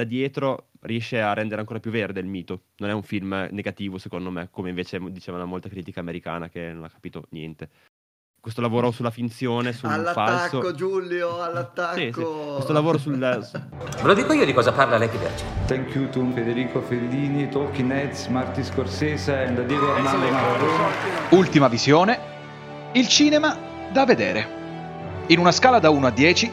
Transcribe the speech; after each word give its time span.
da 0.00 0.04
dietro 0.04 0.68
riesce 0.80 1.20
a 1.20 1.34
rendere 1.34 1.60
ancora 1.60 1.78
più 1.78 1.90
verde 1.90 2.20
il 2.20 2.26
mito. 2.26 2.62
Non 2.78 2.88
è 2.90 2.92
un 2.92 3.02
film 3.02 3.48
negativo, 3.50 3.98
secondo 3.98 4.30
me, 4.30 4.48
come 4.50 4.70
invece 4.70 4.98
diceva 5.10 5.36
una 5.36 5.46
molta 5.46 5.68
critica 5.68 6.00
americana 6.00 6.48
che 6.48 6.72
non 6.72 6.84
ha 6.84 6.90
capito 6.90 7.26
niente. 7.30 7.68
Questo 8.40 8.62
lavoro 8.62 8.90
sulla 8.90 9.10
finzione, 9.10 9.74
sul 9.74 9.90
all'attacco, 9.90 10.62
falso. 10.62 10.74
Giulio, 10.74 11.42
all'attacco. 11.42 11.98
Sì, 11.98 12.10
sì. 12.14 12.22
Questo 12.22 12.72
lavoro 12.72 12.96
sul. 12.96 13.18
Ve 13.18 14.02
lo 14.02 14.14
dico 14.14 14.32
io 14.32 14.46
di 14.46 14.54
cosa 14.54 14.72
parla 14.72 14.96
Lady 14.96 15.18
Verge. 15.18 15.44
Thank 15.66 15.94
you 15.94 16.08
to 16.08 16.26
Federico 16.32 16.80
Fellini, 16.80 17.50
Talking 17.50 17.90
Heads, 17.90 18.28
Marty 18.28 18.64
Scorsese 18.64 19.44
and 19.44 19.60
Diego 19.66 19.92
Armando 19.92 20.30
Maradona. 20.30 20.88
Ultima 21.32 21.68
visione. 21.68 22.18
Il 22.92 23.06
cinema 23.08 23.54
da 23.92 24.06
vedere. 24.06 24.58
In 25.26 25.38
una 25.38 25.52
scala 25.52 25.78
da 25.78 25.90
1 25.90 26.06
a 26.06 26.10
10, 26.10 26.50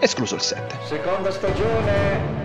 escluso 0.00 0.36
il 0.36 0.40
7. 0.40 0.78
Seconda 0.86 1.30
stagione. 1.30 2.41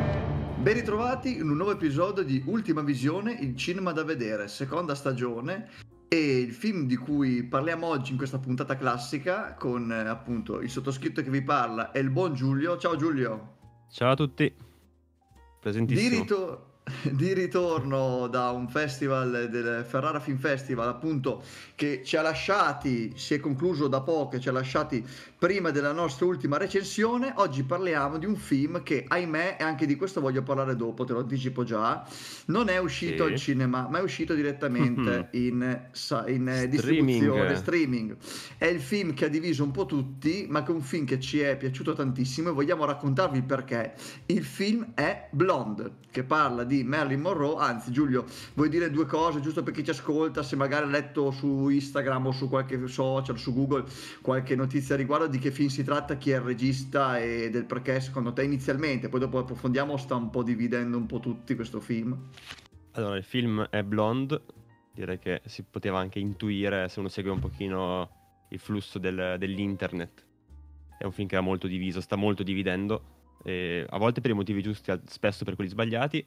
Ben 0.67 0.75
ritrovati 0.75 1.37
in 1.37 1.49
un 1.49 1.55
nuovo 1.55 1.71
episodio 1.71 2.23
di 2.23 2.43
Ultima 2.45 2.81
Visione, 2.81 3.31
il 3.31 3.55
cinema 3.55 3.93
da 3.93 4.03
vedere, 4.03 4.49
seconda 4.49 4.95
stagione. 4.95 5.69
E 6.09 6.39
il 6.39 6.51
film 6.51 6.87
di 6.87 6.97
cui 6.97 7.45
parliamo 7.45 7.87
oggi 7.87 8.11
in 8.11 8.17
questa 8.17 8.37
puntata 8.37 8.75
classica 8.75 9.53
con 9.53 9.89
eh, 9.89 10.09
appunto 10.09 10.59
il 10.59 10.69
sottoscritto 10.69 11.21
che 11.21 11.29
vi 11.29 11.41
parla 11.41 11.91
è 11.91 11.99
il 11.99 12.09
buon 12.09 12.33
Giulio. 12.33 12.77
Ciao 12.77 12.97
Giulio. 12.97 13.55
Ciao 13.89 14.11
a 14.11 14.15
tutti. 14.15 14.43
Di, 14.43 14.55
Presentissimo. 15.61 16.66
di 17.11 17.33
ritorno 17.33 18.27
da 18.27 18.51
un 18.51 18.67
festival 18.67 19.49
del 19.49 19.85
Ferrara 19.87 20.19
Film 20.19 20.37
Festival 20.37 20.87
appunto 20.87 21.43
che 21.75 22.01
ci 22.03 22.15
ha 22.17 22.21
lasciati, 22.21 23.13
si 23.15 23.33
è 23.33 23.39
concluso 23.39 23.87
da 23.87 24.01
poco, 24.01 24.39
ci 24.39 24.49
ha 24.49 24.51
lasciati 24.51 25.05
prima 25.37 25.69
della 25.71 25.91
nostra 25.91 26.25
ultima 26.25 26.57
recensione. 26.57 27.33
Oggi 27.35 27.63
parliamo 27.63 28.17
di 28.17 28.25
un 28.25 28.35
film 28.35 28.83
che 28.83 29.05
ahimè, 29.07 29.57
e 29.59 29.63
anche 29.63 29.85
di 29.85 29.95
questo 29.95 30.21
voglio 30.21 30.41
parlare 30.43 30.75
dopo, 30.75 31.03
te 31.03 31.13
lo 31.13 31.19
anticipo 31.19 31.63
già, 31.63 32.05
non 32.45 32.69
è 32.69 32.77
uscito 32.77 33.25
Sì. 33.25 33.31
al 33.31 33.37
cinema 33.37 33.87
ma 33.89 33.99
è 33.99 34.01
uscito 34.01 34.33
direttamente 34.33 35.27
in, 35.31 35.87
sa- 35.91 36.27
in 36.27 36.47
eh, 36.47 36.55
Streaming. 36.55 36.69
distribuzione, 36.69 37.55
streaming. 37.55 38.17
È 38.57 38.65
il 38.65 38.81
film 38.81 39.13
che 39.13 39.25
ha 39.25 39.29
diviso 39.29 39.63
un 39.63 39.71
po' 39.71 39.85
tutti, 39.85 40.47
ma 40.49 40.63
che 40.63 40.71
è 40.71 40.75
un 40.75 40.81
film 40.81 41.05
che 41.05 41.19
ci 41.19 41.39
è 41.39 41.57
piaciuto 41.57 41.93
tantissimo 41.93 42.49
e 42.49 42.51
vogliamo 42.53 42.85
raccontarvi 42.85 43.37
il 43.37 43.43
perché. 43.43 43.93
Il 44.27 44.43
film 44.43 44.93
è 44.95 45.27
Blonde, 45.31 45.91
che 46.09 46.23
parla 46.23 46.63
di 46.63 46.76
Marilyn 46.83 47.21
Monroe. 47.21 47.59
Anzi, 47.59 47.91
Giulio, 47.91 48.25
vuoi 48.53 48.69
dire 48.69 48.89
due 48.89 49.05
cose 49.05 49.39
giusto 49.39 49.63
per 49.63 49.73
chi 49.73 49.83
ci 49.83 49.89
ascolta? 49.89 50.43
Se 50.43 50.55
magari 50.55 50.85
ha 50.85 50.89
letto 50.89 51.31
su 51.31 51.69
Instagram 51.69 52.27
o 52.27 52.31
su 52.31 52.49
qualche 52.49 52.87
social, 52.87 53.37
su 53.37 53.53
Google, 53.53 53.85
qualche 54.21 54.55
notizia 54.55 54.95
riguardo 54.95 55.27
di 55.27 55.39
che 55.39 55.51
film 55.51 55.69
si 55.69 55.83
tratta, 55.83 56.15
chi 56.15 56.31
è 56.31 56.35
il 56.35 56.41
regista 56.41 57.19
e 57.19 57.49
del 57.49 57.65
perché 57.65 57.99
secondo 57.99 58.33
te 58.33 58.43
inizialmente, 58.43 59.09
poi 59.09 59.19
dopo 59.19 59.39
approfondiamo, 59.39 59.97
sta 59.97 60.15
un 60.15 60.29
po' 60.29 60.43
dividendo 60.43 60.97
un 60.97 61.05
po' 61.05 61.19
tutti 61.19 61.55
questo 61.55 61.79
film. 61.79 62.17
Allora, 62.93 63.15
il 63.17 63.23
film 63.23 63.67
è 63.69 63.83
Blonde. 63.83 64.41
Direi 64.93 65.19
che 65.19 65.41
si 65.45 65.63
poteva 65.63 65.99
anche 65.99 66.17
intuire 66.17 66.89
se 66.89 66.99
uno 66.99 67.07
segue 67.07 67.29
un 67.29 67.39
pochino 67.39 68.09
il 68.49 68.59
flusso 68.59 68.97
del- 68.97 69.35
dell'internet. 69.37 70.25
È 70.97 71.03
un 71.03 71.11
film 71.11 71.27
che 71.27 71.35
era 71.35 71.43
molto 71.43 71.67
diviso, 71.67 72.01
sta 72.01 72.15
molto 72.15 72.43
dividendo. 72.43 73.15
a 73.47 73.97
volte 73.97 74.19
per 74.19 74.31
i 74.31 74.33
motivi 74.33 74.61
giusti, 74.61 74.91
spesso 75.05 75.45
per 75.45 75.55
quelli 75.55 75.69
sbagliati. 75.69 76.25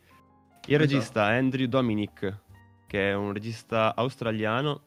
Il 0.67 0.79
regista 0.79 1.25
Andrew 1.25 1.67
Dominic, 1.67 2.39
che 2.87 3.11
è 3.11 3.15
un 3.15 3.33
regista 3.33 3.95
australiano, 3.97 4.83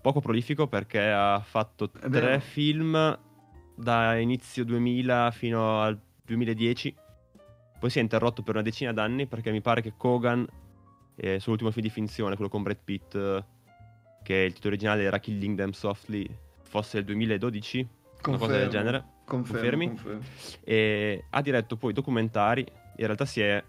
poco 0.00 0.20
prolifico 0.20 0.68
perché 0.68 1.00
ha 1.10 1.40
fatto 1.40 1.90
tre 1.90 2.40
film 2.40 3.18
da 3.74 4.16
inizio 4.16 4.64
2000 4.64 5.30
fino 5.32 5.80
al 5.80 5.98
2010. 6.24 6.94
Poi 7.78 7.90
si 7.90 7.98
è 7.98 8.02
interrotto 8.02 8.42
per 8.42 8.54
una 8.54 8.62
decina 8.62 8.92
d'anni 8.92 9.26
perché 9.26 9.50
mi 9.50 9.60
pare 9.60 9.82
che 9.82 9.94
Kogan, 9.96 10.46
eh, 11.16 11.40
suo 11.40 11.52
ultimo 11.52 11.70
film 11.70 11.84
di 11.84 11.92
finzione, 11.92 12.34
quello 12.34 12.50
con 12.50 12.62
Brad 12.62 12.78
Pitt, 12.82 13.44
che 14.22 14.34
il 14.34 14.52
titolo 14.52 14.74
originale 14.74 15.02
era 15.02 15.18
Killing 15.18 15.56
Them 15.56 15.70
Softly, 15.70 16.28
fosse 16.62 16.98
il 16.98 17.04
2012, 17.04 17.88
una 18.26 18.38
cosa 18.38 18.56
del 18.56 18.68
genere. 18.68 19.04
Confermo, 19.24 19.60
Confermi? 19.60 19.86
confermo. 19.88 20.20
E 20.62 21.24
ha 21.30 21.42
diretto 21.42 21.76
poi 21.76 21.92
documentari. 21.92 22.64
In 22.96 23.04
realtà 23.04 23.24
si 23.24 23.40
è, 23.40 23.62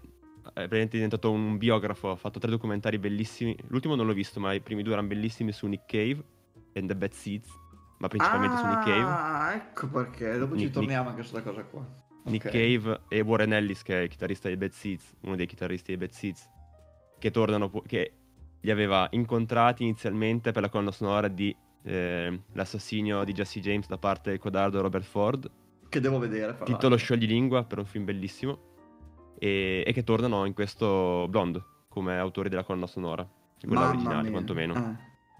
è 0.48 0.52
praticamente 0.52 0.96
diventato 0.96 1.30
un 1.30 1.56
biografo. 1.58 2.10
Ha 2.10 2.16
fatto 2.16 2.38
tre 2.38 2.50
documentari 2.50 2.98
bellissimi. 2.98 3.56
L'ultimo 3.68 3.94
non 3.94 4.06
l'ho 4.06 4.12
visto, 4.12 4.40
ma 4.40 4.52
i 4.52 4.60
primi 4.60 4.82
due 4.82 4.92
erano 4.92 5.08
bellissimi 5.08 5.52
su 5.52 5.66
Nick 5.66 5.84
Cave 5.86 6.22
e 6.72 6.84
The 6.84 6.96
Bad 6.96 7.12
Seeds. 7.12 7.48
Ma 7.98 8.08
principalmente 8.08 8.56
su 8.56 8.66
Nick 8.66 8.84
Cave. 8.84 9.02
Ah, 9.02 9.52
ecco 9.54 9.88
perché. 9.88 10.38
Dopo 10.38 10.54
ci 10.56 10.62
Nick- 10.62 10.74
torniamo 10.74 11.08
anche 11.10 11.22
su 11.22 11.30
questa 11.32 11.48
cosa 11.50 11.64
qua. 11.64 11.86
Nick 12.24 12.46
Ok. 12.46 12.52
Cave 12.52 13.00
e 13.08 13.20
Warren 13.22 13.52
Ellis, 13.54 13.82
che 13.82 13.98
è 13.98 14.02
il 14.02 14.08
chitarrista 14.08 14.48
dei 14.48 14.56
Bad 14.56 14.70
Seeds, 14.70 15.14
uno 15.22 15.34
dei 15.36 15.46
chitarristi 15.46 15.96
dei 15.96 16.06
Bad 16.06 16.14
Seeds, 16.14 16.48
che 17.18 17.30
tornano, 17.30 17.70
che 17.86 18.12
li 18.60 18.70
aveva 18.70 19.06
incontrati 19.12 19.82
inizialmente 19.84 20.52
per 20.52 20.62
la 20.62 20.68
colonna 20.68 20.90
sonora 20.90 21.28
di 21.28 21.54
eh, 21.84 22.40
L'assassinio 22.52 23.24
di 23.24 23.32
Jesse 23.32 23.60
James 23.60 23.86
da 23.88 23.96
parte 23.98 24.30
del 24.30 24.38
codardo 24.38 24.80
Robert 24.82 25.04
Ford, 25.04 25.50
Che 25.88 26.00
devo 26.00 26.18
vedere. 26.18 26.52
fra 26.54 26.64
titolo 26.66 26.96
scioglilingua 26.96 27.64
per 27.64 27.78
un 27.78 27.86
film 27.86 28.04
bellissimo, 28.04 28.67
e, 29.38 29.82
e 29.86 29.92
che 29.92 30.02
tornano 30.04 30.44
in 30.44 30.52
questo 30.54 31.26
Blonde 31.28 31.62
come 31.88 32.18
autori 32.18 32.48
della 32.48 32.64
colonna 32.64 32.86
sonora, 32.86 33.26
quella 33.60 33.80
Mamma 33.80 33.88
originale 33.92 34.22
mia. 34.22 34.30
quantomeno. 34.32 34.74
Ah. 34.74 34.96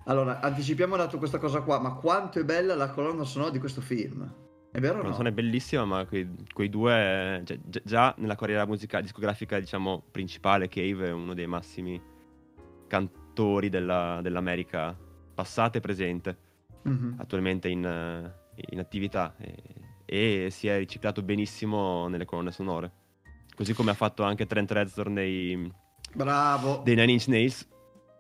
Allora, 0.07 0.41
anticipiamo 0.41 0.95
attimo 0.95 1.19
questa 1.19 1.39
cosa 1.39 1.61
qua, 1.61 1.79
ma 1.81 1.93
quanto 1.95 2.39
è 2.39 2.45
bella 2.45 2.75
la 2.75 2.91
colonna 2.91 3.25
sonora 3.25 3.51
di 3.51 3.59
questo 3.59 3.81
film? 3.83 4.33
È 4.71 4.81
vero 4.81 5.01
o 5.01 5.03
no? 5.03 5.13
so, 5.13 5.23
è 5.23 5.33
bellissima, 5.33 5.85
ma 5.85 6.05
quei, 6.07 6.29
quei 6.53 6.69
due, 6.69 7.41
già, 7.45 7.57
già- 7.85 8.15
nella 8.19 8.35
carriera 8.37 8.67
musicale, 8.67 9.03
discografica, 9.03 9.59
diciamo, 9.59 10.03
principale, 10.11 10.69
Cave 10.69 11.09
è 11.09 11.13
uno 11.13 11.35
dei 11.35 11.47
massimi 11.47 12.01
cantori 12.87 13.69
della- 13.69 14.21
dell'America, 14.23 14.97
passata 15.35 15.79
e 15.79 15.81
presente, 15.81 16.39
Mhm. 16.83 17.17
attualmente 17.19 17.69
in, 17.69 17.85
eh, 17.85 18.35
in 18.71 18.79
attività, 18.79 19.35
e, 19.39 19.55
e 20.05 20.49
si 20.51 20.69
è 20.69 20.79
riciclato 20.79 21.23
benissimo 21.23 22.09
nelle 22.09 22.25
colonne 22.25 22.51
sonore. 22.53 22.93
Così 23.59 23.75
come 23.75 23.91
ha 23.91 23.95
fatto 23.95 24.23
anche 24.23 24.47
Trent 24.47 24.71
Reznor 24.71 25.09
nei, 25.11 25.69
Bravo. 26.15 26.81
dei 26.85 26.95
Nine 26.95 27.11
Inch 27.11 27.27
Nails, 27.27 27.67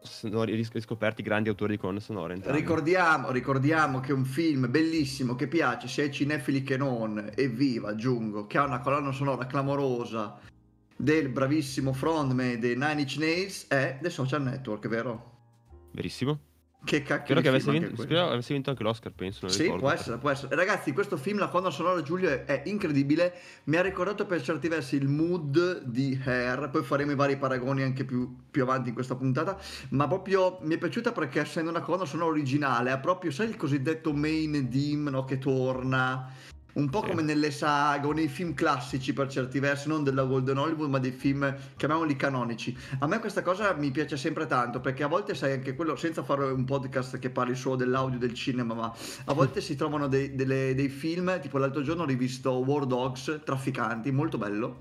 sono 0.03 0.43
ris- 0.43 0.73
riscoperti 0.73 1.23
grandi 1.23 1.49
autori 1.49 1.75
di 1.75 1.79
colonne 1.79 2.01
sonore. 2.01 2.35
entrambi. 2.35 2.59
Ricordiamo, 2.59 3.31
ricordiamo 3.31 4.01
che 4.01 4.13
un 4.13 4.25
film 4.25 4.69
bellissimo 4.69 5.37
che 5.37 5.47
piace 5.47 5.87
sia 5.87 6.03
ai 6.03 6.11
cinefili 6.11 6.65
che 6.65 6.77
non, 6.77 7.31
evviva, 7.37 7.91
aggiungo, 7.91 8.49
che 8.49 8.59
ha 8.59 8.65
una 8.65 8.81
colonna 8.81 9.13
sonora 9.13 9.47
clamorosa 9.47 10.41
del 10.97 11.29
bravissimo 11.29 11.93
frontman 11.93 12.59
dei 12.59 12.75
Nine 12.75 13.03
Inch 13.03 13.17
Nails 13.19 13.69
è 13.69 13.97
The 14.03 14.11
Social 14.11 14.43
Network, 14.43 14.89
vero? 14.89 15.37
Verissimo. 15.93 16.41
Che 16.85 17.03
cacchio 17.03 17.25
Spero 17.25 17.41
che 17.41 17.49
avesse 17.49 17.71
vinto, 17.73 17.89
anche 17.89 18.03
spero 18.03 18.29
avesse 18.31 18.55
vinto 18.55 18.71
anche 18.71 18.83
l'Oscar, 18.85 19.13
penso. 19.13 19.41
non 19.43 19.51
Sì, 19.51 19.63
ricordo. 19.63 19.83
può 19.83 19.91
essere, 19.91 20.17
può 20.19 20.31
essere. 20.31 20.55
Ragazzi, 20.55 20.93
questo 20.93 21.17
film, 21.17 21.39
la 21.39 21.49
colonna 21.49 21.71
sonora 21.71 22.01
Giulio 22.03 22.29
è, 22.29 22.45
è 22.45 22.63
incredibile. 22.67 23.35
Mi 23.65 23.77
ha 23.77 23.83
ricordato 23.83 24.27
per 24.27 24.41
certi 24.43 24.69
versi 24.69 24.97
il 24.97 25.09
mood 25.09 25.83
di 25.83 26.19
Hair. 26.25 26.71
Poi 26.71 26.83
faremo 26.85 27.11
i 27.11 27.17
vari 27.17 27.37
paragoni 27.37 27.83
anche 27.83 28.05
più, 28.05 28.35
più 28.51 28.63
avanti 28.63 28.89
in 28.89 28.95
questa 28.95 29.17
puntata. 29.17 29.59
Ma 29.91 30.07
proprio 30.07 30.59
mi 30.63 30.77
è 30.77 30.79
piaciuta 30.79 31.13
perché, 31.13 31.41
essendo 31.41 31.69
una 31.69 31.81
colonna 31.81 32.05
sonora 32.05 32.31
originale, 32.31 32.91
ha 32.91 32.99
proprio, 32.99 33.33
sai, 33.33 33.49
il 33.49 33.57
cosiddetto 33.57 34.13
main 34.13 34.69
dim 34.69 35.09
no, 35.09 35.25
che 35.25 35.39
torna. 35.39 36.33
Un 36.75 36.91
po' 36.91 37.01
Sì. 37.03 37.09
come 37.09 37.23
nelle 37.23 37.51
saghe 37.51 38.07
o 38.07 38.13
nei 38.13 38.29
film 38.29 38.55
classici 38.55 39.13
per 39.13 39.29
certi 39.29 39.59
versi, 39.59 39.89
non 39.89 40.05
della 40.05 40.23
Golden 40.23 40.59
Hollywood, 40.59 40.89
ma 40.91 40.99
dei 40.99 41.11
film, 41.11 41.53
chiamiamoli 41.77 42.15
canonici. 42.15 42.77
A 43.01 43.07
me 43.09 43.19
questa 43.19 43.43
cosa 43.43 43.73
mi 43.75 43.91
piace 43.91 44.17
sempre 44.17 44.47
tanto 44.47 44.79
perché 44.81 45.03
a 45.03 45.09
volte 45.09 45.35
sai 45.35 45.53
anche 45.53 45.75
quello, 45.75 45.97
senza 45.97 46.23
fare 46.23 46.45
un 46.45 46.65
podcast 46.65 47.19
che 47.19 47.31
parli 47.31 47.57
solo 47.57 47.75
dell'audio 47.77 48.19
del 48.19 48.33
cinema, 48.35 48.75
ma 48.75 48.93
a 49.25 49.33
volte 49.33 49.61
si 49.63 49.75
trovano 49.75 50.07
dei, 50.07 50.35
delle- 50.37 50.75
dei 50.75 50.89
film, 50.89 51.41
tipo 51.41 51.59
l'altro 51.59 51.83
giorno 51.83 52.03
ho 52.03 52.07
rivisto 52.07 52.53
War 52.53 52.87
Dogs, 52.87 53.41
Trafficanti, 53.45 54.13
molto 54.13 54.39
bello. 54.39 54.79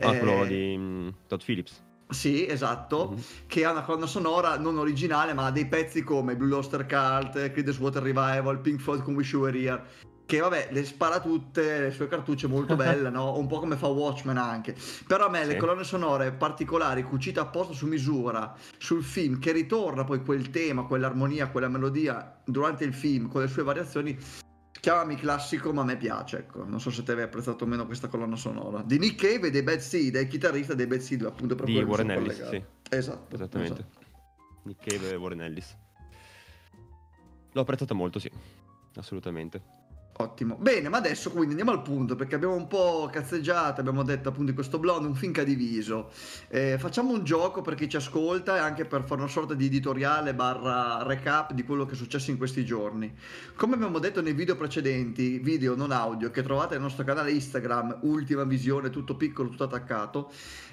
Ah, 0.00 0.14
Eh, 0.14 0.18
quello 0.18 0.44
di 0.46 0.74
mm, 0.78 1.08
Todd 1.26 1.40
Phillips. 1.44 1.84
Sì, 2.08 2.46
esatto, 2.46 3.10
Mhm. 3.10 3.22
che 3.48 3.64
ha 3.64 3.72
una 3.72 3.82
colonna 3.82 4.06
sonora 4.06 4.56
non 4.58 4.78
originale, 4.78 5.34
ma 5.34 5.46
ha 5.46 5.50
dei 5.50 5.66
pezzi 5.66 6.02
come 6.04 6.36
Blue 6.36 6.48
Luster 6.48 6.86
Cult, 6.86 7.32
Creedence 7.50 7.80
Water 7.82 8.00
Revival, 8.02 8.60
Pink 8.60 8.80
Floyd 8.80 9.02
con 9.02 9.14
Wish 9.16 9.32
You 9.32 9.42
Were 9.42 9.58
Here. 9.58 9.82
Che 10.26 10.40
vabbè, 10.40 10.70
le 10.72 10.84
spara 10.84 11.20
tutte, 11.20 11.78
le 11.78 11.90
sue 11.92 12.08
cartucce 12.08 12.48
molto 12.48 12.74
belle, 12.76 13.10
no? 13.10 13.38
Un 13.38 13.46
po' 13.46 13.60
come 13.60 13.76
fa 13.76 13.86
Watchmen 13.86 14.36
anche. 14.36 14.74
Però 15.06 15.26
a 15.26 15.30
me 15.30 15.44
le 15.44 15.52
Sì. 15.52 15.56
colonne 15.58 15.84
sonore 15.84 16.32
particolari, 16.32 17.04
cucite 17.04 17.38
apposta 17.38 17.72
su 17.72 17.86
misura, 17.86 18.52
sul 18.78 19.04
film, 19.04 19.38
che 19.38 19.52
ritorna 19.52 20.02
poi 20.02 20.22
quel 20.24 20.50
tema, 20.50 20.82
quell'armonia, 20.84 21.48
quella 21.48 21.68
melodia 21.68 22.40
durante 22.44 22.82
il 22.84 22.92
film, 22.92 23.28
con 23.28 23.40
le 23.42 23.46
sue 23.46 23.62
variazioni, 23.62 24.18
chiamami 24.80 25.14
classico, 25.14 25.72
ma 25.72 25.82
a 25.82 25.84
me 25.84 25.96
piace, 25.96 26.38
ecco. 26.38 26.64
Non 26.64 26.80
so 26.80 26.90
se 26.90 27.04
te 27.04 27.12
avevi 27.12 27.28
apprezzato 27.28 27.62
o 27.62 27.68
meno 27.68 27.86
questa 27.86 28.08
colonna 28.08 28.34
sonora. 28.36 28.82
Di 28.82 28.98
Nick 28.98 29.20
Cave 29.24 29.46
e 29.46 29.50
dei 29.50 29.62
Bad 29.62 29.78
Seed, 29.78 30.10
del 30.12 30.26
chitarrista 30.26 30.74
dei 30.74 30.88
Bad 30.88 30.98
Seed, 31.00 31.22
appunto 31.24 31.54
per 31.54 31.66
Di 31.66 31.80
Warren 31.80 32.10
Ellis, 32.10 32.48
sì, 32.48 32.60
Esatto. 32.90 33.32
esattamente. 33.32 33.80
esatto. 33.80 34.04
Nick 34.64 34.84
Cave 34.90 35.12
e 35.12 35.14
Warren 35.14 35.42
Ellis. 35.42 35.76
L'ho 37.52 37.60
apprezzato 37.60 37.94
molto, 37.94 38.18
sì, 38.18 38.28
assolutamente. 38.96 39.75
Ottimo. 40.18 40.56
Bene, 40.58 40.88
ma 40.88 40.96
adesso 40.96 41.30
quindi 41.30 41.50
andiamo 41.50 41.72
al 41.72 41.82
punto 41.82 42.14
perché 42.16 42.36
abbiamo 42.36 42.54
un 42.54 42.66
po' 42.68 43.06
cazzeggiato, 43.12 43.82
abbiamo 43.82 44.02
detto 44.02 44.30
appunto 44.30 44.48
di 44.48 44.54
questo 44.54 44.78
blonde, 44.78 45.08
un 45.08 45.32
ha 45.36 45.42
diviso. 45.42 46.10
Eh, 46.48 46.78
facciamo 46.78 47.12
un 47.12 47.22
gioco 47.22 47.60
per 47.60 47.74
chi 47.74 47.86
ci 47.86 47.96
ascolta 47.96 48.56
e 48.56 48.58
anche 48.60 48.86
per 48.86 49.02
fare 49.04 49.20
una 49.20 49.30
sorta 49.30 49.52
di 49.52 49.66
editoriale 49.66 50.32
barra 50.32 51.02
recap 51.02 51.52
di 51.52 51.64
quello 51.64 51.84
che 51.84 51.92
è 51.92 51.96
successo 51.96 52.30
in 52.30 52.38
questi 52.38 52.64
giorni. 52.64 53.14
Come 53.56 53.74
abbiamo 53.74 53.98
detto 53.98 54.22
nei 54.22 54.32
video 54.32 54.56
precedenti, 54.56 55.38
video 55.38 55.76
non 55.76 55.90
audio, 55.90 56.30
che 56.30 56.42
trovate 56.42 56.74
nel 56.74 56.84
nostro 56.84 57.04
canale 57.04 57.32
Instagram, 57.32 57.98
Ultima 58.02 58.44
Visione, 58.44 58.88
tutto 58.88 59.16
piccolo, 59.16 59.50
tutto 59.50 59.64
attaccato, 59.64 60.30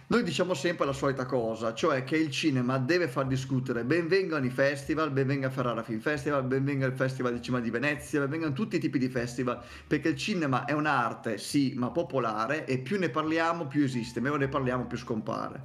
noi 0.07 0.21
diciamo 0.23 0.53
sempre 0.53 0.85
la 0.85 0.91
solita 0.91 1.25
cosa, 1.25 1.73
cioè 1.73 2.03
che 2.03 2.17
il 2.17 2.29
cinema 2.29 2.77
deve 2.77 3.07
far 3.07 3.25
discutere. 3.25 3.85
Benvengano 3.85 4.45
i 4.45 4.49
festival, 4.49 5.11
benvenga 5.11 5.49
Ferrara 5.49 5.81
Film 5.81 6.01
Festival, 6.01 6.43
benvenga 6.43 6.85
il 6.85 6.93
Festival 6.93 7.33
di 7.33 7.41
Cima 7.41 7.61
di 7.61 7.69
Venezia, 7.69 8.19
benvengano 8.19 8.51
tutti 8.51 8.75
i 8.75 8.79
tipi 8.79 8.99
di 8.99 9.07
festival, 9.07 9.61
perché 9.87 10.09
il 10.09 10.17
cinema 10.17 10.65
è 10.65 10.73
un'arte, 10.73 11.37
sì, 11.37 11.73
ma 11.77 11.89
popolare 11.89 12.65
e 12.65 12.79
più 12.79 12.99
ne 12.99 13.09
parliamo 13.09 13.65
più 13.65 13.83
esiste, 13.83 14.19
meno 14.19 14.35
ne 14.35 14.49
parliamo 14.49 14.85
più 14.85 14.97
scompare. 14.97 15.63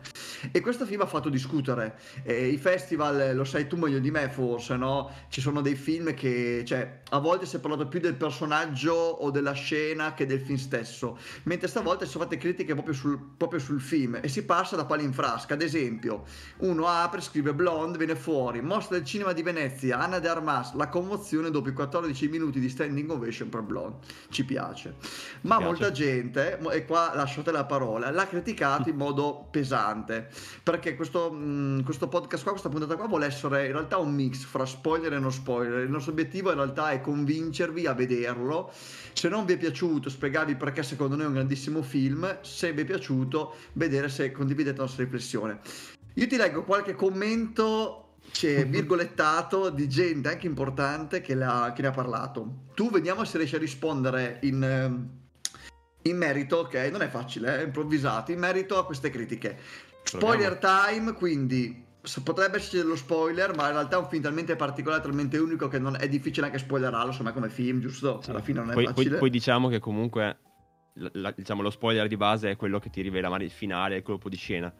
E 0.52 0.60
questo 0.60 0.86
film 0.86 1.00
ha 1.00 1.06
fatto 1.06 1.28
discutere. 1.28 1.98
Eh, 2.22 2.46
I 2.46 2.58
festival, 2.58 3.34
lo 3.34 3.44
sai 3.44 3.66
tu 3.66 3.76
meglio 3.76 3.98
di 3.98 4.12
me 4.12 4.28
forse, 4.28 4.76
no? 4.76 5.10
Ci 5.28 5.40
sono 5.40 5.60
dei 5.60 5.74
film 5.74 6.14
che, 6.14 6.62
cioè, 6.64 7.00
a 7.10 7.18
volte 7.18 7.44
si 7.44 7.56
è 7.56 7.58
parlato 7.58 7.88
più 7.88 7.98
del 7.98 8.14
personaggio 8.14 8.94
o 8.94 9.32
della 9.32 9.52
scena 9.52 10.14
che 10.14 10.26
del 10.26 10.40
film 10.40 10.58
stesso, 10.58 11.18
mentre 11.42 11.66
stavolta 11.66 12.04
si 12.04 12.12
sono 12.12 12.22
fatte 12.22 12.36
critiche 12.36 12.74
proprio 12.74 12.94
sul, 12.94 13.18
proprio 13.36 13.58
sul 13.58 13.80
film 13.80 14.20
e 14.28 14.30
si 14.30 14.44
passa 14.44 14.76
da 14.76 14.84
pali 14.84 15.04
in 15.04 15.12
frasca. 15.12 15.54
Ad 15.54 15.62
esempio, 15.62 16.24
uno 16.58 16.86
apre, 16.86 17.20
scrive 17.22 17.54
Blonde, 17.54 17.96
viene 17.96 18.14
fuori, 18.14 18.60
mostra 18.60 18.96
del 18.96 19.06
cinema 19.06 19.32
di 19.32 19.42
Venezia, 19.42 19.98
Anna 19.98 20.18
de 20.18 20.28
Armas, 20.28 20.74
la 20.74 20.88
commozione 20.88 21.50
dopo 21.50 21.70
i 21.70 21.72
14 21.72 22.28
minuti 22.28 22.60
di 22.60 22.68
standing 22.68 23.10
ovation 23.10 23.48
per 23.48 23.62
Blonde. 23.62 24.06
Ci 24.28 24.44
piace. 24.44 24.96
Ma 25.42 25.56
piace. 25.56 25.64
molta 25.64 25.90
gente, 25.90 26.58
e 26.72 26.84
qua 26.84 27.12
lasciate 27.14 27.50
la 27.50 27.64
parola, 27.64 28.10
l'ha 28.10 28.26
criticato 28.26 28.90
in 28.90 28.96
modo 29.08 29.48
pesante, 29.50 30.28
perché 30.62 30.94
questo, 30.94 31.32
mh, 31.32 31.84
questo 31.84 32.08
podcast 32.08 32.42
qua, 32.42 32.52
questa 32.52 32.68
puntata 32.68 32.96
qua 32.96 33.06
vuole 33.06 33.26
essere 33.26 33.66
in 33.66 33.72
realtà 33.72 33.96
un 33.96 34.12
mix 34.12 34.44
fra 34.44 34.66
spoiler 34.66 35.14
e 35.14 35.18
non 35.18 35.32
spoiler. 35.32 35.80
Il 35.80 35.90
nostro 35.90 36.12
obiettivo 36.12 36.50
in 36.50 36.56
realtà 36.56 36.90
è 36.90 37.00
convincervi 37.00 37.86
a 37.86 37.94
vederlo. 37.94 38.70
Se 39.14 39.28
non 39.28 39.46
vi 39.46 39.54
è 39.54 39.56
piaciuto, 39.56 40.10
spiegarvi 40.10 40.54
perché 40.54 40.82
secondo 40.82 41.16
noi 41.16 41.24
è 41.24 41.28
un 41.28 41.34
grandissimo 41.34 41.82
film. 41.82 42.38
Se 42.42 42.72
vi 42.72 42.82
è 42.82 42.84
piaciuto, 42.84 43.54
vedere 43.72 44.08
se 44.17 44.17
condividete 44.32 44.76
la 44.76 44.84
nostra 44.84 45.04
riflessione. 45.04 45.60
Io 46.14 46.26
ti 46.26 46.36
leggo 46.36 46.64
qualche 46.64 46.94
commento 46.94 48.08
c'è 48.30 48.66
virgolettato 48.66 49.70
di 49.70 49.88
gente 49.88 50.28
anche 50.28 50.46
importante 50.46 51.20
che, 51.20 51.34
che 51.34 51.82
ne 51.82 51.86
ha 51.86 51.90
parlato. 51.92 52.64
Tu 52.74 52.90
vediamo 52.90 53.24
se 53.24 53.38
riesci 53.38 53.56
a 53.56 53.58
rispondere 53.58 54.38
in, 54.42 54.62
ehm, 54.62 55.08
in 56.02 56.16
merito, 56.16 56.58
ok? 56.58 56.74
Non 56.90 57.02
è 57.02 57.08
facile, 57.08 57.60
è 57.60 57.64
improvvisato, 57.64 58.32
in 58.32 58.38
merito 58.38 58.78
a 58.78 58.84
queste 58.84 59.10
critiche. 59.10 59.58
Spoiler 60.02 60.56
time, 60.56 61.12
quindi 61.12 61.84
potrebbe 62.22 62.56
esserci 62.56 62.78
dello 62.78 62.96
spoiler, 62.96 63.54
ma 63.54 63.66
in 63.66 63.72
realtà 63.72 63.96
è 63.96 64.00
un 64.00 64.08
film 64.08 64.22
talmente 64.22 64.56
particolare, 64.56 65.02
talmente 65.02 65.38
unico 65.38 65.68
che 65.68 65.78
non 65.78 65.96
è 65.98 66.08
difficile 66.08 66.46
anche 66.46 66.58
spoilerarlo, 66.58 67.10
insomma 67.10 67.32
come 67.32 67.50
film, 67.50 67.80
giusto? 67.80 68.22
Alla 68.28 68.40
fine 68.40 68.60
non 68.60 68.70
è 68.70 68.74
poi, 68.74 68.84
poi- 68.84 68.94
facile. 68.94 69.18
poi 69.18 69.30
diciamo 69.30 69.68
che 69.68 69.78
comunque 69.78 70.38
la- 71.12 71.32
diciamo, 71.36 71.62
lo 71.62 71.70
spoiler 71.70 72.06
di 72.08 72.16
base 72.16 72.50
è 72.50 72.56
quello 72.56 72.78
che 72.78 72.90
ti 72.90 73.00
rivela 73.00 73.28
magari 73.28 73.44
il 73.46 73.50
finale, 73.50 73.96
il 73.96 74.02
colpo 74.02 74.28
di 74.28 74.36
scena. 74.36 74.72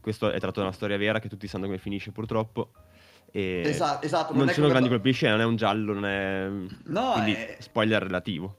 Questo 0.00 0.30
è 0.30 0.38
tratto 0.40 0.60
da 0.60 0.66
una 0.66 0.74
storia 0.74 0.96
vera 0.96 1.18
che 1.20 1.28
tutti 1.28 1.46
sanno 1.46 1.66
come 1.66 1.78
finisce 1.78 2.10
purtroppo. 2.10 2.72
Esatto, 3.30 4.04
esatto, 4.04 4.34
non 4.34 4.46
è 4.46 4.48
ci 4.48 4.56
sono 4.56 4.68
grandi 4.68 4.88
colpi 4.88 5.08
di 5.08 5.14
scena, 5.14 5.32
non 5.32 5.40
è 5.40 5.44
un 5.46 5.56
giallo, 5.56 5.94
non 5.94 6.04
è... 6.04 6.48
No, 6.84 7.12
quindi 7.12 7.32
è- 7.32 7.56
spoiler 7.60 8.02
relativo. 8.02 8.58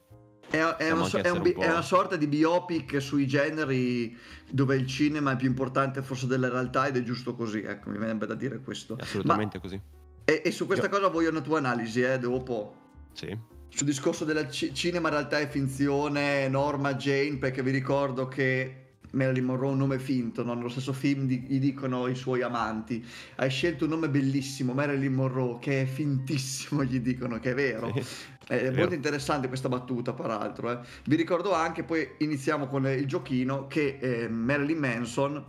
È, 0.50 0.56
è 0.56 0.90
una, 0.90 1.06
è 1.08 1.30
un 1.30 1.40
un 1.40 1.52
è 1.62 1.68
una 1.70 1.82
sorta 1.82 2.16
di 2.16 2.26
biopic 2.26 3.00
sui 3.00 3.26
generi 3.26 4.16
dove 4.50 4.76
il 4.76 4.86
cinema 4.86 5.32
è 5.32 5.36
più 5.36 5.48
importante 5.48 6.02
forse 6.02 6.26
della 6.26 6.48
realtà 6.48 6.86
ed 6.86 6.96
è 6.96 7.02
giusto 7.02 7.34
così, 7.34 7.62
ecco, 7.62 7.90
mi 7.90 7.98
viene 7.98 8.16
da 8.18 8.34
dire 8.34 8.60
questo. 8.60 8.96
Assolutamente 9.00 9.58
così. 9.58 9.80
E, 10.24 10.42
e 10.44 10.50
su 10.52 10.66
questa 10.66 10.86
Io- 10.86 10.90
cosa 10.92 11.08
voglio 11.08 11.30
una 11.30 11.40
tua 11.40 11.58
analisi, 11.58 12.02
eh, 12.02 12.18
dopo. 12.18 12.74
Sì. 13.12 13.36
Sul 13.74 13.86
discorso 13.88 14.24
del 14.24 14.48
cinema 14.50 15.08
realtà 15.08 15.40
e 15.40 15.48
finzione, 15.48 16.46
Norma 16.48 16.94
Jane, 16.94 17.38
perché 17.38 17.60
vi 17.60 17.72
ricordo 17.72 18.28
che 18.28 18.82
Marilyn 19.10 19.44
Monroe 19.44 19.70
è 19.70 19.72
un 19.72 19.78
nome 19.78 19.98
finto, 19.98 20.44
no? 20.44 20.54
nello 20.54 20.68
stesso 20.68 20.92
film 20.92 21.26
di- 21.26 21.40
gli 21.40 21.58
dicono 21.58 22.06
i 22.06 22.14
suoi 22.14 22.42
amanti. 22.42 23.04
Hai 23.36 23.50
scelto 23.50 23.84
un 23.84 23.90
nome 23.90 24.08
bellissimo, 24.08 24.74
Marilyn 24.74 25.12
Monroe, 25.12 25.58
che 25.58 25.82
è 25.82 25.86
fintissimo, 25.86 26.82
gli 26.84 27.00
dicono 27.00 27.40
che 27.40 27.50
è 27.50 27.54
vero. 27.54 27.92
Sì. 27.94 28.04
È 28.46 28.56
È 28.58 28.64
molto 28.66 28.80
vero. 28.80 28.94
interessante 28.94 29.48
questa 29.48 29.68
battuta, 29.68 30.12
peraltro. 30.12 30.70
eh. 30.70 30.78
Vi 31.06 31.16
ricordo 31.16 31.52
anche, 31.52 31.82
poi 31.82 32.10
iniziamo 32.18 32.68
con 32.68 32.86
il 32.86 33.06
giochino, 33.06 33.66
che 33.66 33.98
eh, 34.00 34.28
Marilyn 34.28 34.78
Manson 34.78 35.44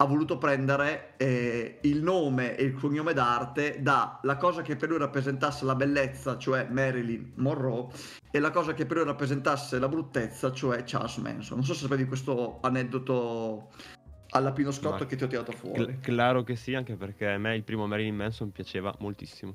ha 0.00 0.04
voluto 0.06 0.38
prendere 0.38 1.12
eh, 1.18 1.78
il 1.82 2.02
nome 2.02 2.56
e 2.56 2.64
il 2.64 2.72
cognome 2.72 3.12
d'arte 3.12 3.82
dalla 3.82 4.38
cosa 4.38 4.62
che 4.62 4.74
per 4.74 4.88
lui 4.88 4.96
rappresentasse 4.96 5.66
la 5.66 5.74
bellezza, 5.74 6.38
cioè 6.38 6.66
Marilyn 6.70 7.32
Monroe, 7.36 7.88
e 8.30 8.38
la 8.38 8.50
cosa 8.50 8.72
che 8.72 8.86
per 8.86 8.96
lui 8.96 9.04
rappresentasse 9.04 9.78
la 9.78 9.88
bruttezza, 9.88 10.52
cioè 10.52 10.84
Charles 10.86 11.16
Manson. 11.18 11.58
Non 11.58 11.66
so 11.66 11.74
se 11.74 11.82
sapevi 11.82 12.06
questo 12.06 12.60
aneddoto 12.62 13.72
alla 14.30 14.52
Pino 14.52 14.70
Scotto 14.70 15.04
che 15.04 15.16
ti 15.16 15.24
ho 15.24 15.26
tirato 15.26 15.52
fuori. 15.52 15.84
Cl- 15.84 16.00
claro 16.00 16.44
che 16.44 16.56
sì, 16.56 16.74
anche 16.74 16.96
perché 16.96 17.28
a 17.28 17.36
me 17.36 17.54
il 17.54 17.64
primo 17.64 17.86
Marilyn 17.86 18.16
Manson 18.16 18.52
piaceva 18.52 18.94
moltissimo. 19.00 19.54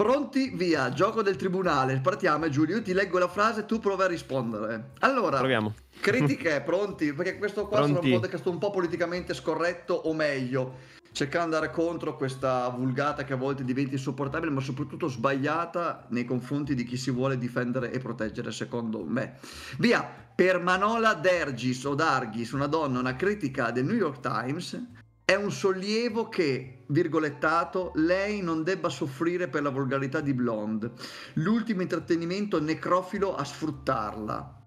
Pronti? 0.00 0.50
Via, 0.54 0.90
gioco 0.94 1.20
del 1.20 1.36
tribunale. 1.36 2.00
Partiamo, 2.00 2.48
Giulio. 2.48 2.76
Io 2.76 2.82
ti 2.82 2.94
leggo 2.94 3.18
la 3.18 3.28
frase, 3.28 3.66
tu 3.66 3.80
prova 3.80 4.04
a 4.04 4.06
rispondere. 4.06 4.92
Allora, 5.00 5.36
Proviamo. 5.36 5.74
critiche, 6.00 6.62
pronti? 6.62 7.12
Perché 7.12 7.36
questo 7.36 7.66
qua 7.66 7.80
sarà 7.80 7.88
un 7.88 7.92
Pronti. 7.98 8.12
podcast 8.12 8.46
un 8.46 8.56
po' 8.56 8.70
politicamente 8.70 9.34
scorretto, 9.34 9.92
o 9.92 10.14
meglio, 10.14 10.76
cercando 11.12 11.48
di 11.48 11.54
andare 11.56 11.70
contro 11.70 12.16
questa 12.16 12.66
vulgata 12.70 13.24
che 13.24 13.34
a 13.34 13.36
volte 13.36 13.62
diventa 13.62 13.92
insopportabile, 13.92 14.50
ma 14.50 14.62
soprattutto 14.62 15.06
sbagliata 15.06 16.06
nei 16.08 16.24
confronti 16.24 16.74
di 16.74 16.84
chi 16.84 16.96
si 16.96 17.10
vuole 17.10 17.36
difendere 17.36 17.92
e 17.92 17.98
proteggere, 17.98 18.52
secondo 18.52 19.04
me. 19.04 19.34
Via, 19.76 20.02
per 20.34 20.62
Manola 20.62 21.12
Dergis 21.12 21.84
o 21.84 21.94
Dargis, 21.94 22.52
una 22.52 22.68
donna, 22.68 23.00
una 23.00 23.16
critica 23.16 23.70
del 23.70 23.84
New 23.84 23.96
York 23.96 24.20
Times, 24.20 24.82
è 25.30 25.36
un 25.36 25.52
sollievo 25.52 26.28
che, 26.28 26.78
virgolettato, 26.86 27.92
lei 27.94 28.42
non 28.42 28.64
debba 28.64 28.88
soffrire 28.88 29.46
per 29.46 29.62
la 29.62 29.70
volgarità 29.70 30.20
di 30.20 30.34
Blonde. 30.34 30.90
L'ultimo 31.34 31.82
intrattenimento 31.82 32.60
necrofilo 32.60 33.36
a 33.36 33.44
sfruttarla. 33.44 34.58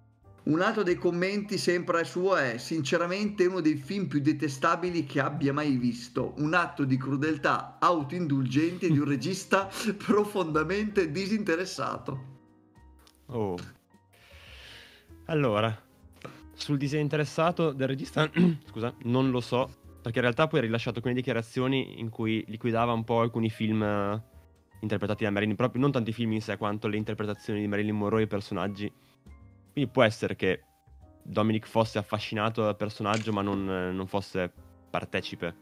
Un 0.44 0.62
altro 0.62 0.84
dei 0.84 0.96
commenti 0.96 1.58
sempre 1.58 2.06
suo 2.06 2.38
è 2.38 2.58
sinceramente 2.60 3.46
uno 3.46 3.60
dei 3.60 3.76
film 3.76 4.08
più 4.08 4.22
detestabili 4.22 5.06
che 5.06 5.20
abbia 5.20 5.52
mai 5.52 5.76
visto, 5.76 6.34
un 6.38 6.54
atto 6.54 6.86
di 6.86 6.96
crudeltà 6.96 7.76
autoindulgente 7.82 8.90
di 8.90 8.98
un 8.98 9.06
regista 9.06 9.70
profondamente 9.98 11.12
disinteressato. 11.12 12.24
Oh. 13.26 13.58
Allora, 15.26 15.78
sul 16.54 16.78
disinteressato 16.78 17.74
del 17.74 17.90
regista, 17.90 18.32
scusa, 18.72 18.94
non 19.04 19.30
lo 19.30 19.42
so, 19.42 19.82
perché 20.04 20.18
in 20.18 20.26
realtà 20.26 20.48
poi 20.48 20.60
ha 20.60 20.64
rilasciato 20.64 20.98
alcune 20.98 21.14
dichiarazioni 21.14 22.00
in 22.00 22.10
cui 22.10 22.44
liquidava 22.50 22.92
un 22.92 23.06
po' 23.06 23.22
alcuni 23.22 23.50
film 23.50 23.82
eh, 23.82 24.22
interpretati 24.82 25.24
da 25.24 25.32
Marilyn, 25.32 25.56
proprio 25.56 25.82
non 25.82 25.94
tanti 25.94 26.12
film 26.12 26.34
in 26.34 26.42
sé 26.42 26.58
quanto 26.58 26.90
le 26.90 26.98
interpretazioni 26.98 27.62
di 27.62 27.68
Marilyn 27.68 27.96
Monroe 27.96 28.20
e 28.20 28.24
i 28.26 28.28
personaggi. 28.28 28.92
Quindi 29.72 29.90
può 29.90 30.04
essere 30.04 30.36
che 30.36 30.66
Dominic 31.24 31.66
fosse 31.68 32.00
affascinato 32.00 32.64
dal 32.64 32.76
personaggio 32.76 33.32
ma 33.32 33.42
non, 33.42 33.70
eh, 33.70 33.92
non 33.94 34.06
fosse 34.06 34.52
partecipe. 34.90 35.56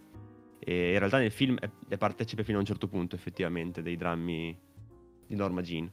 E 0.58 0.94
in 0.94 0.98
realtà 0.98 1.20
nel 1.20 1.32
film 1.32 1.58
è, 1.60 1.70
è 1.88 1.98
partecipe 1.98 2.44
fino 2.44 2.58
a 2.58 2.62
un 2.62 2.66
certo 2.66 2.88
punto 2.88 3.16
effettivamente 3.16 3.84
dei 3.84 3.96
drammi 3.96 4.58
di 5.28 5.36
Norma 5.36 5.62
Jean. 5.62 5.90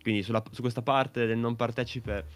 Quindi 0.00 0.22
sulla- 0.22 0.42
su 0.50 0.62
questa 0.62 0.80
parte 0.80 1.26
del 1.26 1.36
non 1.36 1.56
partecipe 1.56 2.26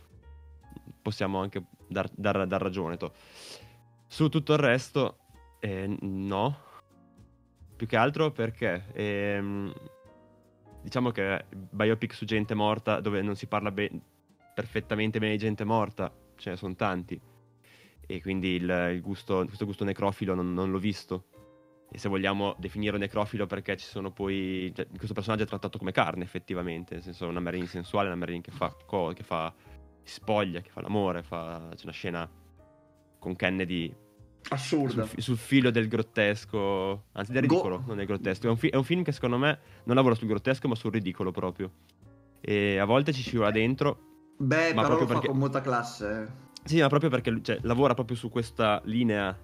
possiamo 1.00 1.40
anche 1.40 1.64
dar, 1.88 2.10
dar- 2.14 2.46
dar 2.46 2.60
ragione. 2.60 2.98
to. 2.98 3.12
Su 4.06 4.28
tutto 4.28 4.52
il 4.52 4.58
resto, 4.58 5.16
eh, 5.60 5.96
no. 6.00 6.68
Più 7.76 7.86
che 7.86 7.96
altro 7.96 8.30
perché 8.30 8.84
ehm, 8.92 9.72
diciamo 10.82 11.10
che 11.10 11.46
biopic 11.50 12.12
su 12.12 12.24
gente 12.24 12.54
morta 12.54 13.00
dove 13.00 13.22
non 13.22 13.36
si 13.36 13.46
parla 13.46 13.70
be- 13.70 13.90
perfettamente 14.54 15.18
bene 15.18 15.32
di 15.32 15.38
gente 15.38 15.64
morta, 15.64 16.12
ce 16.36 16.50
ne 16.50 16.56
sono 16.56 16.74
tanti. 16.74 17.20
E 18.06 18.20
quindi 18.20 18.56
il, 18.56 18.90
il 18.92 19.00
gusto, 19.00 19.44
questo 19.44 19.64
gusto 19.64 19.84
necrofilo 19.84 20.34
non, 20.34 20.52
non 20.52 20.70
l'ho 20.70 20.78
visto. 20.78 21.26
E 21.92 21.98
se 21.98 22.08
vogliamo 22.08 22.54
definirlo 22.58 22.98
necrofilo 22.98 23.46
perché 23.46 23.76
ci 23.76 23.86
sono 23.86 24.12
poi... 24.12 24.72
cioè, 24.74 24.86
questo 24.88 25.14
personaggio 25.14 25.44
è 25.44 25.46
trattato 25.46 25.78
come 25.78 25.92
carne 25.92 26.24
effettivamente, 26.24 26.94
nel 26.94 27.02
senso 27.02 27.26
una 27.26 27.40
Marilyn 27.40 27.66
sensuale, 27.66 28.08
una 28.08 28.16
Marilyn 28.16 28.42
che 28.42 28.52
fa, 28.52 28.74
co- 28.86 29.12
che 29.12 29.22
fa 29.22 29.52
spoglia, 30.02 30.60
che 30.60 30.70
fa 30.70 30.80
l'amore, 30.80 31.22
fa... 31.22 31.68
c'è 31.74 31.84
una 31.84 31.92
scena 31.92 32.30
con 33.18 33.36
Kennedy 33.36 33.94
Assurda. 34.48 35.06
sul, 35.06 35.22
sul 35.22 35.36
filo 35.36 35.70
del 35.70 35.86
grottesco, 35.86 37.04
anzi 37.12 37.32
del 37.32 37.46
Go- 37.46 37.54
ridicolo, 37.56 37.82
non 37.86 37.96
del 37.96 38.06
grottesco. 38.06 38.46
È 38.46 38.50
un, 38.50 38.56
fi- 38.56 38.68
è 38.68 38.76
un 38.76 38.84
film 38.84 39.02
che 39.02 39.12
secondo 39.12 39.38
me 39.38 39.58
non 39.84 39.94
lavora 39.94 40.14
sul 40.14 40.26
grottesco 40.26 40.66
ma 40.66 40.74
sul 40.74 40.90
ridicolo 40.92 41.30
proprio. 41.30 41.70
E 42.40 42.78
a 42.78 42.84
volte 42.84 43.12
ci 43.12 43.22
scivola 43.22 43.50
dentro. 43.50 44.08
Beh, 44.38 44.72
Ma 44.74 44.82
però 44.82 44.94
lo 44.98 45.06
fa 45.06 45.12
perché- 45.12 45.28
con 45.28 45.36
molta 45.38 45.60
classe. 45.60 46.22
eh. 46.22 46.48
Sì, 46.64 46.80
ma 46.80 46.88
proprio 46.88 47.10
perché 47.10 47.38
cioè, 47.42 47.58
lavora 47.62 47.94
proprio 47.94 48.16
su 48.16 48.28
questa 48.28 48.80
linea. 48.84 49.36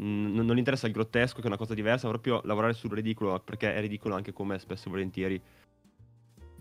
mm, 0.00 0.34
non 0.34 0.46
non 0.46 0.54
gli 0.54 0.58
interessa 0.58 0.86
il 0.86 0.92
grottesco, 0.92 1.36
che 1.38 1.44
è 1.44 1.46
una 1.46 1.56
cosa 1.56 1.74
diversa, 1.74 2.06
ma 2.06 2.12
proprio 2.12 2.40
lavorare 2.44 2.72
sul 2.74 2.90
ridicolo, 2.92 3.38
perché 3.40 3.74
è 3.74 3.80
ridicolo 3.80 4.14
anche 4.14 4.32
come 4.32 4.58
spesso 4.58 4.88
e 4.88 4.90
volentieri 4.90 5.42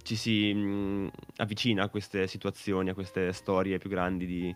ci 0.03 0.15
si 0.15 0.51
mm, 0.53 1.07
avvicina 1.38 1.83
a 1.83 1.89
queste 1.89 2.25
situazioni, 2.27 2.89
a 2.89 2.93
queste 2.93 3.31
storie 3.33 3.77
più 3.77 3.89
grandi 3.89 4.25
di, 4.25 4.55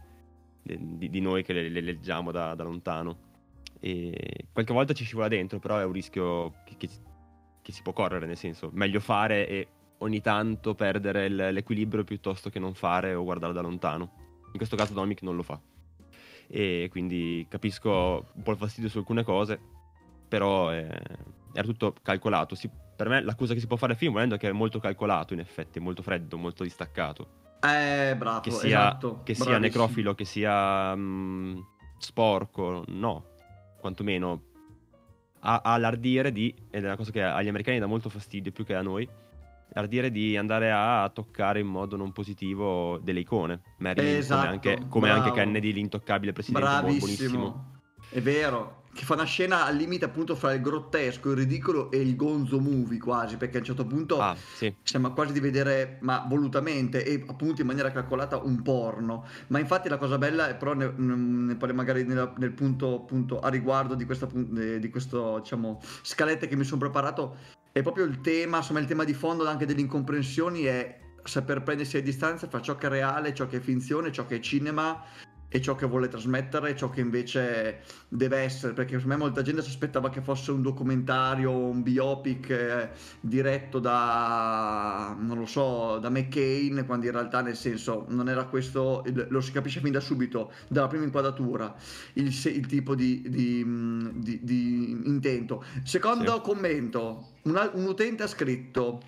di- 0.65 1.09
di 1.09 1.19
noi 1.21 1.43
che 1.43 1.53
le, 1.53 1.69
le 1.69 1.81
leggiamo 1.81 2.31
da, 2.31 2.55
da 2.55 2.63
lontano. 2.63 3.33
E 3.79 4.47
qualche 4.51 4.73
volta 4.73 4.93
ci 4.93 5.03
scivola 5.03 5.27
dentro, 5.27 5.59
però 5.59 5.77
è 5.77 5.85
un 5.85 5.91
rischio 5.91 6.53
che, 6.65 6.75
che- 6.77 6.89
che 7.61 7.71
si 7.71 7.81
può 7.81 7.93
correre, 7.93 8.25
nel 8.25 8.37
senso, 8.37 8.69
meglio 8.73 8.99
fare 8.99 9.47
e 9.47 9.67
ogni 9.99 10.21
tanto 10.21 10.75
perdere 10.75 11.25
il- 11.25 11.35
l'equilibrio 11.35 12.03
piuttosto 12.03 12.49
che 12.49 12.59
non 12.59 12.73
fare 12.73 13.13
o 13.13 13.23
guardare 13.23 13.53
da 13.53 13.61
lontano. 13.61 14.11
In 14.51 14.57
questo 14.57 14.75
caso 14.75 14.93
Dominic 14.93 15.21
non 15.21 15.35
lo 15.35 15.43
fa. 15.43 15.59
E 16.47 16.87
quindi 16.91 17.45
capisco 17.49 18.27
un 18.33 18.41
po' 18.43 18.51
il 18.51 18.57
fastidio 18.57 18.89
su 18.89 18.99
alcune 18.99 19.23
cose, 19.23 19.59
però 20.27 20.71
eh, 20.71 20.87
era 21.53 21.67
tutto 21.67 21.93
calcolato. 22.01 22.55
Si- 22.55 22.69
per 22.95 23.09
me 23.09 23.21
l'accusa 23.21 23.53
che 23.53 23.59
si 23.59 23.67
può 23.67 23.75
fare 23.77 23.93
al 23.93 23.97
film 23.97 24.13
volendo 24.13 24.35
è 24.35 24.37
che 24.37 24.47
è 24.49 24.51
molto 24.53 24.79
calcolato 24.79 25.33
in 25.33 25.39
effetti, 25.39 25.79
è 25.79 25.81
molto 25.81 26.01
freddo, 26.01 26.37
molto 26.37 26.63
distaccato. 26.63 27.43
Eh, 27.67 28.15
bravo, 28.15 28.39
Che 28.41 28.51
sia, 28.51 28.67
esatto. 28.67 29.21
che 29.23 29.33
sia 29.33 29.45
bravissimo. 29.45 29.81
necrofilo, 29.81 30.13
che 30.15 30.25
sia 30.25 30.95
mm, 30.95 31.57
sporco, 31.97 32.83
no, 32.87 33.23
quantomeno 33.79 34.41
ha, 35.41 35.61
ha 35.63 35.77
l'ardiere 35.77 36.31
di, 36.31 36.53
ed 36.69 36.83
è 36.83 36.85
una 36.87 36.95
cosa 36.95 37.11
che 37.11 37.23
agli 37.23 37.47
americani 37.47 37.79
dà 37.79 37.85
molto 37.85 38.09
fastidio 38.09 38.51
più 38.51 38.65
che 38.65 38.75
a 38.75 38.81
noi, 38.81 39.07
l'ardire 39.69 40.09
di 40.11 40.37
andare 40.37 40.71
a 40.71 41.09
toccare 41.13 41.59
in 41.59 41.67
modo 41.67 41.95
non 41.95 42.11
positivo 42.11 42.97
delle 43.03 43.19
icone. 43.19 43.61
Marilyn, 43.77 44.15
Esatto, 44.17 44.41
come 44.41 44.51
anche, 44.51 44.85
come 44.89 45.09
anche. 45.09 45.31
Kennedy, 45.31 45.71
l'intoccabile 45.71 46.33
presidente, 46.33 46.67
buon- 46.67 46.81
buonissimo. 46.97 47.37
Bravissimo. 47.39 47.71
È 48.09 48.21
vero. 48.21 48.83
Che 48.95 49.03
fa 49.03 49.15
una 49.15 49.25
scena 49.25 49.65
al 49.65 49.75
limite 49.75 50.05
appunto 50.05 50.35
fra 50.35 50.53
il 50.53 50.61
grottesco, 50.61 51.31
il 51.31 51.35
ridicolo 51.35 51.91
e 51.91 51.99
il 51.99 52.15
gonzo 52.15 52.61
movie 52.61 52.97
quasi, 52.97 53.35
perché 53.35 53.57
a 53.57 53.59
un 53.59 53.65
certo 53.65 53.85
punto 53.85 54.19
Ah, 54.21 54.37
sì. 54.55 54.73
sembra 54.83 55.11
quasi 55.11 55.33
di 55.33 55.41
vedere, 55.41 55.97
ma 55.99 56.25
volutamente 56.29 57.03
e 57.03 57.21
appunto 57.27 57.59
in 57.59 57.67
maniera 57.67 57.91
calcolata, 57.91 58.37
un 58.37 58.61
porno. 58.61 59.25
Ma 59.47 59.59
infatti 59.59 59.89
la 59.89 59.97
cosa 59.97 60.17
bella, 60.17 60.47
è 60.47 60.55
però 60.55 60.73
ne, 60.73 60.93
ne 60.95 61.55
parliamo 61.57 61.81
magari 61.81 62.05
nella- 62.05 62.33
nel 62.37 62.53
punto 62.53 62.95
appunto 62.95 63.41
a 63.41 63.49
riguardo 63.49 63.95
di 63.95 64.05
questa 64.05 64.29
di 64.31 64.89
questo 64.89 65.39
diciamo 65.39 65.81
scalette 66.01 66.47
che 66.47 66.55
mi 66.55 66.63
sono 66.63 66.79
preparato, 66.79 67.35
è 67.73 67.81
proprio 67.81 68.05
il 68.05 68.21
tema, 68.21 68.57
insomma 68.59 68.79
il 68.79 68.85
tema 68.85 69.03
di 69.03 69.13
fondo 69.13 69.45
anche 69.45 69.65
delle 69.65 69.81
incomprensioni 69.81 70.61
è 70.63 70.99
saper 71.21 71.63
prendersi 71.63 71.97
a 71.97 72.01
distanza 72.01 72.47
fra 72.47 72.61
ciò 72.61 72.77
che 72.77 72.87
è 72.87 72.89
reale, 72.89 73.33
ciò 73.33 73.45
che 73.45 73.57
è 73.57 73.59
finzione, 73.59 74.13
ciò 74.13 74.25
che 74.25 74.37
è 74.37 74.39
cinema 74.39 75.03
e 75.55 75.61
ciò 75.61 75.73
che 75.75 75.85
vuole 75.85 76.09
trasmettere 76.09 76.71
e 76.71 76.75
ciò 76.75 76.89
che 76.89 76.99
invece 76.99 77.79
deve 78.09 78.39
essere, 78.39 78.73
perché 78.73 78.95
secondo 78.95 79.15
me 79.15 79.21
molta 79.23 79.41
gente 79.41 79.61
si 79.61 79.69
aspettava 79.69 80.09
che 80.09 80.19
fosse 80.19 80.51
un 80.51 80.61
documentario, 80.61 81.49
un 81.49 81.81
biopic 81.81 82.49
eh, 82.49 82.89
diretto 83.21 83.79
da, 83.79 85.15
non 85.17 85.37
lo 85.37 85.45
so, 85.45 85.97
da 85.99 86.09
McCain, 86.09 86.83
quando 86.85 87.05
in 87.05 87.13
realtà 87.13 87.39
nel 87.39 87.55
senso 87.55 88.03
non 88.09 88.27
era 88.27 88.43
questo, 88.47 89.01
lo 89.29 89.39
si 89.39 89.53
capisce 89.53 89.79
fin 89.79 89.93
da 89.93 90.01
subito, 90.01 90.51
dalla 90.67 90.87
prima 90.87 91.05
inquadratura, 91.05 91.73
il, 92.15 92.25
il 92.27 92.65
tipo 92.65 92.93
di, 92.93 93.23
di, 93.25 93.63
mh, 93.63 94.11
di- 94.19 94.39
di 94.43 94.89
intento. 95.05 95.63
Secondo 95.85 96.33
Sì. 96.33 96.41
commento, 96.41 97.27
un, 97.43 97.55
al- 97.55 97.71
un 97.75 97.85
utente 97.85 98.23
ha 98.23 98.27
scritto... 98.27 99.01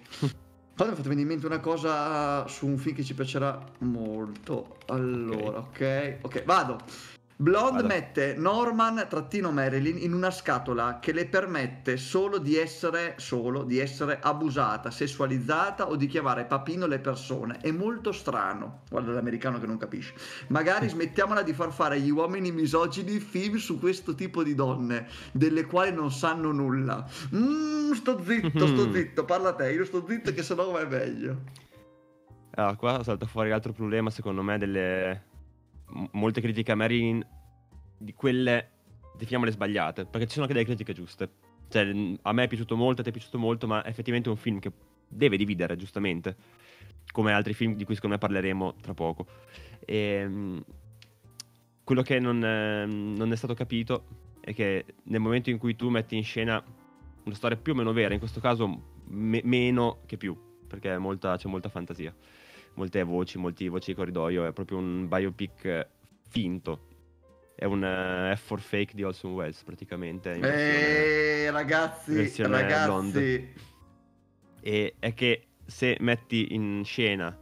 Poi 0.78 0.86
mi 0.86 0.94
è 0.94 0.96
fatto 0.96 1.10
venire 1.10 1.28
in 1.28 1.34
mente 1.34 1.48
una 1.48 1.60
cosa 1.60 2.48
su 2.48 2.68
un 2.68 2.78
film 2.78 2.96
che 2.96 3.04
ci 3.04 3.16
piacerà 3.16 3.60
molto. 3.80 4.78
Allora, 4.90 5.58
ok, 5.58 6.18
ok, 6.22 6.44
vado. 6.44 7.17
Blonde 7.40 7.84
Vada. 7.84 7.88
mette 7.88 8.34
Norman 8.36 9.06
trattino 9.08 9.52
Marilyn 9.52 10.00
in 10.00 10.12
una 10.12 10.32
scatola 10.32 10.98
che 11.00 11.12
le 11.12 11.28
permette 11.28 11.96
solo 11.96 12.40
di 12.40 12.58
essere 12.58 13.14
solo 13.18 13.64
di 13.64 13.78
essere 13.78 14.18
abusata, 14.20 14.90
sessualizzata 14.90 15.88
o 15.88 15.96
di 15.96 16.08
chiamare 16.08 16.46
papino 16.46 16.88
le 16.88 16.98
persone. 16.98 17.60
È 17.62 17.70
molto 17.70 18.12
strano. 18.12 18.82
Guarda 18.90 19.12
l'americano 19.12 19.60
che 19.60 19.68
non 19.68 19.78
capisce. 19.78 20.16
Magari 20.48 20.90
smettiamola 20.90 21.44
di 21.44 21.54
far 21.54 21.72
fare 21.72 21.98
agli 21.98 22.10
uomini 22.10 22.52
misogini 22.52 23.20
film 23.20 23.58
su 23.58 23.80
questo 23.80 24.16
tipo 24.16 24.42
di 24.42 24.56
donne, 24.56 25.08
delle 25.32 25.66
quali 25.66 25.94
non 25.94 26.12
sanno 26.12 26.52
nulla. 26.52 27.08
Mm, 27.36 27.92
sto 27.92 28.20
zitto, 28.24 28.66
sto 28.66 28.92
zitto, 28.92 29.26
parla 29.26 29.54
te, 29.54 29.72
io 29.72 29.86
sto 29.86 30.04
zitto 30.08 30.34
che 30.34 30.42
sennò 30.42 30.72
va 30.72 30.84
meglio. 30.86 31.44
Allora, 32.56 32.76
qua 32.76 33.04
salta 33.04 33.28
fuori 33.28 33.50
l'altro 33.50 33.74
problema, 33.74 34.10
secondo 34.10 34.42
me, 34.42 34.58
delle 34.58 35.27
molte 36.12 36.42
critiche 36.42 36.72
a 36.72 36.76
Marilyn, 36.76 37.26
di 37.98 38.14
quelle, 38.14 38.70
definiamole 39.14 39.52
sbagliate, 39.52 40.06
perché 40.06 40.28
ci 40.28 40.34
sono 40.34 40.44
anche 40.44 40.54
delle 40.54 40.66
critiche 40.66 40.94
giuste. 40.94 41.30
Cioè, 41.70 42.16
a 42.22 42.32
me 42.32 42.44
è 42.44 42.48
piaciuto 42.48 42.76
molto, 42.76 43.02
a 43.02 43.04
te 43.04 43.10
è 43.10 43.14
piaciuto 43.14 43.38
molto, 43.38 43.68
ma 43.68 43.84
è 43.84 43.90
effettivamente 43.90 44.30
un 44.30 44.38
film 44.38 44.60
che 44.60 44.72
deve 45.08 45.38
dividere, 45.38 45.76
giustamente, 45.76 46.36
come 47.12 47.34
altri 47.34 47.54
film 47.54 47.76
di 47.76 47.84
cui 47.84 47.96
secondo 47.96 48.16
me 48.16 48.22
parleremo 48.22 48.76
tra 48.82 48.94
poco. 48.94 49.26
E, 49.86 50.28
mh, 50.28 50.64
quello 51.84 52.02
che 52.02 52.20
non, 52.20 52.44
è- 52.44 52.86
non 52.86 53.32
è 53.32 53.36
stato 53.36 53.54
capito 53.54 54.26
è 54.42 54.54
che 54.54 54.86
nel 55.04 55.20
momento 55.20 55.50
in 55.50 55.58
cui 55.58 55.76
tu 55.76 55.90
metti 55.90 56.16
in 56.16 56.24
scena 56.24 56.64
una 57.24 57.36
storia 57.36 57.58
più 57.58 57.74
o 57.74 57.76
meno 57.76 57.92
vera, 57.92 58.14
in 58.14 58.20
questo 58.20 58.40
caso 58.40 58.96
me- 59.08 59.42
meno 59.44 60.00
che 60.06 60.18
più, 60.18 60.38
perché 60.68 60.94
è 60.94 60.98
molta- 60.98 61.38
c'è 61.38 61.48
molta 61.48 61.70
fantasia 61.70 62.14
molte 62.78 63.04
voci, 63.04 63.38
molti 63.38 63.68
voci 63.68 63.92
di 63.92 63.98
corridoio, 63.98 64.46
è 64.46 64.54
proprio 64.54 64.78
un 64.78 65.08
biopic 65.08 65.66
eh, 65.66 65.88
finto. 66.30 66.86
È 67.56 67.66
un 67.66 67.84
eh, 67.84 68.36
F 68.36 68.42
for 68.46 68.60
fake 68.62 68.94
di 68.96 69.04
Olson 69.04 69.34
Welles 69.34 69.64
praticamente. 69.64 70.34
in 70.34 70.42
versione- 70.42 70.80
Eh, 71.46 71.52
ragazzi, 71.52 72.42
ragazzi. 72.44 72.86
blonde. 72.86 73.54
E 74.62 74.96
è 75.00 75.14
che 75.14 75.48
se 75.66 75.98
metti 76.00 76.54
in 76.54 76.84
scena 76.86 77.36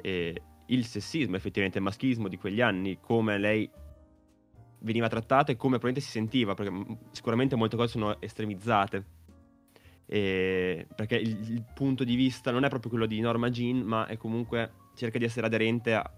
eh, 0.00 0.42
il 0.66 0.84
sessismo, 0.86 1.36
effettivamente 1.36 1.78
il 1.78 1.84
maschismo 1.84 2.28
di 2.28 2.36
quegli 2.38 2.60
anni, 2.60 2.98
come 3.00 3.38
lei 3.38 3.68
veniva 4.78 5.08
trattata 5.08 5.50
e 5.52 5.56
come 5.56 5.78
probabilmente 5.78 6.00
si 6.00 6.10
sentiva, 6.10 6.54
perché 6.54 6.70
mm, 6.72 6.82
sicuramente 7.10 7.56
molte 7.56 7.76
cose 7.76 7.90
sono 7.92 8.20
estremizzate. 8.20 9.11
E- 10.12 10.86
perché 10.94 11.16
il, 11.16 11.52
il 11.52 11.64
punto 11.72 12.04
di 12.04 12.16
vista 12.16 12.50
non 12.50 12.64
è 12.64 12.68
proprio 12.68 12.90
quello 12.90 13.06
di 13.06 13.18
Norma 13.20 13.48
Jean, 13.48 13.80
ma 13.80 14.04
è 14.06 14.18
comunque 14.18 14.72
cerca 14.94 15.16
di 15.16 15.24
essere 15.24 15.46
aderente 15.46 15.94
a- 15.94 16.10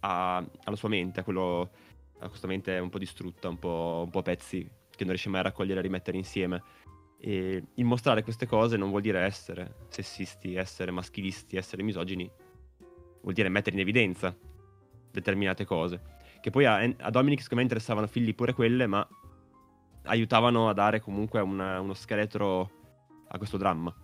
a- 0.00 0.36
alla 0.36 0.76
sua 0.76 0.88
mente, 0.88 1.18
a 1.18 1.24
quello 1.24 1.70
a 2.20 2.28
questa 2.28 2.46
mente 2.46 2.78
un 2.78 2.90
po' 2.90 2.98
distrutta, 2.98 3.48
un 3.48 3.58
po', 3.58 4.02
un 4.04 4.10
po' 4.10 4.20
a 4.20 4.22
pezzi 4.22 4.58
che 4.60 5.00
non 5.02 5.08
riesce 5.08 5.30
mai 5.30 5.40
a 5.40 5.44
raccogliere 5.44 5.80
e 5.80 5.82
rimettere 5.82 6.16
insieme. 6.16 6.62
E 7.18 7.64
il 7.74 7.84
mostrare 7.84 8.22
queste 8.22 8.46
cose 8.46 8.76
non 8.76 8.90
vuol 8.90 9.02
dire 9.02 9.18
essere 9.20 9.74
sessisti, 9.88 10.54
essere 10.54 10.92
maschilisti, 10.92 11.56
essere 11.56 11.82
misogini, 11.82 12.30
vuol 13.22 13.34
dire 13.34 13.48
mettere 13.48 13.74
in 13.74 13.82
evidenza 13.82 14.32
determinate 15.10 15.64
cose. 15.64 16.00
Che 16.40 16.50
poi 16.50 16.66
a, 16.66 16.76
a 16.76 17.10
Dominic 17.10 17.40
secondo 17.40 17.56
me 17.56 17.62
interessavano 17.62 18.06
figli 18.06 18.32
pure 18.32 18.52
quelle, 18.52 18.86
ma 18.86 19.04
aiutavano 20.04 20.68
a 20.68 20.72
dare 20.72 21.00
comunque 21.00 21.40
una- 21.40 21.80
uno 21.80 21.94
scheletro 21.94 22.78
a 23.32 23.38
questo 23.38 23.56
dramma. 23.56 23.94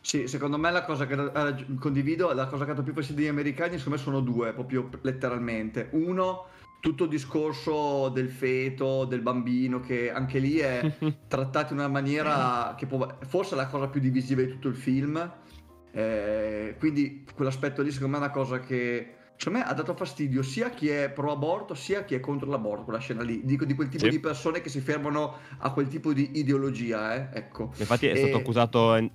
Sì, 0.00 0.26
secondo 0.26 0.58
me 0.58 0.70
la 0.72 0.84
cosa 0.84 1.06
che 1.06 1.14
eh, 1.14 1.78
condivido, 1.78 2.32
la 2.32 2.46
cosa 2.46 2.64
che 2.64 2.72
ha 2.72 2.74
dato 2.74 2.82
più 2.82 2.92
fastidio 2.92 3.22
agli 3.22 3.30
americani, 3.30 3.78
secondo 3.78 3.98
me 3.98 4.04
sono 4.04 4.20
due, 4.20 4.52
proprio 4.52 4.88
letteralmente. 5.02 5.88
Uno, 5.92 6.46
tutto 6.80 7.04
il 7.04 7.10
discorso 7.10 8.08
del 8.08 8.28
feto, 8.28 9.04
del 9.04 9.20
bambino, 9.20 9.80
che 9.80 10.10
anche 10.10 10.40
lì 10.40 10.58
è 10.58 10.96
trattato 11.28 11.72
in 11.72 11.78
una 11.78 11.88
maniera 11.88 12.74
che 12.76 12.86
può, 12.86 13.06
forse 13.26 13.54
è 13.54 13.56
la 13.56 13.68
cosa 13.68 13.86
più 13.86 14.00
divisiva 14.00 14.42
di 14.42 14.48
tutto 14.48 14.68
il 14.68 14.74
film. 14.74 15.32
Eh, 15.92 16.74
quindi 16.78 17.24
quell'aspetto 17.32 17.82
lì 17.82 17.92
secondo 17.92 18.18
me 18.18 18.24
è 18.24 18.26
una 18.26 18.34
cosa 18.34 18.58
che 18.58 19.16
secondo 19.42 19.58
me 19.58 19.64
ha 19.64 19.74
dato 19.74 19.94
fastidio 19.94 20.40
sia 20.42 20.66
a 20.66 20.70
chi 20.70 20.88
è 20.88 21.10
pro 21.10 21.32
aborto 21.32 21.74
sia 21.74 21.98
a 22.00 22.02
chi 22.04 22.14
è 22.14 22.20
contro 22.20 22.48
l'aborto, 22.48 22.84
quella 22.84 23.00
scena 23.00 23.22
lì. 23.22 23.44
Dico 23.44 23.64
di 23.64 23.74
quel 23.74 23.88
tipo 23.88 24.04
Sì. 24.04 24.10
di 24.10 24.20
persone 24.20 24.60
che 24.60 24.68
si 24.68 24.80
fermano 24.80 25.34
a 25.58 25.72
quel 25.72 25.88
tipo 25.88 26.12
di 26.12 26.38
ideologia, 26.38 27.14
eh? 27.16 27.38
ecco. 27.38 27.72
Infatti 27.76 28.06
è 28.06 28.12
E- 28.12 28.16
stato 28.16 28.36
accusato 28.36 29.10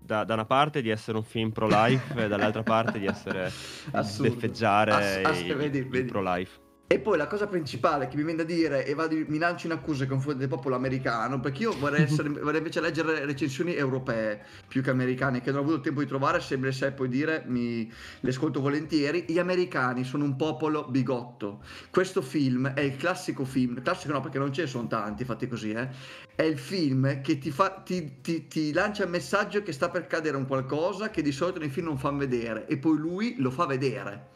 da, 0.00 0.24
da 0.24 0.32
una 0.34 0.46
parte 0.46 0.80
di 0.80 0.88
essere 0.88 1.18
un 1.18 1.24
film 1.24 1.50
pro-life 1.50 2.24
e 2.24 2.28
dall'altra 2.28 2.62
parte 2.62 2.98
di 2.98 3.04
essere 3.06 3.50
Assurdo. 3.92 4.30
sbeffeggiare 4.32 4.90
Ass- 4.92 5.20
ass- 5.24 5.54
vedi, 5.54 5.82
vedi. 5.82 6.08
pro-life. 6.10 6.60
E 6.86 6.98
poi 6.98 7.16
la 7.16 7.26
cosa 7.26 7.46
principale 7.46 8.08
che 8.08 8.16
mi 8.16 8.24
viene 8.24 8.44
da 8.44 8.44
dire, 8.44 8.84
e 8.84 8.92
vado, 8.92 9.16
mi 9.26 9.38
lancio 9.38 9.66
in 9.66 9.72
accuse 9.72 10.00
nei 10.00 10.08
confronti 10.08 10.40
del 10.40 10.48
popolo 10.48 10.74
americano, 10.76 11.40
perché 11.40 11.62
io 11.62 11.72
vorrei, 11.78 12.02
essere, 12.04 12.28
vorrei 12.28 12.58
invece 12.58 12.82
leggere 12.82 13.24
recensioni 13.24 13.74
europee 13.74 14.42
più 14.68 14.82
che 14.82 14.90
americane, 14.90 15.40
che 15.40 15.50
non 15.50 15.60
ho 15.60 15.62
avuto 15.62 15.80
tempo 15.80 16.00
di 16.00 16.06
trovare, 16.06 16.40
se 16.40 16.58
sai 16.72 16.92
poi 16.92 17.08
dire, 17.08 17.42
mi, 17.46 17.90
le 18.20 18.28
ascolto 18.28 18.60
volentieri. 18.60 19.24
Gli 19.26 19.38
americani 19.38 20.04
sono 20.04 20.24
un 20.24 20.36
popolo 20.36 20.84
bigotto. 20.84 21.62
Questo 21.90 22.20
film 22.20 22.68
è 22.68 22.80
il 22.80 22.96
classico 22.96 23.46
film, 23.46 23.80
classico 23.80 24.12
no 24.12 24.20
perché 24.20 24.38
non 24.38 24.52
ce 24.52 24.62
ne 24.62 24.68
sono 24.68 24.86
tanti 24.86 25.24
fatti 25.24 25.48
così, 25.48 25.72
eh. 25.72 25.88
È 26.34 26.42
il 26.42 26.58
film 26.58 27.22
che 27.22 27.38
ti, 27.38 27.50
fa, 27.50 27.70
ti, 27.82 28.20
ti, 28.20 28.46
ti 28.46 28.72
lancia 28.74 29.04
il 29.04 29.10
messaggio 29.10 29.62
che 29.62 29.72
sta 29.72 29.88
per 29.88 30.06
cadere 30.06 30.36
un 30.36 30.46
qualcosa 30.46 31.08
che 31.08 31.22
di 31.22 31.32
solito 31.32 31.60
nei 31.60 31.70
film 31.70 31.86
non 31.86 31.96
fanno 31.96 32.18
vedere, 32.18 32.66
e 32.66 32.76
poi 32.76 32.98
lui 32.98 33.36
lo 33.38 33.50
fa 33.50 33.64
vedere 33.64 34.32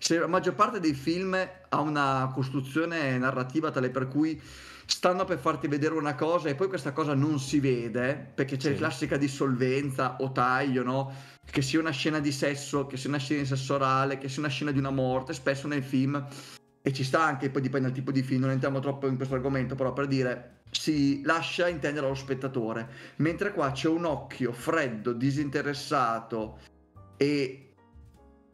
se 0.00 0.18
la 0.18 0.26
maggior 0.26 0.54
parte 0.54 0.80
dei 0.80 0.94
film 0.94 1.36
ha 1.68 1.80
una 1.80 2.30
costruzione 2.32 3.18
narrativa 3.18 3.70
tale 3.70 3.90
per 3.90 4.08
cui 4.08 4.40
stanno 4.86 5.24
per 5.24 5.38
farti 5.38 5.68
vedere 5.68 5.92
una 5.92 6.14
cosa 6.14 6.48
e 6.48 6.54
poi 6.54 6.68
questa 6.68 6.92
cosa 6.92 7.12
non 7.14 7.38
si 7.38 7.60
vede 7.60 8.32
perché 8.34 8.56
c'è 8.56 8.68
sì. 8.68 8.70
la 8.70 8.76
classica 8.78 9.18
dissolvenza 9.18 10.16
o 10.20 10.32
taglio, 10.32 10.82
no? 10.82 11.12
Che 11.44 11.60
sia 11.60 11.78
una 11.78 11.90
scena 11.90 12.18
di 12.18 12.32
sesso, 12.32 12.86
che 12.86 12.96
sia 12.96 13.10
una 13.10 13.18
scena 13.18 13.42
di 13.42 13.46
sesso 13.46 13.74
orale, 13.74 14.16
che 14.16 14.30
sia 14.30 14.40
una 14.40 14.50
scena 14.50 14.70
di 14.70 14.78
una 14.78 14.90
morte, 14.90 15.34
spesso 15.34 15.68
nel 15.68 15.82
film 15.82 16.26
e 16.82 16.92
ci 16.94 17.04
sta 17.04 17.22
anche, 17.22 17.50
poi 17.50 17.60
dipende 17.60 17.88
dal 17.88 17.96
tipo 17.96 18.10
di 18.10 18.22
film, 18.22 18.40
non 18.40 18.50
entriamo 18.50 18.80
troppo 18.80 19.06
in 19.06 19.16
questo 19.16 19.34
argomento, 19.34 19.74
però 19.74 19.92
per 19.92 20.06
dire 20.06 20.62
si 20.70 21.20
lascia 21.24 21.68
intendere 21.68 22.06
allo 22.06 22.14
spettatore, 22.14 22.88
mentre 23.16 23.52
qua 23.52 23.70
c'è 23.72 23.88
un 23.88 24.06
occhio 24.06 24.52
freddo, 24.52 25.12
disinteressato 25.12 26.58
e 27.18 27.69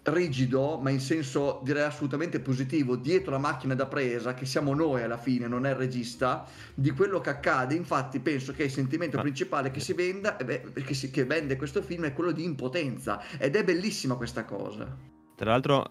rigido, 0.06 0.78
ma 0.78 0.90
in 0.90 1.00
senso 1.00 1.60
direi 1.62 1.82
assolutamente 1.82 2.40
positivo, 2.40 2.96
dietro 2.96 3.32
la 3.32 3.38
macchina 3.38 3.74
da 3.74 3.86
presa, 3.86 4.34
che 4.34 4.46
siamo 4.46 4.74
noi 4.74 5.02
alla 5.02 5.16
fine, 5.16 5.48
non 5.48 5.66
è 5.66 5.70
il 5.70 5.76
regista, 5.76 6.46
di 6.74 6.90
quello 6.90 7.20
che 7.20 7.30
accade. 7.30 7.74
Infatti, 7.74 8.20
penso 8.20 8.52
che 8.52 8.64
il 8.64 8.70
sentimento 8.70 9.18
principale 9.18 9.70
che 9.70 9.80
si 9.80 9.92
venda, 9.92 10.36
eh 10.36 10.72
che, 10.72 10.94
si, 10.94 11.10
che 11.10 11.24
vende 11.24 11.56
questo 11.56 11.82
film 11.82 12.04
è 12.04 12.12
quello 12.12 12.32
di 12.32 12.44
impotenza. 12.44 13.20
Ed 13.38 13.56
è 13.56 13.64
bellissima 13.64 14.14
questa 14.14 14.44
cosa. 14.44 14.96
Tra 15.34 15.50
l'altro, 15.50 15.84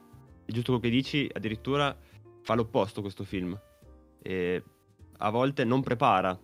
è 0.46 0.52
giusto 0.52 0.74
quello 0.74 0.80
che 0.80 0.90
dici, 0.90 1.30
addirittura 1.34 1.96
fa 2.42 2.54
l'opposto 2.54 3.02
questo 3.02 3.24
film. 3.24 3.60
E 4.22 4.64
a 5.18 5.30
volte 5.30 5.64
non 5.64 5.82
prepara 5.82 6.38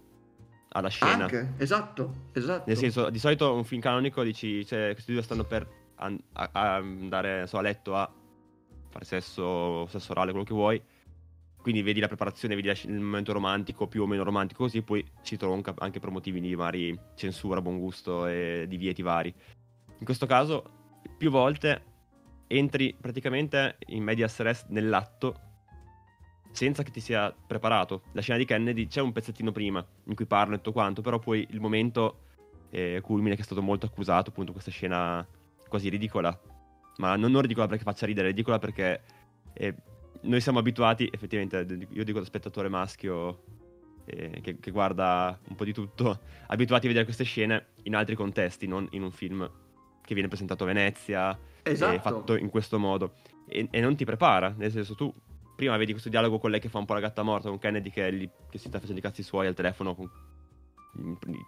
alla 0.74 0.90
scena. 0.90 1.24
Anche, 1.24 1.54
esatto, 1.58 2.28
esatto. 2.34 2.63
Nel 2.68 2.78
senso, 2.78 3.10
di 3.10 3.20
solito 3.20 3.54
un 3.54 3.63
film 3.63 3.82
canonico 3.82 4.24
dici, 4.24 4.66
cioè, 4.66 4.92
questi 4.94 5.13
due 5.13 5.22
stanno 5.22 5.44
per 5.44 5.80
a, 6.01 6.50
a 6.51 6.75
andare 6.75 7.48
so, 7.48 7.58
a 7.58 7.62
letto 7.62 7.96
a 7.96 8.12
fare 8.89 9.05
sesso, 9.05 9.88
sesso 9.88 10.12
orale, 10.12 10.31
quello 10.31 10.46
che 10.46 10.53
vuoi. 10.53 10.81
Quindi 11.62 11.84
vedi 11.84 12.00
la 12.00 12.08
preparazione, 12.08 12.55
vedi 12.55 12.70
il 12.86 13.00
momento 13.00 13.34
romantico, 13.34 13.88
più 13.88 14.01
o 14.01 14.08
meno 14.08 14.24
romantico, 14.24 14.63
così 14.63 14.81
poi 14.81 15.05
si 15.22 15.38
tronca 15.38 15.74
anche 15.77 16.00
per 16.00 16.10
motivi 16.10 16.41
di 16.41 16.55
vari 16.55 17.00
censura, 17.15 17.62
buon 17.62 17.77
gusto 17.77 18.25
e 18.25 18.65
divieti 18.67 19.03
vari. 19.03 19.34
In 20.00 20.05
questo 20.05 20.25
caso, 20.25 21.00
più 21.17 21.29
volte 21.29 21.89
entri 22.48 22.96
praticamente 23.00 23.77
in 23.88 24.03
medias 24.03 24.39
res 24.39 24.65
nell'atto 24.70 25.50
senza 26.51 26.84
che 26.84 26.91
ti 26.91 27.00
sia 27.00 27.31
preparato. 27.31 28.03
La 28.13 28.22
scena 28.22 28.38
di 28.38 28.46
Kennedy 28.46 28.88
c'è 28.88 29.01
un 29.01 29.12
pezzettino 29.12 29.51
prima 29.51 29.86
in 30.05 30.15
cui 30.15 30.25
parlo 30.25 30.55
e 30.55 30.58
tutto 30.58 30.72
quanto, 30.72 31.01
però 31.01 31.20
poi 31.20 31.48
il 31.51 31.60
momento 31.60 32.24
eh, 32.72 33.00
culmine 33.01 33.36
che 33.36 33.41
è 33.41 33.46
stato 33.46 33.62
molto 33.62 33.86
accusato, 33.86 34.31
appunto 34.31 34.51
questa 34.51 34.72
scena 34.72 35.25
quasi 35.72 35.88
ridicola. 35.88 36.38
Ma 36.98 37.16
non, 37.16 37.32
non 37.32 37.42
ridicola 37.42 37.68
perché 37.68 37.84
faccia 37.84 38.06
ridere, 38.06 38.28
ridicola 38.28 38.60
perché 38.60 39.01
eh, 39.54 39.74
noi 40.24 40.42
siamo 40.42 40.60
abituati, 40.60 41.10
effettivamente, 41.10 41.88
io 41.90 42.04
dico 42.04 42.20
da 42.20 42.25
spettatore 42.25 42.68
maschio 42.68 43.44
eh, 44.06 44.42
che, 44.42 44.60
che, 44.60 44.72
guarda 44.72 45.40
un 45.48 45.56
po' 45.56 45.63
di 45.63 45.74
tutto, 45.74 46.20
abituati 46.48 46.86
a 46.86 46.90
vedere 46.90 47.06
queste 47.06 47.24
scene 47.24 47.68
in 47.84 47.96
altri 47.96 48.16
contesti, 48.16 48.68
non 48.68 48.86
in 48.92 49.01
un 49.01 49.12
film 49.12 49.50
che 50.04 50.13
viene 50.13 50.28
presentato 50.28 50.66
a 50.66 50.68
Venezia, 50.68 51.40
esatto. 51.63 52.00
fatto 52.00 52.36
in 52.36 52.50
questo 52.50 52.78
modo. 52.78 53.13
E, 53.48 53.70
e, 53.72 53.80
non 53.80 53.96
ti 53.96 54.04
prepara, 54.04 54.54
nel 54.58 54.72
senso 54.72 54.94
tu 54.94 55.13
prima 55.56 55.78
vedi 55.78 55.92
questo 55.92 56.10
dialogo 56.10 56.40
con 56.40 56.51
lei 56.51 56.60
che 56.60 56.70
fa 56.70 56.80
un 56.80 56.86
po' 56.86 56.94
la 56.94 57.00
gatta 57.00 57.24
morta, 57.24 57.48
con 57.48 57.58
Kennedy 57.58 57.90
che, 57.90 58.13
gli, 58.13 58.30
che 58.50 58.58
si 58.58 58.68
sta 58.68 58.80
facendo 58.80 59.00
i 59.00 59.04
cazzi 59.04 59.24
suoi 59.24 59.48
al 59.48 59.54
telefono 59.54 59.96
con 59.96 60.10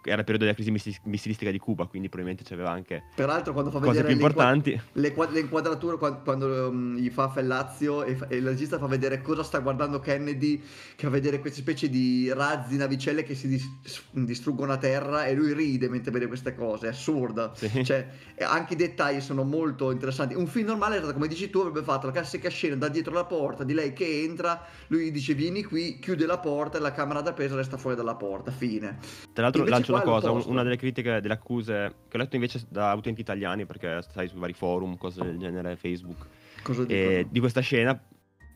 era 0.02 0.20
il 0.20 0.24
periodo 0.24 0.44
della 0.44 0.54
crisi 0.54 0.70
missilistica 1.04 1.50
di 1.50 1.58
Cuba, 1.58 1.84
quindi 1.84 2.08
probabilmente 2.08 2.48
c'aveva 2.48 2.70
anche 2.70 3.04
Peraltro, 3.14 3.52
quando 3.52 3.70
fa 3.70 3.78
cose 3.78 4.02
più 4.02 4.14
importanti. 4.14 4.80
Le, 4.92 5.14
le 5.30 5.40
inquadrature, 5.40 5.98
quando, 5.98 6.20
quando 6.24 6.68
um, 6.68 6.96
gli 6.96 7.10
fa 7.10 7.28
Fellazio 7.28 8.04
e, 8.04 8.16
fa, 8.16 8.26
e, 8.28 8.36
il 8.36 8.46
regista 8.46 8.78
fa 8.78 8.86
vedere 8.86 9.20
cosa 9.20 9.42
sta 9.42 9.58
guardando 9.58 10.00
Kennedy, 10.00 10.62
che 10.96 11.06
fa 11.06 11.10
vedere 11.10 11.40
queste 11.40 11.60
specie 11.60 11.90
di 11.90 12.32
razzi, 12.32 12.76
navicelle 12.76 13.22
che 13.22 13.34
si 13.34 13.48
dis, 13.48 13.70
distruggono 14.12 14.72
a 14.72 14.78
terra 14.78 15.26
e 15.26 15.34
lui 15.34 15.52
ride 15.52 15.88
mentre 15.90 16.10
vede 16.10 16.26
queste 16.26 16.54
cose, 16.54 16.86
è 16.86 16.90
assurda. 16.90 17.52
Sì. 17.54 17.84
Cioè, 17.84 18.08
anche 18.40 18.72
i 18.72 18.76
dettagli 18.76 19.20
sono 19.20 19.44
molto 19.44 19.90
interessanti. 19.90 20.34
Un 20.34 20.46
film 20.46 20.68
normale, 20.68 21.00
come 21.12 21.28
dici 21.28 21.50
tu, 21.50 21.58
avrebbe 21.58 21.82
fatto 21.82 22.06
la 22.06 22.12
classica 22.12 22.48
scena 22.48 22.76
da 22.76 22.88
dietro 22.88 23.12
la 23.12 23.24
porta 23.24 23.62
di 23.62 23.74
lei 23.74 23.92
che 23.92 24.22
entra, 24.22 24.64
lui 24.86 25.10
dice 25.10 25.34
vieni 25.34 25.62
qui, 25.62 25.98
chiude 25.98 26.24
la 26.24 26.38
porta 26.38 26.78
e 26.78 26.80
la 26.80 26.92
camera 26.92 27.20
da 27.20 27.34
presa 27.34 27.54
resta 27.54 27.76
fuori 27.76 27.94
dalla 27.94 28.14
porta, 28.14 28.50
fine. 28.50 28.98
Tra 29.34 29.42
l'altro 29.42 29.64
lancio 29.64 29.92
una 29.92 30.02
cosa, 30.02 30.30
una 30.30 30.62
delle 30.62 30.76
critiche, 30.76 31.20
delle 31.20 31.34
accuse 31.34 31.94
che 32.06 32.16
ho 32.16 32.20
letto 32.20 32.36
invece 32.36 32.62
da 32.68 32.92
utenti 32.94 33.20
italiani, 33.20 33.66
perché 33.66 34.00
stai 34.02 34.28
su 34.28 34.36
vari 34.36 34.52
forum, 34.52 34.96
cose 34.96 35.24
del 35.24 35.38
genere, 35.38 35.74
Facebook, 35.74 36.24
cosa 36.62 36.84
e, 36.86 37.26
di 37.28 37.40
questa 37.40 37.60
scena, 37.60 38.00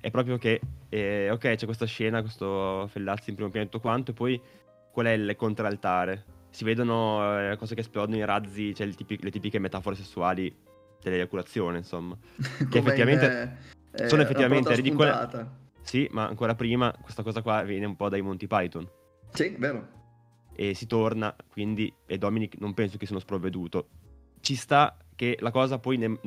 è 0.01 0.09
proprio 0.13 0.39
che, 0.39 0.61
eh, 0.89 1.31
ok, 1.31 1.57
c'è 1.57 1.65
questa 1.65 1.85
scena, 1.85 2.21
questo 2.21 2.87
Fellazzi 2.93 3.31
in 3.31 3.35
primo 3.35 3.51
piano 3.51 3.67
e 3.67 3.71
tutto 3.71 3.83
quanto, 3.83 4.13
e 4.13 4.15
poi 4.15 4.41
qual 4.93 5.07
è 5.07 5.11
il 5.11 5.35
contraltare? 5.35 6.25
Si 6.51 6.63
vedono 6.63 7.51
eh, 7.51 7.57
cose 7.57 7.75
che 7.75 7.81
esplodono, 7.81 8.17
i 8.17 8.25
razzi, 8.25 8.73
cioè 8.73 8.89
tipi- 8.91 9.19
le 9.21 9.31
tipiche 9.31 9.59
metafore 9.59 9.97
sessuali 9.97 10.55
dell'eiaculazione, 11.03 11.79
insomma. 11.79 12.17
che 12.71 12.79
effettivamente 12.79 13.59
è, 13.91 14.07
sono 14.07 14.23
effettivamente 14.23 14.73
ridicole. 14.77 15.57
Sì, 15.83 16.07
ma 16.13 16.29
ancora 16.29 16.55
prima 16.55 16.95
questa 17.01 17.25
cosa 17.25 17.43
qua 17.43 17.63
viene 17.63 17.87
un 17.87 17.97
po' 17.97 18.09
dai 18.09 18.23
Monty 18.23 18.47
Python. 18.47 18.89
Sì, 19.33 19.57
vero 19.59 19.98
e 20.61 20.75
si 20.75 20.89
torna, 20.89 21.33
quindi, 21.53 21.93
e 22.05 22.19
Dominic 22.19 22.57
non 22.59 22.75
penso 22.75 22.97
che 22.97 23.07
sia 23.07 23.15
uno 23.15 23.23
sprovveduto. 23.23 23.91
Ci 24.41 24.57
sta 24.57 24.97
che 25.15 25.37
la 25.39 25.53
cosa 25.53 25.79
poi, 25.79 25.99
ne, 25.99 26.19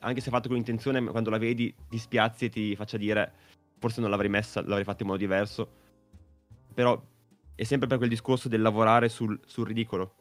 anche 0.00 0.20
se 0.20 0.28
fatto 0.28 0.48
con 0.48 0.58
intenzione, 0.58 1.02
quando 1.06 1.30
la 1.30 1.38
vedi 1.38 1.74
ti 1.88 1.96
spiazzi 1.96 2.44
e 2.44 2.48
ti 2.50 2.76
faccia 2.76 2.98
dire 2.98 3.32
forse 3.78 4.02
non 4.02 4.10
l'avrei 4.10 4.28
messa, 4.28 4.60
l'avrei 4.60 4.84
fatto 4.84 5.04
in 5.04 5.08
modo 5.08 5.20
diverso. 5.20 5.70
Però 6.74 7.02
è 7.54 7.62
sempre 7.64 7.88
per 7.88 7.96
quel 7.96 8.10
discorso 8.10 8.50
del 8.50 8.60
lavorare 8.60 9.08
sul, 9.08 9.40
sul 9.46 9.66
ridicolo. 9.66 10.16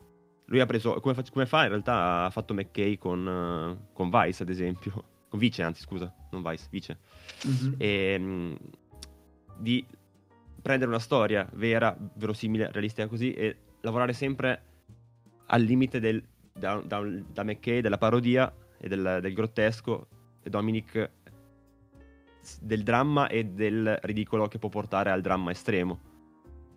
Lui 0.46 0.62
ha 0.62 0.66
preso, 0.66 1.02
come 1.02 1.14
fa, 1.14 1.22
come 1.30 1.46
fa, 1.46 1.64
in 1.64 1.70
realtà 1.70 2.24
ha 2.24 2.30
fatto 2.30 2.54
McKay 2.54 2.98
con, 2.98 3.28
uh, 3.28 3.92
con 3.92 4.10
Vice 4.10 4.44
ad 4.44 4.50
esempio, 4.50 5.04
con 5.28 5.40
Vice 5.40 5.62
anzi 5.62 5.82
scusa, 5.82 6.14
non 6.32 6.42
Vice, 6.42 6.68
Vice. 6.70 6.98
Mm-hmm. 7.46 7.74
E, 7.78 8.16
um, 8.18 8.58
di 9.58 9.86
prendere 10.62 10.89
una 10.89 11.00
storia 11.00 11.47
vera, 11.54 11.95
verosimile, 12.15 12.71
realistica 12.71 13.08
così 13.08 13.34
e 13.34 13.58
lavorare 13.82 14.13
sempre 14.13 14.63
al 15.47 15.62
limite 15.62 16.00
del, 16.00 16.24
da, 16.54 16.82
da, 16.86 17.02
da 17.02 17.43
McKay, 17.43 17.82
della 17.82 17.97
parodia 17.97 18.54
e 18.78 18.88
del, 18.88 19.19
del 19.21 19.34
grottesco 19.34 20.08
e 20.43 20.50
Dominic 20.50 21.10
del 22.60 22.84
dramma 22.84 23.28
e 23.28 23.45
del 23.45 24.00
ridicolo 24.02 24.47
che 24.47 24.58
può 24.58 24.69
portare 24.69 25.12
al 25.12 25.21
dramma 25.21 25.52
estremo. 25.52 26.10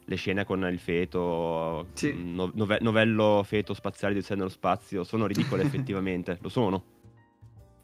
Le 0.07 0.17
scene 0.17 0.45
con 0.45 0.63
il 0.71 0.79
feto, 0.79 1.87
sì. 1.95 2.15
no, 2.15 2.53
novello 2.55 3.43
feto 3.43 3.73
spaziale 3.73 4.13
di 4.13 4.23
nello 4.31 4.51
spazio, 4.51 5.03
sono 5.03 5.27
ridicole 5.27 5.63
effettivamente, 5.65 6.39
lo 6.43 6.51
sono. 6.51 6.93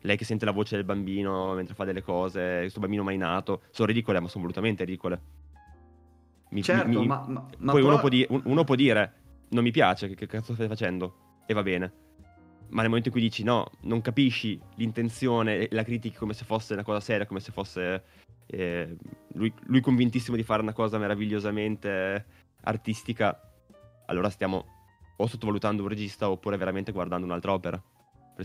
Lei 0.02 0.16
che 0.16 0.24
sente 0.24 0.44
la 0.44 0.50
voce 0.50 0.76
del 0.76 0.84
bambino 0.84 1.54
mentre 1.54 1.74
fa 1.74 1.84
delle 1.84 2.02
cose, 2.02 2.58
questo 2.60 2.80
bambino 2.80 3.02
mai 3.02 3.16
nato, 3.16 3.62
sono 3.70 3.88
ridicole, 3.88 4.20
ma 4.20 4.28
sono 4.28 4.42
volutamente 4.42 4.84
ridicole. 4.84 5.20
Mi, 6.50 6.62
certo, 6.62 7.00
mi, 7.00 7.06
ma, 7.06 7.24
ma, 7.26 7.46
ma 7.58 7.72
poi 7.72 7.80
però... 7.80 7.92
uno, 7.92 8.00
può 8.00 8.08
di, 8.08 8.26
uno, 8.28 8.64
può 8.64 8.74
dire, 8.74 9.14
non 9.50 9.62
mi 9.62 9.70
piace, 9.70 10.08
che, 10.08 10.14
che 10.14 10.26
cazzo 10.26 10.54
stai 10.54 10.68
facendo? 10.68 11.42
E 11.46 11.54
va 11.54 11.62
bene. 11.62 11.92
Ma 12.68 12.80
nel 12.80 12.88
momento 12.88 13.08
in 13.08 13.14
cui 13.14 13.22
dici 13.22 13.42
no, 13.42 13.70
non 13.82 14.00
capisci 14.00 14.60
l'intenzione 14.76 15.58
e 15.58 15.68
la 15.72 15.82
critica 15.82 16.18
come 16.18 16.34
se 16.34 16.44
fosse 16.44 16.72
una 16.74 16.84
cosa 16.84 17.00
seria, 17.00 17.26
come 17.26 17.40
se 17.40 17.50
fosse 17.50 18.04
eh, 18.46 18.96
lui, 19.34 19.52
lui 19.66 19.80
convintissimo 19.80 20.36
di 20.36 20.42
fare 20.42 20.62
una 20.62 20.72
cosa 20.72 20.98
meravigliosamente 20.98 22.24
artistica, 22.62 23.40
allora 24.06 24.30
stiamo 24.30 24.78
o 25.16 25.26
sottovalutando 25.26 25.82
un 25.82 25.88
regista 25.88 26.30
oppure 26.30 26.56
veramente 26.56 26.92
guardando 26.92 27.26
un'altra 27.26 27.52
opera. 27.52 27.82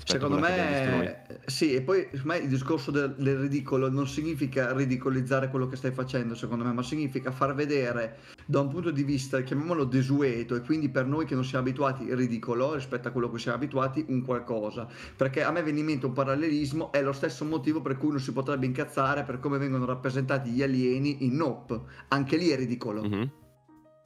Secondo 0.04 0.36
che 0.36 0.42
me, 0.42 1.26
sì, 1.46 1.74
e 1.74 1.82
poi 1.82 2.08
me 2.24 2.38
il 2.38 2.50
discorso 2.50 2.92
del, 2.92 3.16
del 3.18 3.38
ridicolo 3.38 3.90
non 3.90 4.08
significa 4.08 4.74
ridicolizzare 4.74 5.50
quello 5.50 5.68
che 5.68 5.78
stai 5.78 5.92
facendo, 5.92 6.36
secondo 6.36 6.66
me, 6.66 6.74
ma 6.74 6.84
significa 6.84 7.32
far 7.32 7.56
vedere 7.56 8.18
da 8.46 8.60
un 8.60 8.68
punto 8.68 8.92
di 8.92 9.04
vista, 9.04 9.42
chiamiamolo 9.42 9.86
desueto, 9.86 10.56
e 10.56 10.62
quindi 10.62 10.90
per 10.90 11.06
noi 11.06 11.26
che 11.26 11.34
non 11.34 11.46
siamo 11.46 11.66
abituati 11.66 12.14
ridicolo 12.14 12.74
rispetto 12.74 13.08
a 13.08 13.12
quello 13.12 13.30
cui 13.30 13.40
siamo 13.40 13.58
abituati, 13.58 14.06
un 14.10 14.22
qualcosa. 14.24 14.88
Perché 15.16 15.44
a 15.44 15.52
me 15.52 15.64
viene 15.64 15.80
in 15.80 15.86
mente 15.86 16.06
un 16.06 16.14
parallelismo, 16.14 16.92
è 16.92 17.02
lo 17.02 17.14
stesso 17.14 17.46
motivo 17.46 17.82
per 17.82 17.98
cui 17.98 18.10
uno 18.10 18.20
si 18.20 18.34
potrebbe 18.34 18.66
incazzare 18.66 19.24
per 19.24 19.40
come 19.40 19.58
vengono 19.58 19.86
rappresentati 19.86 20.50
gli 20.50 20.62
alieni 20.62 21.24
in 21.26 21.36
Nope. 21.36 21.80
Anche 22.10 22.36
lì 22.36 22.50
è 22.50 22.58
ridicolo. 22.58 23.02
Mhm. 23.02 23.32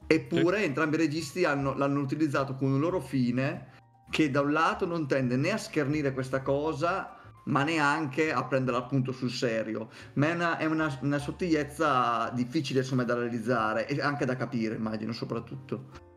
Eppure 0.06 0.64
entrambi 0.64 0.96
i 0.96 0.98
registi 0.98 1.44
hanno- 1.44 1.74
l'hanno 1.74 2.00
utilizzato 2.00 2.54
con 2.54 2.72
un 2.72 2.80
loro 2.80 3.00
fine 3.00 3.78
che 4.10 4.30
da 4.30 4.40
un 4.40 4.52
lato 4.52 4.84
non 4.86 5.06
tende 5.06 5.36
né 5.36 5.52
a 5.52 5.56
schernire 5.56 6.12
questa 6.12 6.42
cosa, 6.42 7.16
ma 7.44 7.62
neanche 7.62 8.32
a 8.32 8.44
prenderla 8.44 8.80
appunto 8.80 9.12
sul 9.12 9.30
serio. 9.30 9.88
Ma 10.14 10.28
è 10.28 10.34
una, 10.34 10.58
è 10.58 10.64
una- 10.66 10.98
una 11.02 11.18
sottigliezza 11.18 12.30
difficile 12.34 12.80
insomma 12.80 13.04
da 13.04 13.14
realizzare 13.14 13.86
e 13.88 14.00
anche 14.00 14.24
da 14.24 14.36
capire, 14.36 14.74
immagino, 14.74 15.12
soprattutto. 15.12 16.08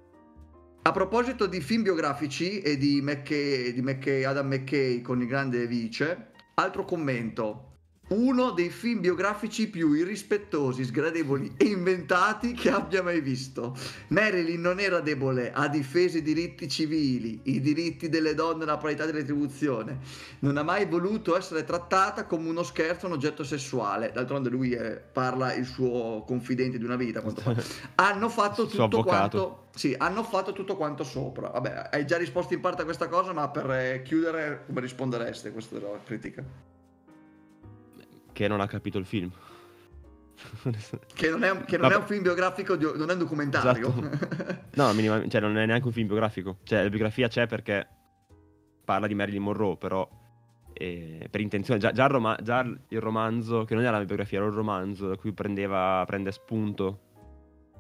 A 0.82 0.92
proposito 0.92 1.46
di 1.46 1.62
film 1.62 1.84
biografici 1.84 2.60
e 2.60 2.78
di, 2.78 3.00
McKay, 3.02 3.72
di 3.72 3.82
McKay- 3.82 4.26
Adam 4.26 4.48
McKay 4.48 5.02
con 5.02 5.22
il 5.22 5.28
grande 5.28 5.66
vice, 5.66 6.32
altro 6.56 6.84
commento. 6.84 7.73
Uno 8.10 8.52
dei 8.52 8.70
film 8.70 9.00
biografici 9.00 9.70
più 9.70 9.94
irrispettosi, 9.94 10.84
sgradevoli 10.84 11.54
e 11.56 11.66
inventati 11.68 12.52
che 12.52 12.70
abbia 12.70 13.02
mai 13.02 13.22
visto. 13.22 13.76
Marilyn 14.10 14.60
non 14.60 14.82
era 14.82 15.00
debole, 15.00 15.54
ha 15.54 15.70
difeso 15.70 16.18
i 16.18 16.22
diritti 16.22 16.68
civili, 16.68 17.40
i 17.44 17.62
diritti 17.62 18.10
delle 18.10 18.36
donne, 18.36 18.66
la 18.66 18.76
parità 18.76 19.06
di 19.06 19.14
retribuzione. 19.14 20.00
Non 20.40 20.58
ha 20.58 20.64
mai 20.64 20.86
voluto 20.86 21.38
essere 21.38 21.64
trattata 21.64 22.26
come 22.26 22.50
uno 22.50 22.62
scherzo, 22.64 23.06
un 23.06 23.14
oggetto 23.14 23.46
sessuale. 23.46 24.12
D'altronde 24.12 24.50
lui 24.50 24.72
eh, 24.74 25.02
parla 25.12 25.54
il 25.54 25.66
suo 25.66 26.24
confidente 26.28 26.78
di 26.78 26.84
una 26.84 26.98
vita. 26.98 27.24
Hanno 27.96 28.28
fatto 28.28 28.68
tutto 28.68 29.02
quanto. 29.02 29.62
Sì, 29.76 29.96
hanno 29.98 30.24
fatto 30.24 30.54
tutto 30.54 30.76
quanto 30.76 31.04
sopra. 31.04 31.50
Vabbè, 31.50 31.90
hai 31.94 32.06
già 32.06 32.18
risposto 32.18 32.54
in 32.54 32.60
parte 32.60 32.84
a 32.84 32.86
questa 32.86 33.08
cosa, 33.08 33.34
ma 33.34 33.50
per 33.50 33.72
eh, 33.72 34.02
chiudere, 34.04 34.66
come 34.68 34.82
rispondereste 34.82 35.48
a 35.48 35.52
questa 35.52 35.80
critica? 36.06 36.73
Che 38.34 38.48
non 38.48 38.60
ha 38.60 38.68
capito 38.68 38.98
il 38.98 39.06
film. 39.06 39.32
Che 41.14 41.30
non 41.30 41.44
è 41.44 41.52
un, 41.52 41.64
che 41.66 41.78
non 41.78 41.92
è 41.92 41.96
un 41.96 42.06
film 42.06 42.24
biografico, 42.24 42.76
non 42.76 43.10
è 43.10 43.14
un 43.14 43.20
documentario. 43.20 43.88
Esatto. 43.88 44.72
No, 44.76 44.92
minimamente, 44.94 45.30
cioè 45.30 45.42
non 45.42 45.58
è 45.58 45.66
neanche 45.66 45.86
un 45.86 45.94
film 45.94 46.08
biografico. 46.08 46.58
Cioè, 46.64 46.82
la 46.82 46.90
biografia 46.90 47.28
c'è 47.28 47.46
perché 47.46 47.88
parla 48.84 49.06
di 49.06 49.14
Marilyn 49.14 49.44
Monroe, 49.44 49.78
però 49.78 50.08
eh, 50.74 51.28
per 51.30 51.42
intenzione. 51.42 51.80
Già, 51.80 51.92
già 51.92 52.06
il, 52.06 52.10
roma- 52.10 52.38
già 52.42 52.62
il 52.62 53.00
romanzo, 53.00 53.64
che 53.66 53.76
non 53.76 53.84
era 53.84 53.98
una 53.98 54.06
biografia, 54.06 54.40
era 54.40 54.48
un 54.48 54.54
romanzo 54.54 55.08
da 55.08 55.16
cui 55.16 55.32
prendeva, 55.32 56.04
prende 56.08 56.32
spunto 56.32 57.00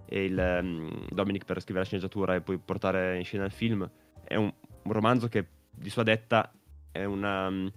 il 0.09 0.37
ehm, 0.37 1.07
Dominic 1.09 1.45
per 1.45 1.59
scrivere 1.59 1.79
la 1.79 1.85
sceneggiatura 1.85 2.35
e 2.35 2.41
poi 2.41 2.59
portare 2.59 3.17
in 3.17 3.23
scena 3.23 3.45
il 3.45 3.51
film. 3.51 3.89
È 4.23 4.35
un, 4.35 4.53
un 4.83 4.91
romanzo 4.91 5.27
che 5.27 5.47
di 5.71 5.89
sua 5.89 6.03
detta 6.03 6.51
è 6.91 7.03
una, 7.03 7.49
rac- 7.49 7.71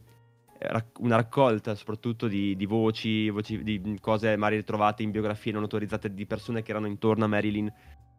una 1.01 1.17
raccolta 1.17 1.75
soprattutto 1.75 2.29
di, 2.29 2.57
di 2.57 2.67
voci, 2.67 3.29
voci, 3.31 3.63
di 3.63 3.99
cose 4.01 4.37
magari 4.37 4.57
ritrovate 4.57 5.03
in 5.03 5.11
biografie 5.11 5.53
non 5.53 5.63
autorizzate 5.63 6.13
di 6.13 6.27
persone 6.27 6.63
che 6.63 6.71
erano 6.71 6.87
intorno 6.87 7.25
a 7.25 7.29
Marilyn. 7.29 7.73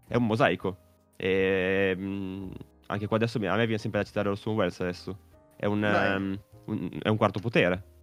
È 0.08 0.16
un 0.16 0.26
mosaico. 0.26 0.78
E, 1.16 1.94
mm, 1.98 2.50
anche 2.88 3.08
qua 3.08 3.18
adesso 3.18 3.38
a 3.38 3.42
me 3.42 3.66
viene 3.66 3.78
sempre 3.78 4.02
da 4.02 4.06
citare 4.06 4.30
Orson 4.30 4.56
Welles 4.56 4.80
adesso. 4.80 5.18
È 5.56 5.66
un, 5.66 5.84
ehm, 5.84 6.40
un- 6.66 7.00
è 7.02 7.10
un 7.10 7.18
quarto 7.18 7.40
potere. 7.40 7.96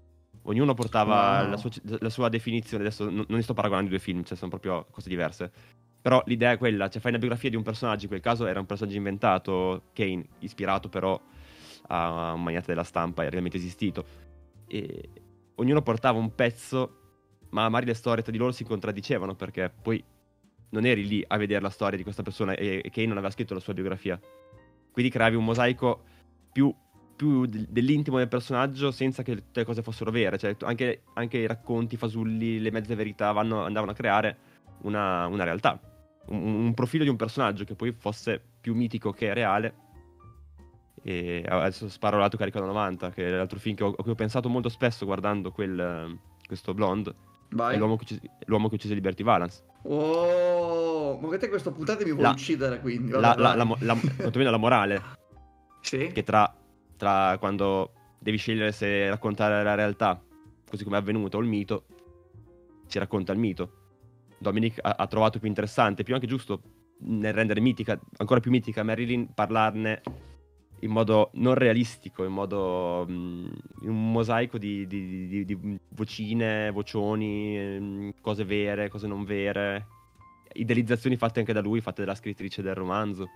Ognuno 0.42 0.74
portava 0.74 1.40
Wow. 1.40 1.50
la, 1.50 1.56
sua, 1.56 1.70
la 2.00 2.10
sua 2.10 2.28
definizione. 2.28 2.84
Adesso 2.84 3.08
non, 3.08 3.24
non 3.28 3.42
sto 3.42 3.54
paragonando 3.54 3.86
i 3.88 3.90
due 3.90 4.00
film, 4.00 4.24
cioè 4.24 4.36
sono 4.36 4.50
proprio 4.50 4.86
cose 4.90 5.08
diverse. 5.08 5.50
Però 6.02 6.22
l'idea 6.26 6.50
è 6.52 6.58
quella, 6.58 6.88
cioè 6.88 7.00
fai 7.00 7.12
una 7.12 7.20
biografia 7.20 7.48
di 7.48 7.56
un 7.56 7.62
personaggio, 7.62 8.02
in 8.02 8.08
quel 8.08 8.20
caso 8.20 8.44
era 8.44 8.60
un 8.60 8.66
personaggio 8.66 8.96
inventato, 8.98 9.84
Kane, 9.94 10.26
ispirato 10.40 10.90
però 10.90 11.18
a 11.86 12.32
un 12.32 12.42
magnate 12.42 12.66
della 12.66 12.84
stampa, 12.84 13.24
è 13.24 13.30
realmente 13.30 13.56
esistito. 13.56 14.04
E 14.74 15.08
ognuno 15.54 15.82
portava 15.82 16.18
un 16.18 16.34
pezzo, 16.34 16.98
ma 17.50 17.68
magari 17.68 17.86
le 17.86 17.94
storie 17.94 18.24
tra 18.24 18.32
di 18.32 18.38
loro 18.38 18.50
si 18.50 18.64
contraddicevano 18.64 19.36
perché 19.36 19.70
poi 19.70 20.02
non 20.70 20.84
eri 20.84 21.06
lì 21.06 21.24
a 21.24 21.36
vedere 21.36 21.60
la 21.60 21.70
storia 21.70 21.96
di 21.96 22.02
questa 22.02 22.24
persona 22.24 22.54
e, 22.54 22.80
e 22.82 22.90
Kane 22.90 23.06
non 23.06 23.18
aveva 23.18 23.32
scritto 23.32 23.54
la 23.54 23.60
sua 23.60 23.72
biografia. 23.72 24.20
Quindi 24.90 25.12
creavi 25.12 25.36
un 25.36 25.44
mosaico 25.44 26.02
più, 26.52 26.74
più 27.14 27.46
de- 27.46 27.66
dell'intimo 27.68 28.18
del 28.18 28.26
personaggio 28.26 28.90
senza 28.90 29.22
che 29.22 29.36
tutte 29.36 29.60
le 29.60 29.64
cose 29.64 29.82
fossero 29.82 30.10
vere. 30.10 30.38
Cioè, 30.38 30.56
anche, 30.62 31.02
anche 31.14 31.38
i 31.38 31.46
racconti, 31.46 31.94
i 31.94 31.98
fasulli, 31.98 32.58
le 32.58 32.72
mezze 32.72 32.96
verità 32.96 33.30
vanno- 33.30 33.64
andavano 33.64 33.92
a 33.92 33.94
creare 33.94 34.38
una, 34.82 35.26
una 35.28 35.44
realtà. 35.44 35.80
Un, 36.26 36.42
un 36.42 36.74
profilo 36.74 37.04
di 37.04 37.10
un 37.10 37.16
personaggio 37.16 37.62
che 37.62 37.76
poi 37.76 37.92
fosse 37.92 38.42
più 38.60 38.74
mitico 38.74 39.12
che 39.12 39.32
reale. 39.32 39.83
E 41.06 41.44
adesso 41.46 41.88
sparo 41.90 42.16
l'altro 42.18 42.38
caricato 42.38 42.64
90, 42.64 43.10
che 43.10 43.26
è 43.26 43.30
l'altro 43.30 43.58
film 43.58 43.76
che 43.76 43.84
ho, 43.84 43.92
cui 43.92 44.10
ho 44.12 44.14
pensato 44.14 44.48
molto 44.48 44.70
spesso 44.70 45.04
guardando 45.04 45.52
quel, 45.52 46.18
questo 46.46 46.72
blonde. 46.72 47.14
Vai. 47.50 47.74
È 47.74 47.78
l'uomo 47.78 47.96
che, 47.96 48.04
uccise, 48.04 48.20
l'uomo 48.46 48.68
che 48.68 48.76
uccise 48.76 48.94
Liberty 48.94 49.22
Valance. 49.22 49.62
Oh, 49.82 51.18
ma 51.20 51.28
che 51.28 51.36
te 51.36 51.48
questa 51.50 51.70
puntata 51.70 52.02
mi 52.04 52.10
vuole 52.10 52.22
La- 52.28 52.30
uccidere 52.30 52.80
quindi. 52.80 53.10
La, 53.12 53.20
Vabbè, 53.20 53.40
la, 53.40 53.54
la, 53.54 53.76
la- 53.80 54.00
quantomeno 54.16 54.50
la 54.50 54.56
morale 54.56 55.02
Sì. 55.82 56.10
che 56.12 56.22
tra, 56.22 56.52
tra 56.96 57.36
quando 57.38 57.92
devi 58.18 58.38
scegliere 58.38 58.72
se 58.72 59.08
raccontare 59.10 59.62
la 59.62 59.74
realtà, 59.74 60.18
così 60.66 60.84
come 60.84 60.96
è 60.96 61.00
avvenuto, 61.00 61.36
o 61.36 61.40
il 61.40 61.46
mito, 61.48 61.84
si 62.86 62.98
racconta 62.98 63.32
il 63.32 63.38
mito. 63.38 63.72
Dominic 64.38 64.78
ha, 64.80 64.94
ha 64.98 65.06
trovato 65.06 65.38
più 65.38 65.48
interessante, 65.48 66.02
più 66.02 66.14
anche 66.14 66.26
giusto 66.26 66.60
nel 67.00 67.34
rendere 67.34 67.60
mitica, 67.60 67.98
ancora 68.16 68.40
più 68.40 68.50
mitica 68.50 68.82
Marilyn, 68.82 69.34
parlarne 69.34 70.00
in 70.80 70.90
modo 70.90 71.30
non 71.34 71.54
realistico, 71.54 72.24
in 72.24 72.32
modo 72.32 73.06
mm, 73.08 73.46
in 73.82 73.88
un 73.88 74.12
mosaico 74.12 74.58
di, 74.58 74.86
di- 74.86 75.26
di- 75.28 75.44
di 75.44 75.78
vocine, 75.90 76.70
vocioni, 76.70 77.58
ehm, 77.58 78.12
cose 78.20 78.44
vere, 78.44 78.88
cose 78.88 79.06
non 79.06 79.24
vere, 79.24 79.86
idealizzazioni 80.52 81.16
fatte 81.16 81.40
anche 81.40 81.52
da 81.52 81.60
lui, 81.60 81.80
fatte 81.80 82.02
dalla 82.04 82.14
scrittrice 82.16 82.62
del 82.62 82.74
romanzo. 82.74 83.28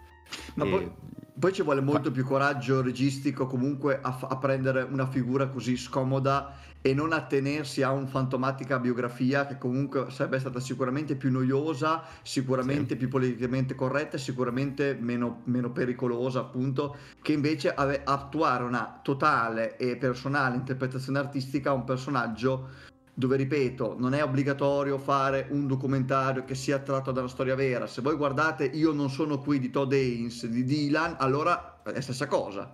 Ma 0.55 0.65
E- 0.65 0.69
poi, 0.69 0.91
poi 1.39 1.53
ci 1.53 1.63
vuole 1.63 1.81
molto 1.81 2.11
più 2.11 2.25
coraggio 2.25 2.83
registico 2.83 3.47
comunque 3.47 3.99
a, 4.03 4.13
fa- 4.13 4.27
a 4.27 4.37
prendere 4.37 4.83
una 4.83 5.07
figura 5.07 5.49
così 5.49 5.77
scomoda 5.77 6.55
e 6.81 6.95
non 6.95 7.13
attenersi 7.13 7.83
a 7.83 7.91
un 7.91 8.07
fantomatica 8.07 8.79
biografia 8.79 9.47
che 9.47 9.59
comunque 9.59 10.07
sarebbe 10.11 10.39
stata 10.39 10.61
sicuramente 10.61 11.17
più 11.17 11.31
noiosa, 11.31 12.03
sicuramente 12.23 12.97
più 12.97 13.09
politicamente 13.09 13.75
corretta 13.75 14.17
e 14.17 14.21
sicuramente 14.21 14.97
meno, 14.99 15.43
meno 15.45 15.71
pericolosa 15.71 16.41
appunto, 16.41 16.97
che 17.21 17.33
invece 17.33 17.75
ave- 17.75 18.03
attuare 18.05 18.65
una 18.65 19.01
totale 19.03 19.77
e 19.77 19.97
personale 19.97 20.57
interpretazione 20.57 21.19
artistica 21.19 21.71
a 21.71 21.75
un 21.75 21.85
personaggio 21.85 22.87
dove 23.19 23.37
ripeto, 23.37 23.97
non 23.99 24.15
è 24.15 24.23
obbligatorio 24.23 24.97
fare 24.97 25.49
un 25.51 25.67
documentario 25.67 26.45
che 26.45 26.55
sia 26.55 26.79
tratto 26.79 27.11
da 27.11 27.19
una 27.19 27.29
storia 27.29 27.57
vera. 27.57 27.89
Se 27.89 28.01
voi 28.01 28.15
guardate 28.15 28.65
Io 28.65 28.93
non 28.93 29.11
sono 29.11 29.41
qui 29.41 29.59
di 29.59 29.71
Todd 29.71 29.93
Haynes, 29.93 30.47
di 30.47 30.63
Dylan, 30.63 31.17
allora 31.19 31.83
è 31.83 31.95
la 31.95 32.01
stessa 32.01 32.29
cosa. 32.29 32.73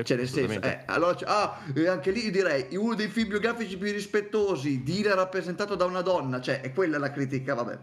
Sì, 0.00 0.06
Cioè, 0.06 0.16
nel 0.16 0.28
senso, 0.28 0.60
eh, 0.60 0.82
allora, 0.86 1.14
c'è- 1.14 1.24
ah, 1.28 1.58
anche 1.88 2.10
lì 2.10 2.30
direi 2.30 2.76
uno 2.76 2.94
dei 2.94 3.08
film 3.08 3.28
biografici 3.28 3.76
più 3.76 3.90
rispettosi, 3.92 4.82
Dylan 4.82 5.16
rappresentato 5.16 5.74
da 5.74 5.84
una 5.84 6.00
donna, 6.02 6.40
cioè, 6.40 6.60
è 6.60 6.72
quella 6.72 6.98
la 6.98 7.10
critica, 7.10 7.54
vabbè. 7.54 7.78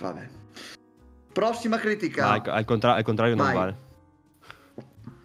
Vabbè. 0.00 0.28
Prossima 1.32 1.78
critica. 1.78 2.30
Al, 2.30 2.42
al 2.44 2.64
contra- 2.64 2.94
al 2.94 3.02
contrario 3.04 3.34
non 3.34 3.46
Vai. 3.46 3.54
vale. 3.54 3.76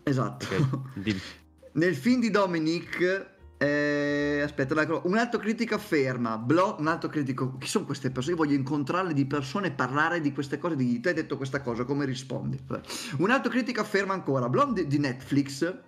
Esatto. 0.03 0.45
Ok, 0.45 0.77
dimmi. 0.93 1.21
Nel 1.73 1.95
film 1.95 2.21
di 2.21 2.31
Dominic, 2.31 3.35
eh, 3.57 4.41
aspetta, 4.43 4.79
ecco, 4.79 5.01
un 5.05 5.17
altro 5.17 5.39
critico 5.39 5.75
afferma, 5.75 6.37
Blo- 6.37 6.75
un 6.79 6.87
altro 6.87 7.09
critico, 7.09 7.57
chi 7.57 7.67
sono 7.67 7.85
queste 7.85 8.11
persone? 8.11 8.35
Io 8.35 8.43
voglio 8.43 8.55
incontrarle 8.55 9.13
di 9.13 9.25
persone 9.25 9.67
e 9.67 9.71
parlare 9.71 10.21
di 10.21 10.31
queste 10.31 10.59
cose, 10.59 10.75
di 10.75 10.99
te 10.99 11.09
hai 11.09 11.15
detto 11.15 11.37
questa 11.37 11.61
cosa, 11.61 11.83
come 11.83 12.05
rispondi? 12.05 12.59
Un 13.17 13.31
altro 13.31 13.49
critico 13.49 13.81
afferma 13.81 14.13
ancora, 14.13 14.47
Blonde 14.49 14.85
di 14.85 14.99
Netflix 14.99 15.85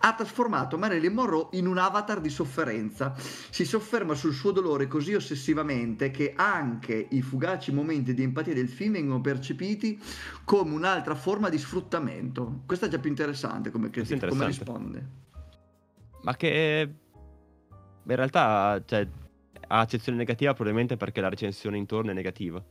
ha 0.00 0.14
trasformato 0.14 0.78
Marilyn 0.78 1.12
Monroe 1.12 1.48
in 1.52 1.66
un 1.66 1.78
avatar 1.78 2.20
di 2.20 2.30
sofferenza. 2.30 3.14
Si 3.16 3.64
sofferma 3.64 4.14
sul 4.14 4.32
suo 4.32 4.50
dolore 4.50 4.86
così 4.86 5.14
ossessivamente 5.14 6.10
che 6.10 6.32
anche 6.34 7.06
i 7.10 7.22
fugaci 7.22 7.72
momenti 7.72 8.14
di 8.14 8.22
empatia 8.22 8.54
del 8.54 8.68
film 8.68 8.94
vengono 8.94 9.20
percepiti 9.20 10.00
come 10.44 10.74
un'altra 10.74 11.14
forma 11.14 11.48
di 11.48 11.58
sfruttamento. 11.58 12.62
Questa 12.66 12.86
è 12.86 12.88
già 12.88 12.98
più 12.98 13.10
interessante 13.10 13.70
come 13.70 13.90
critica, 13.90 14.26
come 14.26 14.46
risponde. 14.46 15.28
Ma 16.22 16.36
che 16.36 16.88
in 18.02 18.16
realtà 18.16 18.82
cioè, 18.84 19.06
ha 19.68 19.80
accezione 19.80 20.18
negativa 20.18 20.52
probabilmente 20.52 20.96
perché 20.96 21.20
la 21.20 21.28
recensione 21.28 21.76
intorno 21.78 22.10
è 22.10 22.14
negativa. 22.14 22.62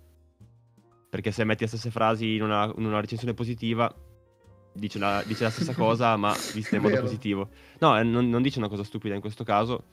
Perché 1.09 1.31
se 1.31 1.43
metti 1.43 1.63
le 1.63 1.69
stesse 1.69 1.89
frasi 1.89 2.35
in 2.35 2.43
una, 2.43 2.71
in 2.77 2.85
una 2.85 2.99
recensione 2.99 3.33
positiva 3.33 3.91
dice 4.73 4.99
la, 4.99 5.23
dice 5.25 5.43
la 5.45 5.49
stessa 5.49 5.73
cosa, 5.75 6.15
ma 6.17 6.33
vista 6.53 6.75
in 6.75 6.81
modo 6.81 6.93
Vero. 6.93 7.05
positivo. 7.07 7.49
No, 7.79 7.97
eh, 7.97 8.03
non, 8.03 8.29
non 8.29 8.41
dice 8.41 8.59
una 8.59 8.67
cosa 8.69 8.83
stupida 8.83 9.15
in 9.15 9.21
questo 9.21 9.43
caso, 9.43 9.83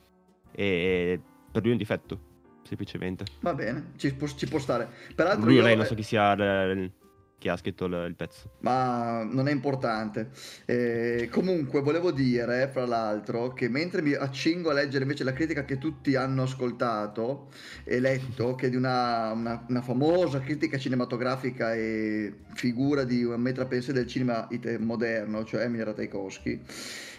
e 0.51 1.19
per 1.51 1.61
lui 1.61 1.69
è 1.71 1.73
un 1.73 1.79
difetto, 1.79 2.19
semplicemente. 2.63 3.25
Va 3.41 3.55
bene, 3.55 3.93
ci 3.97 4.13
può, 4.13 4.27
ci 4.27 4.47
può 4.47 4.59
stare. 4.59 4.87
Peraltro 5.15 5.45
Lui 5.45 5.55
io- 5.55 5.63
lei, 5.63 5.75
non 5.75 5.85
so 5.85 5.95
chi 5.95 6.03
sia 6.03 6.33
il- 6.33 6.91
chi 7.37 7.49
ha 7.49 7.55
scritto 7.57 7.85
il, 7.85 8.05
il 8.07 8.15
pezzo. 8.15 8.49
ma 8.59 9.23
non 9.23 9.47
è 9.47 9.51
importante. 9.51 10.29
Eh, 10.65 11.29
comunque, 11.31 11.81
volevo 11.81 12.11
dire, 12.11 12.67
fra 12.71 12.85
l'altro, 12.85 13.53
che 13.53 13.69
mentre 13.69 14.01
mi 14.01 14.13
accingo 14.13 14.69
a 14.71 14.73
leggere 14.73 15.03
invece 15.03 15.23
la 15.23 15.33
critica 15.33 15.63
che 15.63 15.77
tutti 15.77 16.15
hanno 16.15 16.43
ascoltato 16.43 17.49
e 17.83 17.99
letto, 17.99 18.55
che 18.55 18.67
è 18.67 18.69
di 18.69 18.75
una, 18.75 19.31
una- 19.33 19.65
una 19.69 19.81
famosa 19.81 20.39
critica 20.39 20.77
cinematografica 20.77 21.73
e 21.75 22.33
figura 22.55 23.03
di 23.03 23.23
un 23.23 23.39
metrapense 23.39 23.93
del 23.93 24.07
cinema 24.07 24.47
moderno, 24.79 25.43
cioè 25.45 25.63
Emily 25.63 25.83
Ratajkowski, 25.83 26.61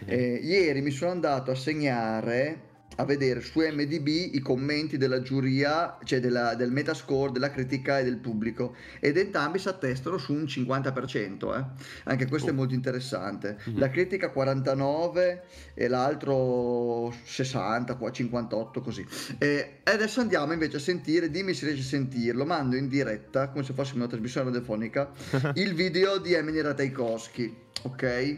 eh, 0.07 0.41
ieri 0.43 0.81
mi 0.81 0.91
sono 0.91 1.13
andato 1.13 1.53
a 1.53 1.55
segnare 1.55 2.67
a 3.01 3.05
vedere 3.05 3.41
su 3.41 3.61
MDB 3.61 4.09
i 4.35 4.41
commenti 4.41 4.97
della 4.97 5.23
giuria, 5.23 5.99
cioè 6.03 6.19
della- 6.19 6.55
del 6.57 6.73
metascore 6.73 7.31
della 7.31 7.51
critica 7.51 8.01
e 8.01 8.05
del 8.05 8.19
pubblico 8.19 8.75
ed 8.99 9.17
entrambi 9.17 9.59
si 9.61 9.69
attestano 9.69 10.19
su 10.19 10.33
un 10.33 10.45
50%, 10.45 11.55
eh. 11.57 11.65
anche 12.05 12.27
questo 12.27 12.49
è 12.49 12.53
Oh. 12.53 12.55
molto 12.57 12.75
interessante. 12.75 13.59
Mhm. 13.67 13.79
La 13.79 13.89
critica 13.89 14.31
49 14.31 15.45
e 15.75 15.87
l'altro 15.89 17.15
60, 17.25 17.95
qua 17.95 18.11
58 18.11 18.81
così. 18.81 19.07
E 19.39 19.79
adesso 19.85 20.21
andiamo 20.21 20.53
invece 20.53 20.79
a 20.79 20.81
sentire, 20.81 21.31
dimmi 21.31 21.55
se 21.55 21.67
riesci 21.67 21.83
a 21.83 21.87
sentirlo, 21.87 22.45
mando 22.45 22.75
in 22.77 22.89
diretta, 22.89 23.49
come 23.51 23.63
se 23.65 23.73
fossimo 23.75 23.99
una 23.99 24.09
trasmissione 24.09 24.47
radiofonica, 24.51 25.11
il 25.55 25.75
video 25.75 26.19
di 26.19 26.33
Emily 26.33 26.61
Ratajkowski, 26.61 27.57
ok? 27.83 28.37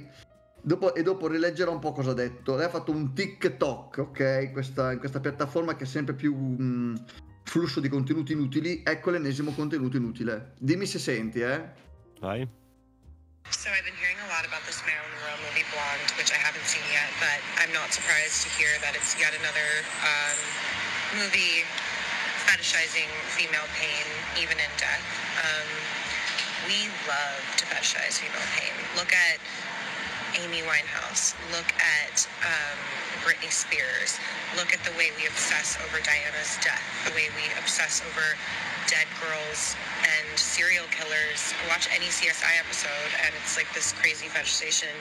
Dopo- 0.62 0.94
e 0.94 1.02
dopo 1.02 1.26
rileggerò 1.26 1.72
un 1.72 1.78
po' 1.78 1.92
cosa 1.92 2.10
ha 2.10 2.14
detto. 2.14 2.56
Lei 2.56 2.66
ha 2.66 2.70
fatto 2.70 2.92
un 2.92 3.14
TikTok, 3.14 3.98
ok? 3.98 4.52
Questa, 4.52 4.92
in 4.92 4.98
questa 4.98 5.20
piattaforma 5.20 5.74
che 5.76 5.84
è 5.84 5.86
sempre 5.86 6.14
più 6.14 6.34
mh, 6.34 7.04
flusso 7.44 7.80
di 7.80 7.88
contenuti 7.88 8.32
inutili. 8.32 8.82
Ecco 8.84 9.10
l'ennesimo 9.10 9.52
contenuto 9.52 9.96
inutile. 9.96 10.52
Dimmi 10.58 10.86
se 10.86 10.98
senti, 10.98 11.40
eh? 11.40 11.62
Vai. 12.20 12.46
So 13.48 13.68
I've 13.72 13.82
been 13.82 13.96
hearing 13.98 14.20
a 14.22 14.28
lot 14.30 14.44
about 14.46 14.62
this 14.68 14.78
Marilyn 14.86 15.10
Monroe 15.10 15.40
movie 15.48 15.66
Blonde, 15.74 16.06
which 16.20 16.30
I 16.30 16.38
haven't 16.38 16.62
seen 16.68 16.84
yet, 16.92 17.10
but 17.18 17.40
I'm 17.58 17.72
not 17.72 17.90
surprised 17.90 18.46
to 18.46 18.48
hear 18.54 18.70
that 18.84 18.94
it's 18.94 19.18
yet 19.18 19.34
another 19.34 19.82
um, 20.06 20.38
movie 21.18 21.66
fetishizing 22.46 23.10
female 23.34 23.66
pain, 23.74 24.06
even 24.38 24.54
in 24.60 24.70
death. 24.78 25.02
Um, 25.42 25.66
we 26.68 26.86
love 27.10 27.42
to 27.58 27.64
fetishize 27.66 28.22
female 28.22 28.48
pain. 28.54 28.70
Look 28.94 29.10
at 29.10 29.40
Amy 30.38 30.62
Winehouse. 30.62 31.34
Look 31.50 31.66
at 31.80 32.26
um, 32.46 32.78
Britney 33.26 33.50
Spears. 33.50 34.18
Look 34.54 34.70
at 34.72 34.82
the 34.86 34.94
way 34.94 35.10
we 35.18 35.26
obsess 35.26 35.78
over 35.82 35.98
Diana's 36.02 36.58
death, 36.62 36.82
the 37.06 37.14
way 37.14 37.26
we 37.34 37.46
obsess 37.58 38.02
over 38.06 38.38
dead 38.86 39.06
girls 39.18 39.74
and 40.02 40.26
serial 40.38 40.86
killers. 40.94 41.54
Watch 41.70 41.90
any 41.94 42.06
CSI 42.06 42.58
episode, 42.58 43.10
and 43.26 43.34
it's 43.42 43.56
like 43.56 43.70
this 43.74 43.92
crazy 43.98 44.26
fetishization 44.26 44.92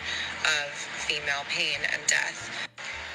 of 0.61 0.73
female 1.05 1.45
pain 1.49 1.77
and 1.93 2.01
death. 2.07 2.49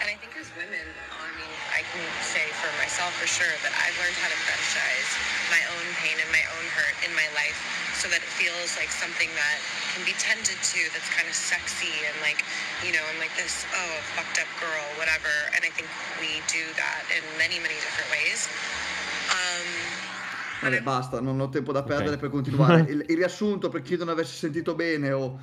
And 0.02 0.10
I 0.10 0.14
think 0.18 0.34
as 0.38 0.50
women, 0.58 0.86
I 1.10 1.30
mean, 1.38 1.54
I 1.72 1.82
can 1.94 2.02
say 2.22 2.44
for 2.60 2.70
myself 2.78 3.14
for 3.18 3.26
sure 3.26 3.54
that 3.62 3.72
I've 3.80 3.96
learned 3.98 4.18
how 4.18 4.28
to 4.30 4.38
fetishize 4.46 5.10
my 5.54 5.62
own 5.70 5.86
pain 6.02 6.18
and 6.18 6.30
my 6.34 6.42
own 6.58 6.66
hurt 6.74 6.98
in 7.06 7.14
my 7.14 7.28
life 7.38 7.54
so 7.94 8.10
that 8.10 8.18
it 8.18 8.32
feels 8.34 8.74
like 8.74 8.90
something 8.90 9.30
that 9.38 9.58
can 9.94 10.02
be 10.02 10.12
tended 10.18 10.58
to 10.58 10.80
that's 10.90 11.06
kind 11.14 11.30
of 11.30 11.36
sexy 11.38 11.94
and 12.10 12.16
like, 12.26 12.42
you 12.82 12.90
know, 12.90 13.00
I'm 13.14 13.22
like 13.22 13.30
this, 13.38 13.62
oh, 13.70 13.94
fucked 14.18 14.42
up 14.42 14.50
girl, 14.58 14.86
whatever. 14.98 15.30
And 15.54 15.62
I 15.62 15.70
think 15.70 15.86
we 16.18 16.42
do 16.50 16.66
that 16.74 17.06
in 17.14 17.22
many, 17.38 17.62
many 17.62 17.78
different 17.78 18.10
ways. 18.10 18.50
Um, 19.30 19.68
Vabbè, 20.64 20.80
basta, 20.80 21.20
non 21.20 21.38
ho 21.40 21.48
tempo 21.50 21.72
da 21.72 21.82
perdere 21.82 22.16
per 22.16 22.30
continuare. 22.30 22.84
Il, 22.90 23.04
il 23.06 23.16
riassunto, 23.16 23.68
per 23.68 23.82
chi 23.82 23.96
non 23.96 24.08
avesse 24.08 24.34
sentito 24.34 24.74
bene 24.74 25.12
o 25.12 25.38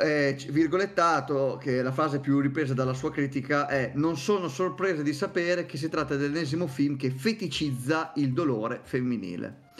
eh, 0.00 0.36
virgolettato, 0.50 1.58
che 1.60 1.82
la 1.82 1.92
frase 1.92 2.20
più 2.20 2.40
ripresa 2.40 2.74
dalla 2.74 2.94
sua 2.94 3.10
critica 3.10 3.66
è 3.66 3.92
non 3.94 4.16
sono 4.16 4.48
sorpresa 4.48 5.02
di 5.02 5.12
sapere 5.12 5.66
che 5.66 5.76
si 5.76 5.88
tratta 5.88 6.16
dell'ennesimo 6.16 6.66
film 6.66 6.96
che 6.96 7.10
feticizza 7.10 8.12
il 8.16 8.32
dolore 8.32 8.80
femminile. 8.82 9.70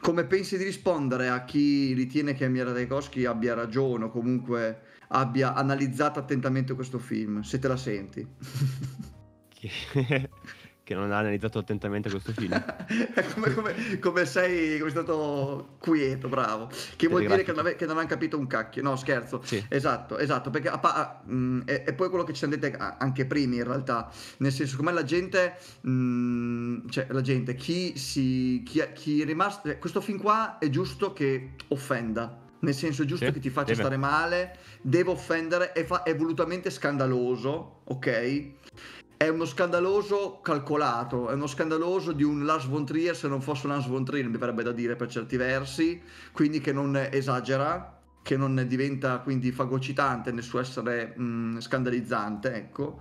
Come 0.00 0.24
pensi 0.24 0.56
di 0.56 0.64
rispondere 0.64 1.28
a 1.28 1.44
chi 1.44 1.92
ritiene 1.92 2.34
che 2.34 2.48
Mira 2.48 2.72
Ratajkowski 2.72 3.24
abbia 3.24 3.54
ragione 3.54 4.04
o 4.04 4.10
comunque 4.10 4.80
abbia 5.08 5.54
analizzato 5.54 6.18
attentamente 6.18 6.74
questo 6.74 6.98
film, 6.98 7.42
se 7.42 7.58
te 7.58 7.68
la 7.68 7.76
senti? 7.76 8.26
Che, 9.48 10.30
che 10.84 10.94
non 10.94 11.12
ha 11.12 11.18
analizzato 11.18 11.58
attentamente 11.58 12.10
questo 12.10 12.32
film. 12.32 12.50
come, 13.34 13.54
come- 13.54 13.98
come 14.00 14.26
sei 14.26 14.78
come 14.78 14.90
sei 14.90 15.02
stato 15.02 15.76
quieto, 15.78 16.28
bravo. 16.28 16.68
Che 16.96 17.06
vuol 17.06 17.20
dire 17.26 17.44
che 17.44 17.52
non, 17.52 17.60
ave- 17.60 17.76
che 17.76 17.86
non 17.86 17.98
hanno 17.98 18.06
capito 18.08 18.36
un 18.36 18.46
cacchio. 18.46 18.82
No, 18.82 18.96
scherzo. 18.96 19.40
Sì. 19.44 19.64
Esatto, 19.68 20.18
esatto. 20.18 20.50
Perché 20.50 20.68
a 20.68 20.80
a- 20.82 21.22
mm, 21.30 21.60
è, 21.64 21.84
è 21.84 21.92
poi 21.94 22.08
quello 22.08 22.24
che 22.24 22.32
ci 22.32 22.38
siamo 22.38 22.56
detti 22.56 22.74
anche 22.76 23.26
prima, 23.26 23.54
in 23.54 23.64
realtà. 23.64 24.10
Nel 24.38 24.52
senso, 24.52 24.76
come 24.76 24.92
la 24.92 25.04
gente, 25.04 25.56
mm, 25.86 26.88
cioè 26.88 27.06
la 27.10 27.20
gente, 27.20 27.54
chi 27.54 27.96
si. 27.96 28.62
chi, 28.66 28.80
è- 28.80 28.92
chi 28.92 29.22
è 29.22 29.24
rimasto. 29.24 29.68
eh, 29.68 29.78
Questo 29.78 30.00
film 30.00 30.18
qua 30.20 30.58
è 30.58 30.68
giusto 30.68 31.12
che 31.12 31.50
offenda. 31.68 32.38
Nel 32.60 32.74
senso, 32.74 33.02
è 33.02 33.06
giusto 33.06 33.26
Sì, 33.26 33.32
che 33.32 33.40
ti 33.40 33.50
faccia 33.50 33.66
deve. 33.72 33.80
stare 33.80 33.96
male, 33.96 34.56
deve 34.82 35.10
offendere, 35.10 35.72
è, 35.72 35.84
fa- 35.84 36.04
è 36.04 36.14
volutamente 36.14 36.70
scandaloso, 36.70 37.80
ok? 37.84 38.50
È 39.22 39.28
uno 39.28 39.44
scandaloso 39.44 40.40
calcolato, 40.42 41.30
è 41.30 41.34
uno 41.34 41.46
scandaloso 41.46 42.10
di 42.10 42.24
un 42.24 42.44
Lars 42.44 42.66
von 42.66 42.84
Trier 42.84 43.14
se 43.14 43.28
non 43.28 43.40
fosse 43.40 43.66
un 43.66 43.72
Lars 43.74 43.86
von 43.86 44.04
Trier, 44.04 44.28
mi 44.28 44.36
verrebbe 44.36 44.64
da 44.64 44.72
dire 44.72 44.96
per 44.96 45.06
certi 45.06 45.36
versi, 45.36 46.02
quindi 46.32 46.58
che 46.58 46.72
non 46.72 46.96
esagera, 46.96 48.00
che 48.20 48.36
non 48.36 48.64
diventa 48.66 49.18
quindi 49.18 49.52
fagocitante 49.52 50.32
nel 50.32 50.42
suo 50.42 50.58
essere 50.58 51.14
mh, 51.16 51.60
scandalizzante, 51.60 52.52
ecco. 52.52 53.00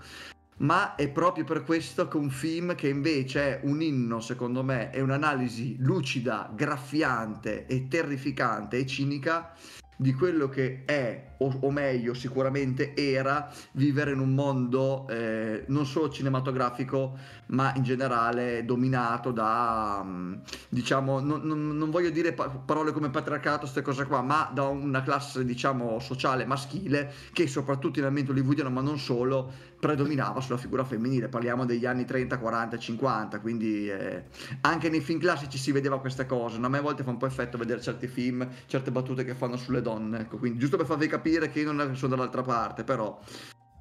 Ma 0.57 0.93
è 0.93 1.09
proprio 1.09 1.43
per 1.43 1.63
questo 1.63 2.07
che 2.07 2.17
un 2.17 2.29
film 2.29 2.75
che 2.75 2.87
invece 2.87 3.59
è 3.59 3.65
un 3.65 3.81
inno, 3.81 4.19
secondo 4.19 4.61
me, 4.61 4.91
è 4.91 5.01
un'analisi 5.01 5.77
lucida, 5.79 6.51
graffiante 6.53 7.65
e 7.65 7.87
terrificante 7.87 8.77
e 8.77 8.85
cinica 8.85 9.55
di 10.01 10.13
quello 10.15 10.49
che 10.49 10.81
è, 10.83 11.33
o, 11.37 11.57
o 11.61 11.69
meglio 11.69 12.15
sicuramente 12.15 12.95
era, 12.95 13.53
vivere 13.73 14.13
in 14.13 14.19
un 14.19 14.33
mondo 14.33 15.07
eh, 15.07 15.63
non 15.67 15.85
solo 15.85 16.09
cinematografico, 16.09 17.15
ma 17.47 17.71
in 17.75 17.83
generale 17.83 18.65
dominato 18.65 19.31
da, 19.31 20.01
mm, 20.03 20.33
diciamo, 20.69 21.19
non, 21.19 21.41
non- 21.43 21.77
non 21.77 21.91
voglio 21.91 22.09
dire 22.09 22.33
pa- 22.33 22.49
parole 22.49 22.93
come 22.93 23.11
patriarcato, 23.11 23.59
queste 23.59 23.83
cose 23.83 24.05
qua, 24.05 24.23
ma 24.23 24.49
da 24.51 24.63
una 24.63 25.03
classe, 25.03 25.45
diciamo, 25.45 25.99
sociale 25.99 26.45
maschile 26.45 27.13
che 27.31 27.45
soprattutto 27.45 27.99
in 27.99 28.05
ambiente 28.05 28.31
hollywoodiano, 28.31 28.71
ma 28.71 28.81
non 28.81 28.97
solo, 28.97 29.51
predominava 29.81 30.39
sulla 30.39 30.57
figura 30.57 30.85
femminile. 30.85 31.27
Parliamo 31.27 31.65
degli 31.65 31.85
anni 31.87 32.05
30, 32.05 32.37
40, 32.37 32.77
50, 32.77 33.39
quindi 33.39 33.89
eh, 33.89 34.25
anche 34.61 34.89
nei 34.89 35.01
film 35.01 35.19
classici 35.19 35.57
si 35.57 35.71
vedeva 35.71 35.99
queste 35.99 36.25
cose. 36.27 36.59
no? 36.59 36.67
A 36.67 36.69
me 36.69 36.77
a 36.77 36.81
volte 36.81 37.03
fa 37.03 37.09
un 37.09 37.17
po' 37.17 37.25
effetto 37.25 37.57
vedere 37.57 37.81
certi 37.81 38.07
film, 38.07 38.47
certe 38.67 38.91
battute 38.91 39.25
che 39.25 39.33
fanno 39.33 39.57
sulle 39.57 39.81
donne, 39.81 40.19
ecco, 40.21 40.37
quindi 40.37 40.59
giusto 40.59 40.77
per 40.77 40.85
farvi 40.85 41.07
capire 41.07 41.49
che 41.49 41.59
io 41.61 41.71
non 41.71 41.95
sono 41.97 42.15
dall'altra 42.15 42.43
parte, 42.43 42.83
però 42.83 43.19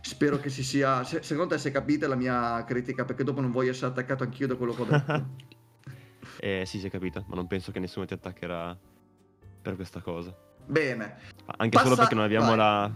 spero 0.01 0.39
che 0.39 0.49
si 0.49 0.65
sia... 0.65 1.05
se- 1.05 1.23
secondo 1.23 1.55
te 1.55 1.61
se 1.61 1.71
capite 1.71 2.07
la 2.09 2.17
mia 2.17 2.65
critica, 2.65 3.05
perché 3.05 3.23
dopo 3.23 3.43
non 3.43 3.51
voglio 3.53 3.71
essere 3.71 3.89
attaccato 3.93 4.25
anch'io 4.25 4.47
da 4.47 4.57
quello 4.57 4.73
che 4.73 4.83
ho 4.83 4.87
detto. 4.87 5.49
Eh, 6.43 6.63
sì, 6.65 6.79
si 6.79 6.87
è 6.87 6.91
capito, 6.91 7.23
ma 7.29 7.35
non 7.35 7.47
penso 7.47 7.71
che 7.71 7.81
nessuno 7.81 8.07
ti 8.07 8.15
attaccherà 8.15 8.75
per 9.61 9.75
questa 9.75 10.01
cosa. 10.01 10.35
Bene, 10.65 11.17
Anche 11.59 11.71
Passa- 11.77 11.85
solo 11.85 11.97
perché 11.97 12.15
non 12.15 12.25
abbiamo 12.25 12.47
vai. 12.47 12.57
la, 12.57 12.91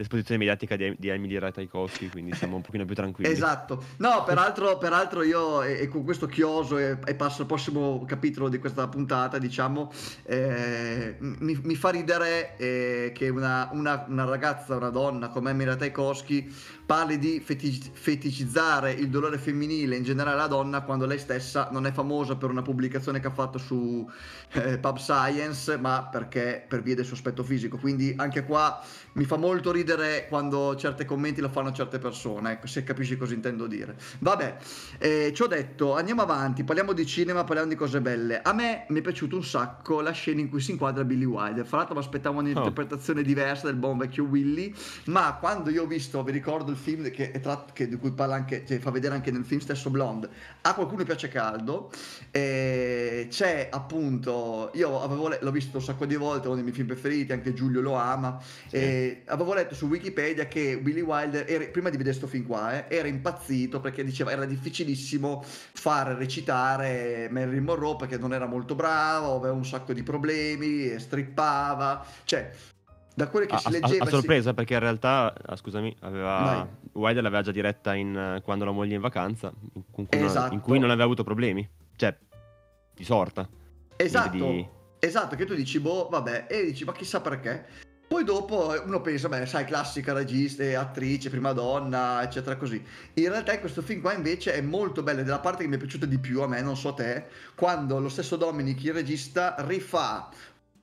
l'esposizione 0.00 0.38
mediatica 0.38 0.76
di, 0.76 0.96
di 0.98 1.08
Emily 1.08 1.36
Ratajkowski, 1.36 2.08
quindi 2.08 2.34
siamo 2.34 2.56
un 2.56 2.62
pochino 2.62 2.86
più 2.86 2.94
tranquilli. 2.94 3.30
Esatto, 3.30 3.84
no, 3.98 4.24
peraltro, 4.24 4.78
peraltro 4.78 5.22
io 5.22 5.62
e, 5.62 5.82
e 5.82 5.88
con 5.88 6.04
questo 6.04 6.26
chioso 6.26 6.78
e, 6.78 6.96
e 7.04 7.14
passo 7.14 7.42
al 7.42 7.46
prossimo 7.46 8.02
capitolo 8.06 8.48
di 8.48 8.58
questa 8.58 8.88
puntata, 8.88 9.36
diciamo, 9.36 9.92
eh, 10.24 11.16
mi, 11.18 11.60
mi 11.62 11.74
fa 11.74 11.90
ridere 11.90 12.56
eh, 12.56 13.12
che 13.14 13.28
una, 13.28 13.68
una- 13.72 14.06
una 14.08 14.24
ragazza, 14.24 14.74
una 14.76 14.88
donna 14.88 15.28
come 15.28 15.50
Emily 15.50 15.68
Ratajkowski 15.68 16.78
parli 16.86 17.18
di 17.18 17.38
feti- 17.38 17.90
feticizzare 17.92 18.92
il 18.92 19.10
dolore 19.10 19.36
femminile, 19.38 19.96
in 19.96 20.02
generale 20.02 20.36
la 20.36 20.46
donna, 20.46 20.80
quando 20.80 21.04
lei 21.04 21.18
stessa 21.18 21.68
non 21.70 21.86
è 21.86 21.92
famosa 21.92 22.36
per 22.36 22.48
una 22.50 22.62
pubblicazione 22.62 23.20
che 23.20 23.26
ha 23.28 23.30
fatto 23.30 23.58
su 23.58 24.10
eh, 24.52 24.78
Pub 24.78 24.96
Science, 24.96 25.76
ma 25.76 26.08
perché 26.10 26.64
per 26.66 26.82
via 26.82 26.96
del 26.96 27.04
suo 27.04 27.14
aspetto 27.14 27.44
fisico. 27.44 27.76
Quindi 27.76 28.14
anche 28.16 28.44
qua 28.44 28.82
mi 29.12 29.24
fa 29.24 29.36
molto 29.36 29.72
ridere 29.72 30.26
quando 30.28 30.76
certi 30.76 31.04
commenti 31.04 31.40
lo 31.40 31.48
fanno 31.48 31.72
certe 31.72 31.98
persone, 31.98 32.52
ecco, 32.52 32.66
se 32.66 32.84
capisci 32.84 33.16
cosa 33.16 33.34
intendo 33.34 33.66
dire. 33.66 33.96
Vabbè, 34.18 34.56
eh, 34.98 35.32
ci 35.34 35.42
ho 35.42 35.46
detto, 35.46 35.94
andiamo 35.94 36.22
avanti, 36.22 36.64
parliamo 36.64 36.92
di 36.92 37.06
cinema, 37.06 37.44
parliamo 37.44 37.70
di 37.70 37.76
cose 37.76 38.00
belle. 38.00 38.40
A 38.42 38.52
me 38.52 38.84
mi 38.88 38.98
è 39.00 39.02
piaciuto 39.02 39.36
un 39.36 39.44
sacco 39.44 40.00
la 40.00 40.12
scena 40.12 40.40
in 40.40 40.48
cui 40.48 40.60
si 40.60 40.72
inquadra 40.72 41.04
Billy 41.04 41.24
Wilder. 41.24 41.66
Fra 41.66 41.78
l'altro 41.78 41.94
mi 41.94 42.00
aspettavo 42.00 42.38
un'interpretazione 42.40 43.20
oh. 43.20 43.24
diversa 43.24 43.66
del 43.66 43.76
buon 43.76 43.98
vecchio 43.98 44.24
Willy, 44.24 44.72
ma 45.06 45.36
quando 45.40 45.70
io 45.70 45.82
ho 45.82 45.86
visto, 45.86 46.22
vi 46.22 46.32
ricordo 46.32 46.70
il 46.70 46.76
film 46.76 47.10
che, 47.10 47.30
tratto, 47.40 47.72
che 47.72 47.88
di 47.88 47.96
cui 47.96 48.12
parla 48.12 48.36
anche, 48.36 48.64
cioè, 48.66 48.78
fa 48.78 48.90
vedere 48.90 49.14
anche 49.14 49.30
nel 49.30 49.44
film 49.44 49.60
stesso 49.60 49.90
Blonde, 49.90 50.28
a 50.62 50.74
qualcuno 50.74 51.04
piace 51.04 51.28
caldo, 51.28 51.90
eh, 52.30 53.26
c'è 53.30 53.68
appunto, 53.70 54.70
io 54.74 55.02
avevo, 55.02 55.34
l'ho 55.40 55.50
visto 55.50 55.78
un 55.78 55.82
sacco 55.82 56.06
di 56.06 56.16
volte, 56.16 56.46
uno 56.46 56.54
dei 56.54 56.64
miei 56.64 56.74
film 56.74 56.86
preferiti, 56.86 57.32
anche 57.32 57.52
Giulio 57.52 57.80
lo 57.80 57.94
ama, 57.94 58.38
sì. 58.68 58.76
Avevo 59.26 59.54
letto 59.54 59.74
su 59.74 59.86
Wikipedia 59.86 60.46
che 60.46 60.78
Billy 60.78 61.00
Wilder, 61.00 61.44
era, 61.48 61.64
prima 61.66 61.90
di 61.90 61.96
vedere 61.96 62.14
sto 62.16 62.26
film 62.26 62.46
qua, 62.46 62.86
eh, 62.86 62.96
era 62.96 63.08
impazzito 63.08 63.80
perché 63.80 64.04
diceva 64.04 64.30
era 64.30 64.44
difficilissimo 64.44 65.42
far 65.44 66.16
recitare 66.16 67.28
Marilyn 67.30 67.64
Monroe 67.64 67.96
perché 67.96 68.18
non 68.18 68.32
era 68.32 68.46
molto 68.46 68.74
bravo, 68.74 69.34
aveva 69.34 69.54
un 69.54 69.64
sacco 69.64 69.92
di 69.92 70.02
problemi, 70.02 70.98
strippava, 70.98 72.04
cioè 72.24 72.50
da 73.14 73.28
quello 73.28 73.46
che 73.46 73.54
a, 73.54 73.58
si 73.58 73.70
leggeva... 73.70 74.04
A, 74.04 74.06
a 74.06 74.10
sorpresa 74.10 74.50
si... 74.50 74.54
perché 74.54 74.74
in 74.74 74.80
realtà, 74.80 75.34
ah, 75.46 75.56
scusami, 75.56 75.94
aveva... 76.00 76.66
Wilder 76.92 77.22
l'aveva 77.22 77.42
già 77.42 77.52
diretta 77.52 77.94
in 77.94 78.40
Quando 78.42 78.64
la 78.64 78.70
moglie 78.70 78.92
è 78.92 78.96
in 78.96 79.00
vacanza, 79.00 79.52
in 79.96 80.06
cui, 80.06 80.24
esatto. 80.24 80.46
non, 80.46 80.52
in 80.54 80.60
cui 80.60 80.78
non 80.78 80.90
aveva 80.90 81.04
avuto 81.04 81.22
problemi, 81.22 81.68
cioè 81.96 82.16
di 82.94 83.04
sorta. 83.04 83.48
Esatto, 83.96 84.36
di... 84.36 84.66
esatto, 84.98 85.36
che 85.36 85.44
tu 85.44 85.54
dici, 85.54 85.80
boh, 85.80 86.08
vabbè, 86.10 86.46
e 86.48 86.64
dici, 86.64 86.84
ma 86.84 86.92
chissà 86.92 87.20
perché. 87.20 87.88
Poi 88.10 88.24
dopo 88.24 88.74
uno 88.84 89.00
pensa, 89.00 89.28
beh, 89.28 89.46
sai, 89.46 89.64
classica 89.64 90.12
regista, 90.12 90.64
attrice, 90.80 91.30
prima 91.30 91.52
donna, 91.52 92.20
eccetera, 92.24 92.56
così. 92.56 92.84
In 93.14 93.28
realtà 93.28 93.56
questo 93.60 93.82
film 93.82 94.00
qua 94.00 94.12
invece 94.12 94.52
è 94.52 94.60
molto 94.60 95.04
bello, 95.04 95.20
ed 95.20 95.28
è 95.28 95.30
la 95.30 95.38
parte 95.38 95.62
che 95.62 95.68
mi 95.68 95.76
è 95.76 95.78
piaciuta 95.78 96.06
di 96.06 96.18
più 96.18 96.40
a 96.40 96.48
me, 96.48 96.60
non 96.60 96.76
so 96.76 96.92
te, 96.92 97.26
quando 97.54 98.00
lo 98.00 98.08
stesso 98.08 98.34
Dominic, 98.34 98.82
il 98.82 98.94
regista, 98.94 99.54
rifà 99.58 100.28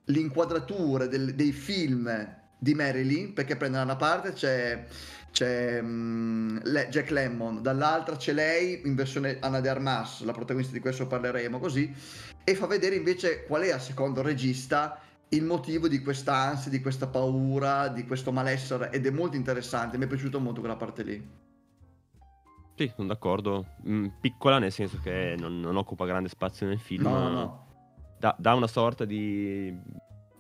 l'inquadratura 0.06 1.06
del, 1.06 1.36
dei 1.36 1.52
film 1.52 2.34
di 2.58 2.74
Marilyn, 2.74 3.34
perché 3.34 3.58
prende 3.58 3.76
da 3.76 3.84
una 3.84 3.98
parte 3.98 4.32
c'è, 4.32 4.86
c'è 5.30 5.80
um, 5.82 6.62
Jack 6.62 7.10
Lemmon, 7.10 7.62
dall'altra 7.62 8.16
c'è 8.16 8.32
lei 8.32 8.84
in 8.86 8.96
versione 8.96 9.36
Anna 9.42 9.60
de 9.60 9.68
Armas, 9.68 10.24
la 10.24 10.32
protagonista 10.32 10.72
di 10.72 10.80
questo 10.80 11.08
parleremo 11.08 11.60
così, 11.60 11.94
e 12.46 12.56
fa 12.56 12.68
vedere 12.68 12.96
invece 12.96 13.44
qual 13.44 13.64
è, 13.64 13.78
secondo 13.80 14.22
il 14.22 14.28
regista, 14.28 15.02
il 15.30 15.44
motivo 15.44 15.88
di 15.88 16.02
questa 16.02 16.36
ansia, 16.36 16.72
di 16.72 16.82
questa 16.82 17.08
paura, 17.08 17.90
di 17.90 18.06
questo 18.06 18.32
malessere 18.32 18.92
ed 18.92 19.06
è 19.06 19.10
molto 19.10 19.36
interessante, 19.36 19.98
mi 19.98 20.06
è 20.06 20.08
piaciuto 20.08 20.40
molto 20.40 20.60
quella 20.60 20.78
parte 20.78 21.04
lì. 21.04 21.46
Sì, 22.76 22.92
sono 22.96 23.08
d'accordo. 23.08 23.66
Mm, 23.88 24.08
piccola 24.22 24.60
nel 24.60 24.72
senso 24.72 25.00
che 25.02 25.36
non, 25.38 25.60
non, 25.60 25.78
occupa 25.78 26.06
grande 26.06 26.30
spazio 26.30 26.68
nel 26.68 26.80
film. 26.80 27.04
No, 27.04 27.30
no. 27.30 27.66
Dà, 28.20 28.36
dà 28.38 28.54
una 28.54 28.68
sorta 28.68 29.04
di... 29.04 29.76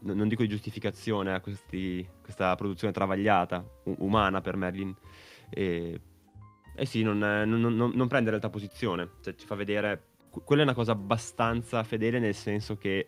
non 0.01 0.27
dico 0.27 0.43
di 0.43 0.47
giustificazione 0.47 1.33
a 1.33 1.41
questi, 1.41 2.07
questa 2.21 2.55
produzione 2.55 2.93
travagliata, 2.93 3.65
umana 3.97 4.39
per 4.41 4.55
Merlin. 4.55 4.95
E, 5.49 5.99
e 6.75 6.85
sì, 6.85 7.01
non, 7.01 7.17
non, 7.17 7.59
non, 7.59 8.07
prende 8.07 8.29
in 8.29 8.37
realtà 8.37 8.51
posizione. 8.51 9.13
Cioè, 9.21 9.35
ci 9.35 9.45
fa 9.45 9.55
vedere... 9.55 10.03
Quella 10.29 10.61
è 10.61 10.65
una 10.65 10.75
cosa 10.75 10.91
abbastanza 10.91 11.83
fedele 11.83 12.19
nel 12.19 12.35
senso 12.35 12.77
che 12.77 13.07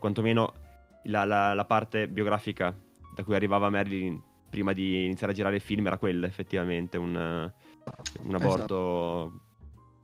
quantomeno 0.00 0.63
la, 1.04 1.24
la, 1.24 1.54
la, 1.54 1.64
parte 1.64 2.08
biografica 2.08 2.76
da 3.14 3.24
cui 3.24 3.34
arrivava 3.34 3.70
Marilyn 3.70 4.20
prima 4.48 4.72
di 4.72 5.04
iniziare 5.04 5.32
a 5.32 5.34
girare 5.34 5.56
il 5.56 5.60
film 5.60 5.86
era 5.86 5.98
quella, 5.98 6.26
effettivamente, 6.26 6.96
un, 6.96 7.14
un 7.14 8.34
aborto 8.34 9.26
esatto. 9.26 9.40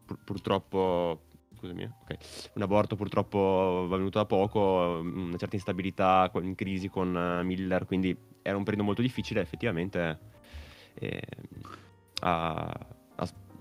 pur, 0.06 0.18
purtroppo... 0.24 1.22
Scusami, 1.56 1.82
eh, 1.82 1.90
ok. 2.02 2.50
Un 2.54 2.62
aborto 2.62 2.96
purtroppo 2.96 3.86
venuto 3.88 4.18
da 4.18 4.24
poco, 4.24 5.00
una 5.02 5.36
certa 5.36 5.56
instabilità 5.56 6.30
in 6.42 6.54
crisi 6.54 6.88
con 6.88 7.14
uh, 7.14 7.44
Miller, 7.44 7.84
quindi 7.84 8.16
era 8.42 8.56
un 8.56 8.64
periodo 8.64 8.86
molto 8.86 9.02
difficile, 9.02 9.42
effettivamente 9.42 10.18
eh, 10.94 11.22
ha, 12.20 12.86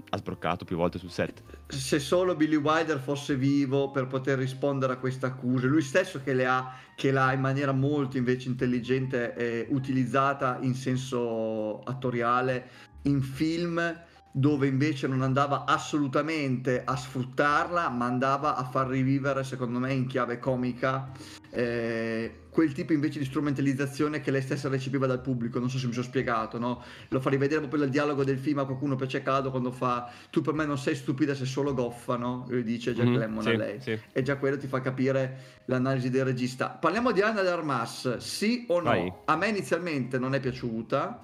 ha 0.10 0.18
sbroccato 0.18 0.66
più 0.66 0.76
volte 0.76 0.98
sul 0.98 1.12
set. 1.12 1.42
Se 1.68 2.00
solo 2.00 2.36
Billy 2.36 2.56
Wilder 2.56 3.00
fosse 3.00 3.36
vivo 3.36 3.92
per 3.92 4.08
poter 4.08 4.38
rispondere 4.38 4.94
a 4.94 4.98
queste 4.98 5.26
accuse, 5.26 5.68
lui 5.68 5.82
stesso 5.82 6.22
che 6.24 6.34
le 6.34 6.46
ha, 6.46 6.76
che 6.96 7.12
l'ha 7.12 7.32
in 7.34 7.42
maniera 7.42 7.72
molto 7.72 8.18
invece 8.18 8.50
intelligente 8.50 9.34
eh, 9.36 9.68
utilizzata 9.70 10.58
in 10.62 10.74
senso 10.74 11.82
attoriale 11.84 12.88
in 13.04 13.22
film 13.22 14.08
dove 14.32 14.68
invece 14.68 15.08
non 15.08 15.22
andava 15.22 15.66
assolutamente 15.66 16.84
a 16.84 16.96
sfruttarla, 16.96 17.90
ma 17.90 18.06
andava 18.06 18.56
a 18.56 18.64
far 18.64 18.88
rivivere, 18.88 19.44
secondo 19.44 19.80
me, 19.80 19.94
in 19.94 20.06
chiave 20.08 20.38
comica, 20.38 21.12
eh, 21.50 22.44
quel 22.50 22.72
tipo 22.74 22.94
invece 22.94 23.20
di 23.20 23.26
strumentalizzazione 23.26 24.22
che 24.22 24.32
lei 24.32 24.42
stessa 24.42 24.70
recepiva 24.70 25.08
dal 25.08 25.22
pubblico. 25.22 25.60
Non 25.60 25.70
so 25.70 25.78
se 25.78 25.88
mi 25.88 25.94
sono 25.94 26.06
spiegato, 26.06 26.60
no? 26.60 26.84
Lo 27.10 27.20
fa 27.20 27.30
rivedere 27.30 27.62
proprio 27.62 27.84
il 27.84 27.90
dialogo 27.90 28.24
del 28.24 28.38
film 28.38 28.60
a 28.60 28.66
qualcuno 28.66 28.96
piace 28.96 29.24
caldo 29.24 29.50
quando 29.50 29.72
fa 29.72 30.12
tu 30.30 30.42
per 30.42 30.54
me 30.54 30.66
non 30.66 30.78
sei 30.78 30.96
stupida, 30.96 31.34
sei 31.34 31.48
solo 31.48 31.74
goffa, 31.74 32.16
no? 32.16 32.46
Lui 32.50 32.64
dice 32.64 32.94
Jack 32.94 33.08
mm-hmm, 33.08 33.18
Lemmon 33.18 33.44
sì, 33.44 33.50
a 33.50 33.58
lei. 33.58 33.82
Sì. 33.82 34.00
E 34.12 34.22
già 34.22 34.38
quello 34.38 34.58
ti 34.58 34.68
fa 34.68 34.82
capire 34.82 35.62
l'analisi 35.66 36.10
del 36.10 36.26
regista. 36.26 36.70
Parliamo 36.70 37.12
di 37.12 37.22
Anna 37.22 37.42
Darmas, 37.42 38.18
sì 38.18 38.66
o 38.68 38.78
no? 38.80 38.90
Vai. 38.90 39.12
A 39.26 39.36
me 39.36 39.48
inizialmente 39.48 40.20
non 40.20 40.36
è 40.36 40.40
piaciuta. 40.40 41.22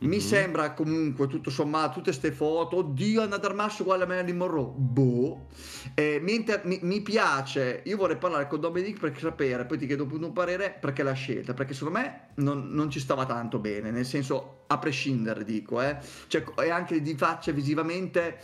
Mi 0.00 0.08
mm-hmm. 0.08 0.18
sembra 0.20 0.74
comunque 0.74 1.26
tutto 1.26 1.50
sommato, 1.50 1.94
tutte 1.94 2.10
queste 2.10 2.30
foto, 2.30 2.76
oddio 2.76 3.22
Anna 3.22 3.40
Masso 3.52 3.82
uguale 3.82 4.04
a 4.04 4.06
Marilyn 4.06 4.36
Monroe, 4.36 4.72
boh. 4.76 5.46
Eh, 5.94 6.20
mi, 6.22 6.36
inter- 6.36 6.64
mi, 6.66 6.78
mi, 6.82 7.00
piace, 7.00 7.82
io 7.84 7.96
vorrei 7.96 8.16
parlare 8.16 8.46
con 8.46 8.60
Dominic 8.60 9.00
per 9.00 9.18
sapere, 9.18 9.66
poi 9.66 9.76
ti 9.76 9.86
chiedo 9.86 10.06
un 10.08 10.32
parere 10.32 10.76
perché 10.80 11.02
l'ha 11.02 11.14
scelta, 11.14 11.52
perché 11.52 11.74
secondo 11.74 11.98
me 11.98 12.28
non, 12.36 12.68
non, 12.70 12.90
ci 12.90 13.00
stava 13.00 13.26
tanto 13.26 13.58
bene, 13.58 13.90
nel 13.90 14.06
senso 14.06 14.62
a 14.68 14.78
prescindere 14.78 15.42
dico, 15.42 15.82
eh. 15.82 15.98
Cioè, 16.28 16.44
e 16.62 16.70
anche 16.70 17.02
di 17.02 17.16
faccia 17.16 17.50
visivamente, 17.50 18.38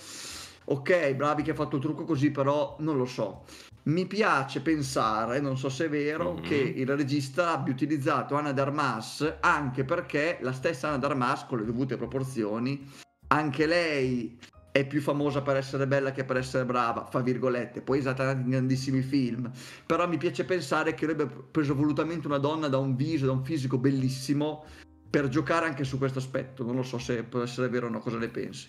ok, 0.65 1.13
bravi 1.15 1.45
che 1.45 1.53
ha 1.53 1.55
fatto 1.55 1.77
il 1.77 1.83
trucco 1.83 2.05
così, 2.05 2.33
però 2.33 2.75
non 2.81 2.97
lo 2.97 3.07
so 3.07 3.45
mi 3.85 4.07
piace 4.07 4.61
pensare, 4.61 5.41
non 5.41 5.59
so 5.59 5.69
se 5.69 5.87
è 5.87 5.89
vero, 5.89 6.35
mm-hmm. 6.35 6.43
che 6.43 6.55
il 6.55 6.97
regista 6.97 7.53
abbia 7.53 7.73
utilizzato 7.73 8.35
Anna 8.35 8.53
Darmas 8.53 9.37
anche 9.41 9.85
perché 9.85 10.39
la 10.41 10.53
stessa 10.53 10.89
Anna 10.89 10.99
Darmas, 10.99 11.47
con 11.47 11.59
le 11.59 11.67
dovute 11.67 11.97
proporzioni, 11.97 12.89
anche 13.29 13.67
lei 13.67 14.39
è 14.73 14.87
più 14.87 15.01
famosa 15.01 15.43
per 15.43 15.57
essere 15.57 15.87
bella 15.87 16.13
che 16.13 16.25
per 16.25 16.37
essere 16.37 16.65
brava, 16.65 17.05
fa 17.05 17.21
virgolette, 17.21 17.83
poi 17.83 17.99
è 17.99 18.01
stata 18.01 18.33
in 18.33 18.49
grandissimi 18.49 19.03
film, 19.03 19.51
però 19.87 20.09
mi 20.09 20.17
piace 20.17 20.45
pensare 20.45 20.95
che 20.95 21.05
avrebbe 21.05 21.27
preso 21.27 21.75
volutamente 21.75 22.27
una 22.27 22.39
donna 22.39 22.69
da 22.69 22.79
un 22.79 22.97
viso, 22.97 23.27
da 23.27 23.33
un 23.33 23.45
fisico 23.45 23.79
bellissimo, 23.79 24.65
per 25.09 25.29
giocare 25.29 25.67
anche 25.67 25.85
su 25.85 25.97
questo 25.99 26.19
aspetto, 26.19 26.65
non 26.65 26.75
lo 26.75 26.83
so 26.83 26.99
se 26.99 27.23
può 27.23 27.43
essere 27.43 27.69
vero 27.69 27.87
o 27.87 27.91
no, 27.91 28.01
cosa 28.01 28.19
ne 28.19 28.29
pensi? 28.29 28.69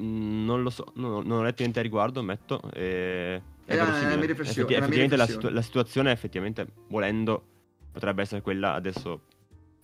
Mm, 0.00 0.44
non 0.44 0.62
lo 0.62 0.70
so, 0.70 0.92
non, 0.94 1.26
non 1.26 1.38
ho 1.38 1.42
letto 1.42 1.62
niente 1.62 1.80
a 1.80 1.82
riguardo, 1.82 2.20
ammetto, 2.20 2.60
e 2.72 3.42
è, 3.66 3.74
è, 3.74 3.80
una 3.80 4.16
mia 4.16 4.26
riflessione. 4.26 4.68
Effetti, 4.68 4.74
effettivamente 4.74 5.16
la, 5.16 5.26
situ- 5.26 5.50
la, 5.50 5.62
situazione, 5.62 6.12
effettivamente, 6.12 6.66
volendo, 6.88 7.44
potrebbe 7.90 8.22
essere 8.22 8.40
quella 8.40 8.74
adesso. 8.74 9.22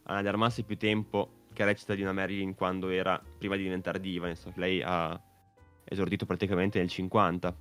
Anna 0.05 0.23
de 0.23 0.29
Armas 0.29 0.63
più 0.63 0.77
tempo 0.77 1.47
che 1.53 1.65
recita 1.65 1.95
di 1.95 2.03
una 2.03 2.13
Marilyn 2.13 2.55
quando 2.55 2.89
era 2.89 3.21
prima 3.39 3.57
di 3.57 3.65
diventare 3.65 4.01
diva. 4.01 4.29
Insomma, 4.29 4.55
lei 4.59 4.83
ha 4.83 5.21
esordito 5.85 6.27
praticamente 6.27 6.79
nel 6.79 6.89
50. 6.89 7.57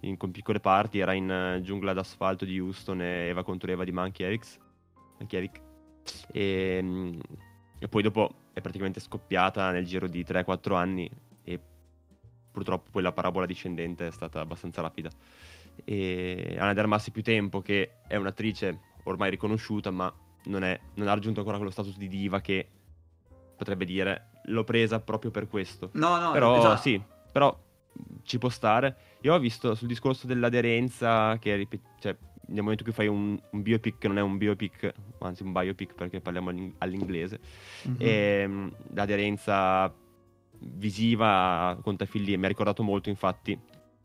In, 0.00 0.16
con 0.16 0.30
piccole 0.30 0.60
parti 0.60 0.98
era 0.98 1.12
in 1.12 1.56
uh, 1.58 1.60
Giungla 1.60 1.92
d'asfalto 1.92 2.44
di 2.44 2.58
Houston 2.58 3.00
e 3.00 3.28
Eva 3.28 3.42
contro 3.42 3.70
Eva 3.70 3.84
di 3.84 3.92
Mankiewicz. 3.92 4.58
Mankiewicz. 5.18 5.60
E, 6.32 7.18
e 7.78 7.88
poi 7.88 8.02
dopo 8.02 8.30
è 8.52 8.60
praticamente 8.60 9.00
scoppiata 9.00 9.70
nel 9.70 9.86
giro 9.86 10.06
di 10.08 10.24
3-4 10.24 10.74
anni 10.74 11.10
purtroppo 12.56 12.88
poi 12.90 13.02
la 13.02 13.12
parabola 13.12 13.44
discendente 13.44 14.06
è 14.06 14.10
stata 14.10 14.40
abbastanza 14.40 14.80
rapida. 14.80 15.10
E 15.84 16.56
Anna 16.58 16.72
Dermassi 16.72 17.10
più 17.10 17.22
tempo 17.22 17.60
che 17.60 17.96
è 18.06 18.16
un'attrice 18.16 18.80
ormai 19.02 19.28
riconosciuta, 19.28 19.90
ma 19.90 20.10
non, 20.44 20.64
è, 20.64 20.80
non 20.94 21.06
ha 21.06 21.12
raggiunto 21.12 21.40
ancora 21.40 21.58
quello 21.58 21.70
status 21.70 21.98
di 21.98 22.08
diva 22.08 22.40
che 22.40 22.66
potrebbe 23.54 23.84
dire 23.84 24.28
l'ho 24.44 24.64
presa 24.64 25.00
proprio 25.00 25.30
per 25.30 25.48
questo. 25.48 25.90
No, 25.92 26.18
no, 26.18 26.32
però 26.32 26.56
esatto. 26.56 26.80
sì, 26.80 27.02
però 27.30 27.54
ci 28.22 28.38
può 28.38 28.48
stare. 28.48 28.96
Io 29.20 29.34
ho 29.34 29.38
visto 29.38 29.74
sul 29.74 29.88
discorso 29.88 30.26
dell'aderenza 30.26 31.36
che 31.38 31.68
cioè, 32.00 32.16
nel 32.46 32.62
momento 32.62 32.84
in 32.84 32.88
cui 32.88 32.92
fai 32.92 33.06
un, 33.06 33.38
un, 33.50 33.60
biopic 33.60 33.98
che 33.98 34.08
non 34.08 34.16
è 34.16 34.22
un 34.22 34.38
biopic, 34.38 34.94
anzi 35.18 35.42
un 35.42 35.52
biopic 35.52 35.92
perché 35.92 36.22
parliamo 36.22 36.72
all'inglese, 36.78 37.38
mm-hmm. 37.86 37.96
e, 37.98 38.70
l'aderenza 38.94 39.92
visiva 40.60 41.78
con 41.82 41.96
Tafilli 41.96 42.36
mi 42.36 42.44
ha 42.44 42.48
ricordato 42.48 42.82
molto 42.82 43.08
infatti 43.08 43.58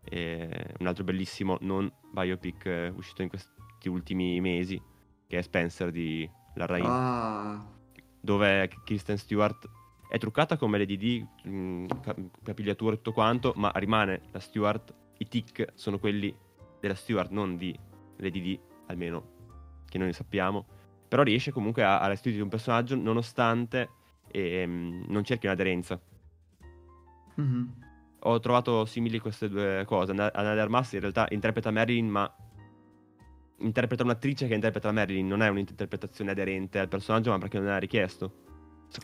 eh, 0.04 0.74
un 0.80 0.88
altro 0.88 1.04
bellissimo 1.04 1.58
non 1.62 1.92
biopic 2.12 2.66
eh, 2.66 2.94
uscito 2.96 3.22
in 3.22 3.30
questi 3.30 3.88
ultimi 3.88 4.40
mesi 4.42 4.82
che 5.28 5.38
è 5.38 5.42
Spencer 5.42 5.92
di 5.92 6.30
Larraín 6.56 6.86
ah. 6.86 7.66
dove 8.20 8.70
Kristen 8.84 9.18
Stewart 9.18 9.70
è 10.12 10.18
truccata 10.18 10.58
come 10.58 10.78
Lady 10.78 10.98
D, 10.98 11.48
mh, 11.48 11.86
capigliatura 12.44 12.96
e 12.96 12.98
tutto 12.98 13.14
quanto, 13.14 13.54
ma 13.56 13.72
rimane 13.76 14.24
la 14.32 14.42
Stewart, 14.42 14.94
i 15.20 15.28
tic 15.30 15.72
sono 15.74 16.00
quelli 16.00 16.36
della 16.82 16.96
Stewart, 16.96 17.32
non 17.32 17.56
di 17.56 17.74
Lady 18.18 18.42
D, 18.42 18.60
almeno 18.88 19.40
che 19.88 19.98
noi 19.98 20.08
ne 20.08 20.14
sappiamo, 20.14 20.66
però 21.08 21.24
riesce 21.24 21.54
comunque 21.54 21.86
a, 21.86 22.02
a 22.02 22.08
restituire 22.08 22.44
un 22.44 22.50
personaggio 22.50 22.98
nonostante 22.98 23.90
ehm, 24.28 25.06
non 25.08 25.24
cerchi 25.24 25.46
un'aderenza. 25.46 25.98
Mm-hmm. 27.40 27.64
Ho 28.24 28.40
trovato 28.40 28.86
simili 28.86 29.20
queste 29.20 29.50
due 29.50 29.84
cose. 29.86 30.12
Anna 30.12 30.54
de 30.54 30.60
Armas 30.60 30.94
in 30.94 31.00
realtà 31.00 31.28
interpreta 31.30 31.72
Marilyn, 31.72 32.08
ma 32.08 32.36
interpreta 33.58 34.04
un'attrice 34.04 34.48
che 34.48 34.54
interpreta 34.54 34.92
Marilyn, 34.92 35.28
non 35.28 35.42
è 35.42 35.48
un'interpretazione 35.48 36.32
aderente 36.32 36.80
al 36.80 36.88
personaggio, 36.88 37.32
ma 37.32 37.38
perché 37.38 37.60
non 37.60 37.70
è 37.70 37.80
richiesto. 37.80 38.50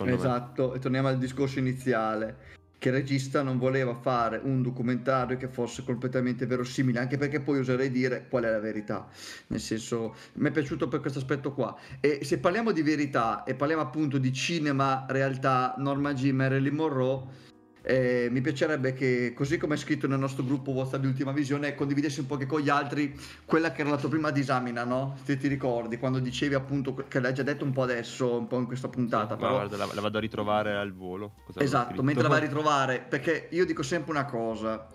Esatto, 0.06 0.70
me. 0.70 0.76
e 0.76 0.80
torniamo 0.80 1.08
al 1.08 1.18
discorso 1.18 1.60
iniziale 1.60 2.56
che 2.78 2.90
il 2.90 2.96
regista 2.96 3.42
non 3.42 3.58
voleva 3.58 3.96
fare 3.96 4.40
un 4.44 4.62
documentario 4.62 5.38
che 5.38 5.48
fosse 5.48 5.84
completamente 5.84 6.46
verosimile, 6.46 7.00
anche 7.00 7.18
perché 7.18 7.40
poi 7.40 7.60
oserei 7.60 7.90
dire 7.90 8.28
qual 8.30 8.44
è 8.44 8.52
la 8.52 8.60
verità. 8.60 9.08
Nel 9.48 9.60
senso, 9.60 10.16
mi 10.34 10.50
è 10.50 10.52
piaciuto 10.52 10.88
per 10.88 11.00
questo 11.00 11.20
aspetto 11.20 11.54
qua. 11.54 11.76
E 12.00 12.20
se 12.24 12.38
parliamo 12.38 12.72
di 12.72 12.84
verità 12.84 13.44
e 13.44 13.56
parliamo 13.56 13.82
appunto 13.82 14.20
di 14.20 14.32
cinema, 14.32 15.06
realtà, 15.10 15.74
Norma 15.78 16.14
G, 16.14 16.30
Marilyn 16.32 16.76
Monroe, 16.76 17.46
eh, 17.90 18.28
mi 18.30 18.42
piacerebbe 18.42 18.92
che, 18.92 19.32
così 19.34 19.58
come 19.58 19.76
è 19.76 19.78
scritto 19.78 20.08
nel 20.08 20.20
nostro 20.20 20.44
gruppo 20.44 20.72
WhatsApp 20.72 21.00
di 21.00 21.08
Ultima 21.08 21.32
Visione, 21.32 21.74
condividessi 21.74 22.20
un 22.20 22.26
po' 22.26 22.38
con 22.46 22.60
gli 22.60 22.68
altri 22.68 23.18
quella 23.46 23.72
che 23.72 23.80
era 23.80 23.92
la 23.92 23.96
tua 23.96 24.10
prima 24.10 24.30
disamina, 24.30 24.84
no? 24.84 25.18
Se 25.24 25.38
ti 25.38 25.48
ricordi, 25.48 25.98
quando 25.98 26.20
dicevi 26.20 26.54
appunto 26.54 26.94
che 27.08 27.22
l'hai 27.22 27.34
già 27.34 27.44
detto 27.44 27.64
un 27.64 27.72
po' 27.72 27.84
adesso, 27.84 28.40
un 28.40 28.48
po' 28.48 28.58
in 28.58 28.66
questa 28.66 28.90
puntata. 28.90 29.38
Però... 29.38 29.52
guarda, 29.52 29.78
la, 29.78 29.90
la, 29.94 30.02
vado 30.02 30.18
a 30.18 30.22
ritrovare 30.22 30.76
al 30.76 30.92
volo. 30.94 31.36
Cosa 31.46 31.62
esatto, 31.62 32.04
mentre 32.04 32.24
la 32.24 32.30
vai 32.30 32.40
a 32.40 32.44
ritrovare, 32.48 33.06
perché 33.08 33.48
io 33.52 33.66
dico 33.66 33.84
sempre 33.84 34.12
una 34.12 34.26
cosa 34.26 34.86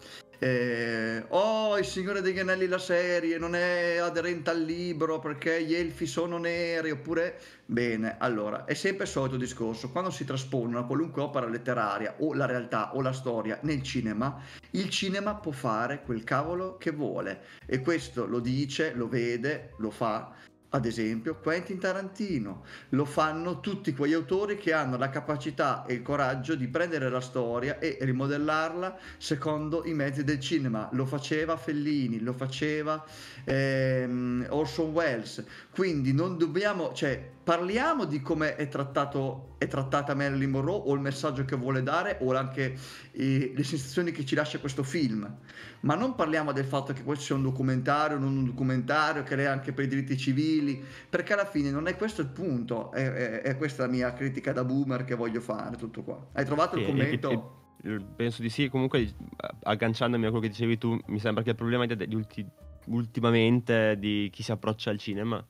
eh, 0.42 1.24
oh 1.28 1.78
il 1.78 1.84
Signore 1.84 2.20
degli 2.20 2.40
Anelli 2.40 2.66
la 2.66 2.78
serie 2.78 3.38
non 3.38 3.54
è 3.54 3.98
aderente 3.98 4.50
al 4.50 4.60
libro 4.60 5.20
perché 5.20 5.62
gli 5.62 5.72
elfi 5.72 6.04
sono 6.04 6.36
neri 6.36 6.90
oppure? 6.90 7.38
Bene 7.64 8.16
allora 8.18 8.64
è 8.64 8.74
sempre 8.74 9.04
il 9.04 9.10
solito 9.10 9.36
discorso. 9.36 9.90
Quando 9.92 10.10
si 10.10 10.24
traspone 10.24 10.66
una 10.66 10.82
qualunque 10.82 11.22
opera 11.22 11.46
letteraria 11.46 12.16
o 12.18 12.34
la 12.34 12.46
realtà 12.46 12.96
o 12.96 13.00
la 13.02 13.12
storia 13.12 13.56
nel 13.62 13.82
cinema 13.84 14.42
il 14.72 14.90
cinema 14.90 15.36
può 15.36 15.52
fare 15.52 16.02
quel 16.02 16.24
cavolo 16.24 16.76
che 16.76 16.90
vuole. 16.90 17.42
E 17.64 17.80
questo 17.80 18.26
lo 18.26 18.40
dice 18.40 18.94
lo 18.94 19.06
vede 19.06 19.74
lo 19.76 19.90
fa 19.90 20.34
ad 20.74 20.86
esempio 20.86 21.36
Quentin 21.36 21.78
Tarantino, 21.78 22.64
lo 22.90 23.04
fanno 23.04 23.60
tutti 23.60 23.94
quegli 23.94 24.14
autori 24.14 24.56
che 24.56 24.72
hanno 24.72 24.96
la 24.96 25.10
capacità 25.10 25.84
e 25.86 25.94
il 25.94 26.02
coraggio 26.02 26.54
di 26.54 26.66
prendere 26.68 27.10
la 27.10 27.20
storia 27.20 27.78
e 27.78 27.98
rimodellarla 28.00 28.98
secondo 29.18 29.84
i 29.84 29.92
mezzi 29.92 30.24
del 30.24 30.40
cinema, 30.40 30.88
lo 30.92 31.04
faceva 31.04 31.56
Fellini, 31.56 32.20
lo 32.20 32.32
faceva 32.32 33.04
ehm, 33.44 34.46
Orson 34.48 34.92
Welles, 34.92 35.44
quindi 35.70 36.14
non 36.14 36.38
dobbiamo, 36.38 36.92
cioè 36.94 37.31
parliamo 37.42 38.04
di 38.04 38.20
come 38.20 38.56
è, 38.56 38.68
trattato, 38.68 39.54
è 39.58 39.66
trattata 39.66 40.14
Marilyn 40.14 40.50
Monroe 40.50 40.82
o 40.84 40.94
il 40.94 41.00
messaggio 41.00 41.44
che 41.44 41.56
vuole 41.56 41.82
dare 41.82 42.18
o 42.20 42.34
anche 42.34 42.76
eh, 43.12 43.52
le 43.54 43.64
sensazioni 43.64 44.12
che 44.12 44.24
ci 44.24 44.34
lascia 44.34 44.58
questo 44.58 44.82
film, 44.82 45.38
ma 45.80 45.94
non 45.94 46.14
parliamo 46.14 46.52
del 46.52 46.64
fatto 46.64 46.92
che 46.92 47.02
questo 47.02 47.24
sia 47.24 47.34
un 47.34 47.42
documentario, 47.42 48.18
non 48.18 48.36
un 48.36 48.44
documentario, 48.44 49.22
che 49.22 49.36
è 49.36 49.44
anche 49.44 49.72
per 49.72 49.84
i 49.84 49.88
diritti 49.88 50.16
civili, 50.16 50.82
perché 51.08 51.32
alla 51.32 51.46
fine 51.46 51.70
non 51.70 51.86
è 51.88 51.96
questo 51.96 52.20
il 52.20 52.28
punto, 52.28 52.92
è, 52.92 53.10
è, 53.12 53.40
è 53.42 53.56
questa 53.56 53.86
la 53.86 53.92
mia 53.92 54.12
critica 54.12 54.52
da 54.52 54.64
boomer 54.64 55.04
che 55.04 55.14
voglio 55.14 55.40
fare, 55.40 55.76
tutto 55.76 56.02
qua. 56.02 56.28
Hai 56.32 56.44
trovato 56.44 56.76
il 56.78 56.86
commento? 56.86 57.74
E, 57.82 57.92
e, 57.92 58.00
penso 58.14 58.42
di 58.42 58.48
sì, 58.48 58.68
comunque 58.68 59.14
agganciandomi 59.62 60.24
a 60.24 60.28
quello 60.28 60.42
che 60.42 60.50
dicevi 60.50 60.78
tu, 60.78 60.96
mi 61.06 61.18
sembra 61.18 61.42
che 61.42 61.50
il 61.50 61.56
problema 61.56 61.86
degli 61.86 62.14
ultimi 62.14 62.48
ultimamente 62.86 63.96
di 63.96 64.28
chi 64.32 64.42
si 64.42 64.50
approccia 64.50 64.90
al 64.90 64.98
cinema 64.98 65.44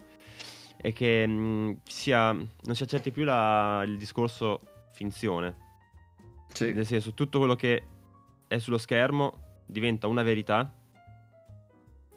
è 0.83 0.93
che 0.93 1.26
mh, 1.26 1.33
mm, 1.33 1.72
sia, 1.85 2.33
non 2.33 2.74
si 2.74 2.83
accetti 2.83 3.11
più 3.11 3.24
la, 3.24 3.83
il 3.87 3.97
discorso 3.97 4.61
finzione. 4.93 5.70
Sì. 6.53 6.72
Nel 6.72 6.85
senso, 6.85 7.14
tutto 7.14 7.39
quello 7.39 7.55
che 7.55 7.85
è 8.49 8.59
sullo 8.59 8.76
schermo 8.76 9.62
diventa 9.64 10.09
una 10.09 10.22
verità 10.22 10.70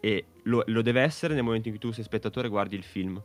e 0.01 0.26
lo, 0.43 0.63
lo, 0.66 0.82
deve 0.82 1.01
essere 1.01 1.34
nel 1.34 1.43
momento 1.43 1.70
in 1.70 1.76
cui 1.76 1.88
tu 1.88 1.93
sei 1.93 2.03
spettatore 2.03 2.47
e 2.47 2.49
guardi 2.49 2.76
il 2.76 2.84
film. 2.84 3.22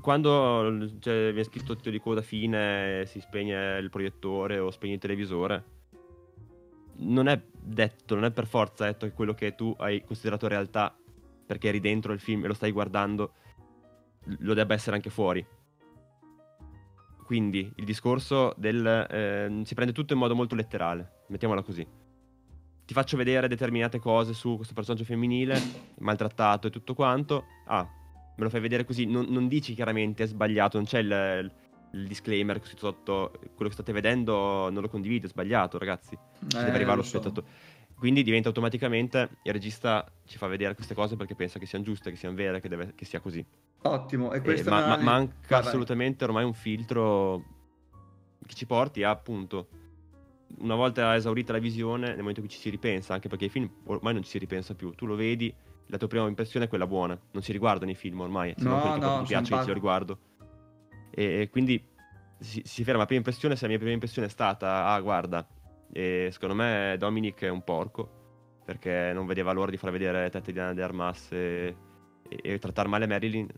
Quando 0.00 0.96
cioè, 1.00 1.32
viene 1.32 1.42
scritto 1.42 1.74
titolo 1.74 1.96
di 1.96 2.00
coda 2.00 2.22
fine, 2.22 3.02
si 3.06 3.20
spegne 3.20 3.78
il 3.78 3.90
proiettore 3.90 4.60
o 4.60 4.70
spegne 4.70 4.94
il 4.94 5.00
televisore, 5.00 5.64
non 6.98 7.26
è 7.26 7.40
detto, 7.52 8.14
non 8.14 8.24
è 8.24 8.30
per 8.30 8.46
forza 8.46 8.84
detto 8.84 9.06
che 9.06 9.12
quello 9.12 9.34
che 9.34 9.56
tu 9.56 9.74
hai 9.78 10.04
considerato 10.04 10.46
realtà 10.46 10.96
perché 11.44 11.68
eri 11.68 11.80
dentro 11.80 12.12
il 12.12 12.20
film 12.20 12.44
e 12.44 12.46
lo 12.46 12.54
stai 12.54 12.70
guardando 12.70 13.32
lo 14.24 14.54
debba 14.54 14.74
essere 14.74 14.96
anche 14.96 15.10
fuori. 15.10 15.44
Quindi 17.24 17.70
il 17.76 17.84
discorso 17.84 18.54
del... 18.56 18.86
Eh, 18.86 19.60
si 19.64 19.74
prende 19.74 19.92
tutto 19.92 20.14
in 20.14 20.18
modo 20.18 20.34
molto 20.34 20.54
letterale, 20.54 21.24
mettiamola 21.28 21.62
così. 21.62 21.86
Ti 22.86 22.94
faccio 22.94 23.18
vedere 23.18 23.48
determinate 23.48 23.98
cose 23.98 24.32
su 24.32 24.56
questo 24.56 24.72
personaggio 24.72 25.04
femminile, 25.04 25.60
maltrattato 25.98 26.68
e 26.68 26.70
tutto 26.70 26.94
quanto. 26.94 27.44
Ah, 27.66 27.86
me 28.38 28.44
lo 28.44 28.48
fai 28.48 28.60
vedere 28.60 28.84
così, 28.84 29.04
non, 29.04 29.26
non 29.28 29.46
dici 29.46 29.74
chiaramente 29.74 30.22
è 30.22 30.26
sbagliato, 30.26 30.78
non 30.78 30.86
c'è 30.86 31.00
il, 31.00 31.52
il 31.92 32.06
disclaimer 32.06 32.60
sotto 32.76 33.32
quello 33.54 33.68
che 33.68 33.72
state 33.72 33.92
vedendo 33.92 34.70
non 34.70 34.80
lo 34.80 34.88
condivido, 34.88 35.26
è 35.26 35.28
sbagliato 35.28 35.76
ragazzi, 35.76 36.16
ci 36.46 36.56
eh, 36.56 36.60
deve 36.60 36.76
arrivare 36.76 36.96
lo 36.96 37.02
so. 37.02 37.18
spettatore. 37.18 37.46
Quindi 37.94 38.22
diventa 38.22 38.48
automaticamente 38.48 39.38
il 39.42 39.52
regista 39.52 40.10
ci 40.24 40.38
fa 40.38 40.46
vedere 40.46 40.74
queste 40.74 40.94
cose 40.94 41.16
perché 41.16 41.34
pensa 41.34 41.58
che 41.58 41.66
siano 41.66 41.84
giuste, 41.84 42.10
che 42.10 42.16
siano 42.16 42.36
vere, 42.36 42.60
che, 42.60 42.68
deve, 42.68 42.92
che 42.94 43.04
sia 43.04 43.18
così. 43.18 43.44
Ottimo, 43.82 44.32
e 44.32 44.40
questa 44.40 44.68
eh, 44.68 44.72
ma, 44.72 44.96
ma, 44.96 45.02
manca 45.02 45.34
vai, 45.48 45.60
assolutamente 45.60 46.24
ormai 46.24 46.44
un 46.44 46.54
filtro 46.54 47.44
che 48.44 48.54
ci 48.54 48.66
porti 48.66 49.02
a 49.04 49.10
appunto 49.10 49.68
una 50.60 50.74
volta 50.74 51.14
esaurita 51.14 51.52
la 51.52 51.58
visione, 51.58 52.08
nel 52.08 52.18
momento 52.18 52.40
in 52.40 52.46
cui 52.46 52.54
ci 52.54 52.60
si 52.60 52.70
ripensa, 52.70 53.14
anche 53.14 53.28
perché 53.28 53.46
i 53.46 53.48
film 53.48 53.70
ormai 53.84 54.14
non 54.14 54.22
ci 54.22 54.30
si 54.30 54.38
ripensa 54.38 54.74
più, 54.74 54.90
tu 54.92 55.06
lo 55.06 55.14
vedi, 55.14 55.54
la 55.86 55.98
tua 55.98 56.08
prima 56.08 56.26
impressione 56.26 56.66
è 56.66 56.68
quella 56.68 56.86
buona, 56.86 57.18
non 57.32 57.42
si 57.42 57.52
riguardano 57.52 57.90
i 57.90 57.94
film 57.94 58.20
ormai, 58.20 58.54
se 58.56 58.64
no, 58.64 58.96
no, 58.96 58.96
no 58.96 59.18
ti 59.20 59.28
piace 59.28 59.56
che 59.56 59.66
lo 59.66 59.72
riguardo. 59.72 60.18
E, 61.10 61.42
e 61.42 61.48
quindi 61.50 61.82
si, 62.38 62.62
si, 62.64 62.82
ferma 62.82 63.00
la 63.00 63.06
prima 63.06 63.20
impressione, 63.20 63.56
se 63.56 63.62
la 63.62 63.68
mia 63.68 63.78
prima 63.78 63.92
impressione 63.92 64.26
è 64.26 64.30
stata, 64.30 64.86
ah 64.86 65.00
guarda, 65.00 65.46
e 65.92 66.28
secondo 66.32 66.54
me 66.54 66.96
Dominic 66.98 67.42
è 67.42 67.48
un 67.48 67.62
porco, 67.62 68.16
perché 68.64 69.12
non 69.14 69.26
vedeva 69.26 69.52
l'ora 69.52 69.70
di 69.70 69.76
far 69.76 69.90
vedere 69.90 70.30
tette 70.30 70.52
di 70.52 70.58
Anna 70.58 70.74
de 70.74 70.82
Armas 70.82 71.32
e, 71.32 71.76
e, 72.28 72.40
e 72.42 72.58
trattare 72.58 72.88
male 72.88 73.06
Marilyn 73.06 73.48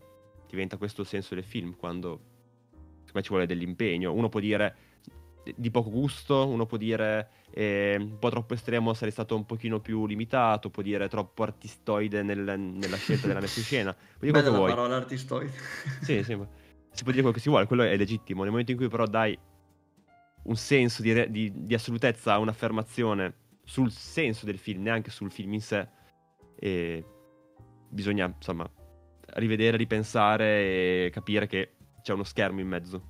diventa 0.51 0.77
questo 0.77 1.03
il 1.03 1.07
senso 1.07 1.35
del 1.35 1.45
film, 1.45 1.77
quando 1.77 2.21
secondo 3.05 3.23
ci 3.23 3.29
vuole 3.29 3.47
dell'impegno. 3.47 4.13
Uno 4.13 4.29
può 4.29 4.41
dire 4.41 4.77
di 5.57 5.71
poco 5.71 5.91
gusto, 5.91 6.47
uno 6.47 6.67
può 6.67 6.77
dire 6.77 7.31
eh, 7.51 7.97
un 7.99 8.19
po' 8.19 8.31
troppo 8.31 8.55
estremo, 8.55 8.95
sarei 8.95 9.13
stato 9.13 9.35
un 9.35 9.47
pochino 9.47 9.81
più 9.81 10.07
limitato, 10.07 10.71
può 10.71 10.83
dire 10.83 11.09
troppo 11.09 11.43
artistoide 11.43 12.23
nel, 12.23 12.39
nella 12.59 12.97
scelta 12.97 13.27
della 13.27 13.41
messa 13.41 13.59
in 13.59 13.65
scena. 13.65 13.93
Puoi 13.93 14.31
dire 14.31 14.43
Bella 14.43 14.59
la 14.59 14.67
parola 14.67 14.97
artistoide. 14.97 15.53
sì, 16.03 16.23
sì, 16.23 16.39
si 16.93 17.03
può 17.03 17.13
dire 17.13 17.23
quello 17.23 17.33
che 17.33 17.41
si 17.41 17.49
vuole, 17.49 17.67
quello 17.67 17.83
è 17.83 17.97
legittimo. 17.97 18.43
Nel 18.43 18.51
momento 18.51 18.71
in 18.73 18.77
cui 18.77 18.89
però 18.89 19.07
dai 19.07 19.37
un 20.43 20.57
senso 20.57 21.03
di, 21.03 21.13
re- 21.13 21.31
di, 21.31 21.53
di 21.55 21.75
assolutezza 21.75 22.35
a 22.35 22.39
un'affermazione 22.39 23.35
sul 23.65 23.91
senso 23.91 24.47
del 24.47 24.59
film, 24.59 24.83
neanche 24.83 25.11
sul 25.11 25.31
film 25.31 25.53
in 25.55 25.61
sé, 25.61 25.89
e 26.57 27.05
bisogna 27.89 28.33
insomma 28.35 28.69
rivedere, 29.35 29.77
ripensare 29.77 31.07
e 31.07 31.11
capire 31.13 31.47
che 31.47 31.73
c'è 32.03 32.13
uno 32.13 32.25
schermo 32.25 32.61
in 32.61 32.69
mezzo. 32.69 33.03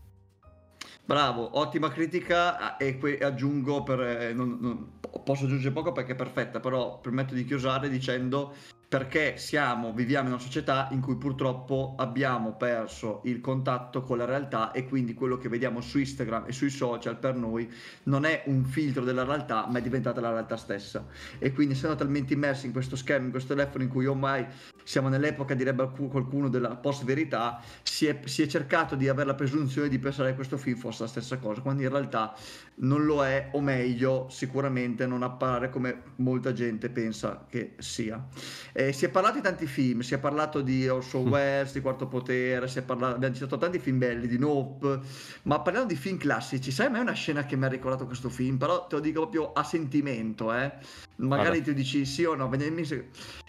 Bravo, 1.04 1.58
ottima 1.58 1.90
critica 1.90 2.76
e 2.76 2.96
qui 2.98 3.18
aggiungo 3.18 3.82
per, 3.82 4.00
eh, 4.00 4.32
non, 4.32 4.58
non, 4.60 5.00
posso 5.24 5.44
aggiungere 5.44 5.72
poco 5.72 5.92
perché 5.92 6.12
è 6.12 6.16
perfetta, 6.16 6.60
però 6.60 7.00
permetto 7.00 7.34
di 7.34 7.44
chiusare 7.44 7.88
dicendo 7.88 8.54
perché 8.90 9.36
siamo, 9.36 9.92
viviamo 9.92 10.26
in 10.26 10.34
una 10.34 10.42
società 10.42 10.88
in 10.90 11.00
cui 11.00 11.14
purtroppo 11.14 11.94
abbiamo 11.96 12.54
perso 12.54 13.20
il 13.22 13.40
contatto 13.40 14.02
con 14.02 14.18
la 14.18 14.24
realtà 14.24 14.72
e 14.72 14.88
quindi 14.88 15.14
quello 15.14 15.38
che 15.38 15.48
vediamo 15.48 15.80
su 15.80 16.00
Instagram 16.00 16.46
e 16.48 16.52
sui 16.52 16.70
social 16.70 17.16
per 17.16 17.36
noi 17.36 17.72
non 18.04 18.24
è 18.24 18.42
un 18.46 18.64
filtro 18.64 19.04
della 19.04 19.22
realtà 19.22 19.68
ma 19.70 19.78
è 19.78 19.80
diventata 19.80 20.20
la 20.20 20.30
realtà 20.30 20.56
stessa. 20.56 21.06
E 21.38 21.52
quindi 21.52 21.74
essendo 21.74 21.94
talmente 21.94 22.32
immersi 22.32 22.66
in 22.66 22.72
questo 22.72 22.96
schermo, 22.96 23.26
in 23.26 23.30
questo 23.30 23.54
telefono 23.54 23.84
in 23.84 23.90
cui 23.90 24.06
ormai 24.06 24.44
siamo 24.82 25.08
nell'epoca 25.08 25.54
direbbe 25.54 25.88
qualcuno 26.08 26.48
della 26.48 26.74
post 26.74 27.04
verità 27.04 27.62
si 27.84 28.12
si 28.24 28.42
è 28.42 28.46
cercato 28.48 28.96
di 28.96 29.08
avere 29.08 29.26
la 29.26 29.34
presunzione 29.34 29.88
di 29.88 30.00
pensare 30.00 30.30
che 30.30 30.34
questo 30.34 30.56
film 30.56 30.76
fosse 30.76 31.02
la 31.02 31.08
stessa 31.08 31.38
cosa 31.38 31.60
quando 31.60 31.82
in 31.82 31.90
realtà 31.90 32.34
non 32.82 33.04
lo 33.04 33.24
è 33.24 33.50
o 33.52 33.60
meglio 33.60 34.26
sicuramente 34.30 35.06
non 35.06 35.22
appare 35.22 35.70
come 35.70 36.02
molta 36.16 36.52
gente 36.52 36.88
pensa 36.88 37.46
che 37.48 37.74
sia 37.78 38.26
Eh, 38.72 38.92
si 38.92 39.04
è 39.04 39.08
parlato 39.08 39.36
di 39.36 39.42
tanti 39.42 39.66
film, 39.66 40.00
si 40.00 40.14
è 40.14 40.18
parlato 40.18 40.60
di 40.60 40.88
Orson 40.88 41.28
Welles, 41.28 41.72
di 41.72 41.80
Quarto 41.80 42.06
Potere, 42.06 42.68
si 42.68 42.78
è 42.78 42.82
parlato, 42.82 43.16
abbiamo 43.16 43.34
citato 43.34 43.58
tanti 43.58 43.78
film 43.78 43.98
belli, 43.98 44.26
di 44.28 44.38
Nope, 44.38 45.00
ma 45.42 45.60
parliamo 45.60 45.86
di 45.86 45.96
film 45.96 46.16
classici, 46.16 46.70
sai 46.70 46.86
a 46.86 46.90
me 46.90 46.98
è 46.98 47.02
una 47.02 47.12
scena 47.12 47.44
che 47.44 47.56
mi 47.56 47.64
ha 47.64 47.68
ricordato 47.68 48.06
questo 48.06 48.28
film, 48.28 48.56
però 48.56 48.86
te 48.86 48.96
lo 48.96 49.00
dico 49.00 49.20
proprio 49.20 49.52
a 49.52 49.64
sentimento, 49.64 50.52
eh. 50.54 50.72
Magari 51.16 51.58
Vada. 51.58 51.70
tu 51.70 51.72
dici 51.72 52.06
sì 52.06 52.24
o 52.24 52.34
no, 52.34 52.48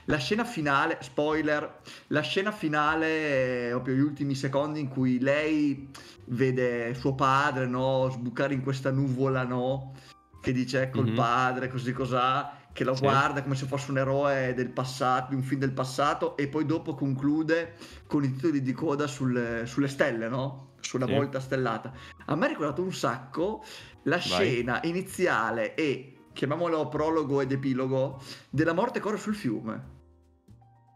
la 0.05 0.17
scena 0.17 0.43
finale, 0.43 0.97
spoiler, 1.01 1.81
la 2.07 2.21
scena 2.21 2.51
finale, 2.51 3.67
proprio 3.69 3.95
gli 3.95 3.99
ultimi 3.99 4.35
secondi 4.35 4.79
in 4.79 4.87
cui 4.87 5.19
lei 5.19 5.89
vede 6.25 6.93
suo 6.93 7.13
padre, 7.15 7.67
no, 7.67 8.09
sbucare 8.11 8.53
in 8.53 8.61
questa 8.61 8.91
nuvola, 8.91 9.43
no, 9.43 9.93
che 10.41 10.51
dice 10.51 10.81
ecco 10.81 11.01
il 11.01 11.09
Mhm. 11.09 11.15
padre, 11.15 11.67
così 11.67 11.93
cos'ha, 11.93 12.57
che 12.73 12.83
lo 12.83 12.95
Sì. 12.95 13.01
guarda 13.01 13.43
come 13.43 13.55
se 13.55 13.65
fosse 13.65 13.91
un 13.91 13.97
eroe 13.97 14.53
del 14.53 14.69
passato, 14.69 15.29
di 15.29 15.35
un 15.35 15.43
film 15.43 15.59
del 15.59 15.73
passato, 15.73 16.35
e 16.37 16.47
poi 16.47 16.65
dopo 16.65 16.95
conclude 16.95 17.75
con 18.07 18.23
i 18.23 18.31
titoli 18.33 18.61
di 18.61 18.71
coda 18.73 19.07
sulle, 19.07 19.65
sulle 19.65 19.87
stelle, 19.87 20.27
no? 20.29 20.69
Sulla 20.79 21.05
Sì. 21.05 21.11
volta 21.11 21.39
stellata. 21.39 21.93
A 22.25 22.35
me 22.35 22.45
ha 22.45 22.49
ricordato 22.49 22.81
un 22.81 22.93
sacco 22.93 23.63
la 24.03 24.17
scena 24.17 24.79
iniziale 24.83 25.75
e 25.75 26.15
chiamiamolo 26.34 26.88
prologo 26.88 27.41
ed 27.41 27.51
epilogo 27.51 28.21
della 28.49 28.73
morte 28.73 28.99
corre 28.99 29.17
sul 29.17 29.36
fiume. 29.36 29.99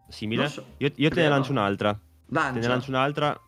Simile? 0.08 0.48
So. 0.48 0.66
Io, 0.78 0.92
io 0.96 1.10
te 1.10 1.22
ne 1.22 1.30
lancio 1.30 1.52
un'altra. 1.52 1.94
Te 1.94 2.00
ne 2.32 2.40
Lancia. 2.40 2.68
lancio 2.68 2.90
un'altra 2.90 3.40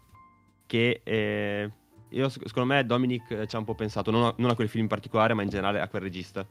che 0.65 1.01
eh, 1.03 1.71
io, 2.09 2.29
secondo 2.29 2.73
me 2.73 2.85
Dominic 2.85 3.31
eh, 3.31 3.47
ci 3.47 3.55
ha 3.55 3.59
un 3.59 3.65
po' 3.65 3.75
pensato, 3.75 4.11
non 4.11 4.25
a, 4.25 4.33
non 4.37 4.49
a 4.49 4.55
quel 4.55 4.69
film 4.69 4.83
in 4.83 4.89
particolare, 4.89 5.33
ma 5.33 5.41
in 5.41 5.49
generale 5.49 5.81
a 5.81 5.87
quel 5.87 6.01
regista. 6.01 6.45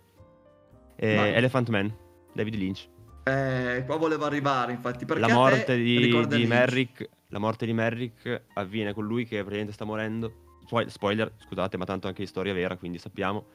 Eh. 0.96 1.32
Elephant 1.34 1.68
Man, 1.68 1.94
David 2.32 2.54
Lynch. 2.54 2.88
Eh, 3.24 3.82
qua 3.84 3.96
volevo 3.96 4.24
arrivare, 4.24 4.72
infatti, 4.72 5.04
perché 5.04 5.20
la 5.20 5.32
morte 5.32 5.76
di, 5.76 6.26
di. 6.26 6.46
Merrick, 6.46 7.08
la 7.28 7.38
morte 7.38 7.66
di 7.66 7.72
Merrick 7.72 8.42
avviene 8.54 8.92
con 8.92 9.04
lui 9.04 9.24
che 9.24 9.36
praticamente 9.36 9.72
sta 9.72 9.84
morendo. 9.84 10.44
Poi, 10.68 10.88
spoiler, 10.90 11.32
scusate, 11.36 11.76
ma 11.76 11.84
tanto 11.84 12.06
anche 12.06 12.22
di 12.22 12.28
storia 12.28 12.52
vera, 12.52 12.76
quindi 12.76 12.98
sappiamo. 12.98 13.46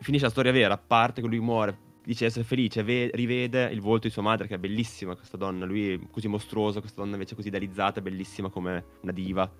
Finisce 0.00 0.24
la 0.26 0.30
storia 0.30 0.52
vera, 0.52 0.76
parte 0.78 1.20
che 1.20 1.26
lui 1.26 1.40
muore, 1.40 1.78
dice 2.04 2.20
di 2.20 2.26
essere 2.26 2.44
felice, 2.44 2.82
ve- 2.82 3.10
rivede 3.14 3.64
il 3.72 3.80
volto 3.80 4.06
di 4.06 4.12
sua 4.12 4.22
madre, 4.22 4.46
che 4.46 4.54
è 4.54 4.58
bellissima 4.58 5.14
questa 5.16 5.36
donna, 5.36 5.64
lui 5.64 5.92
è 5.94 5.98
così 6.10 6.28
mostruoso, 6.28 6.80
questa 6.80 7.00
donna 7.00 7.14
invece 7.14 7.34
così 7.34 7.48
idealizzata, 7.48 8.00
bellissima 8.00 8.48
come 8.50 8.84
una 9.02 9.12
diva 9.12 9.50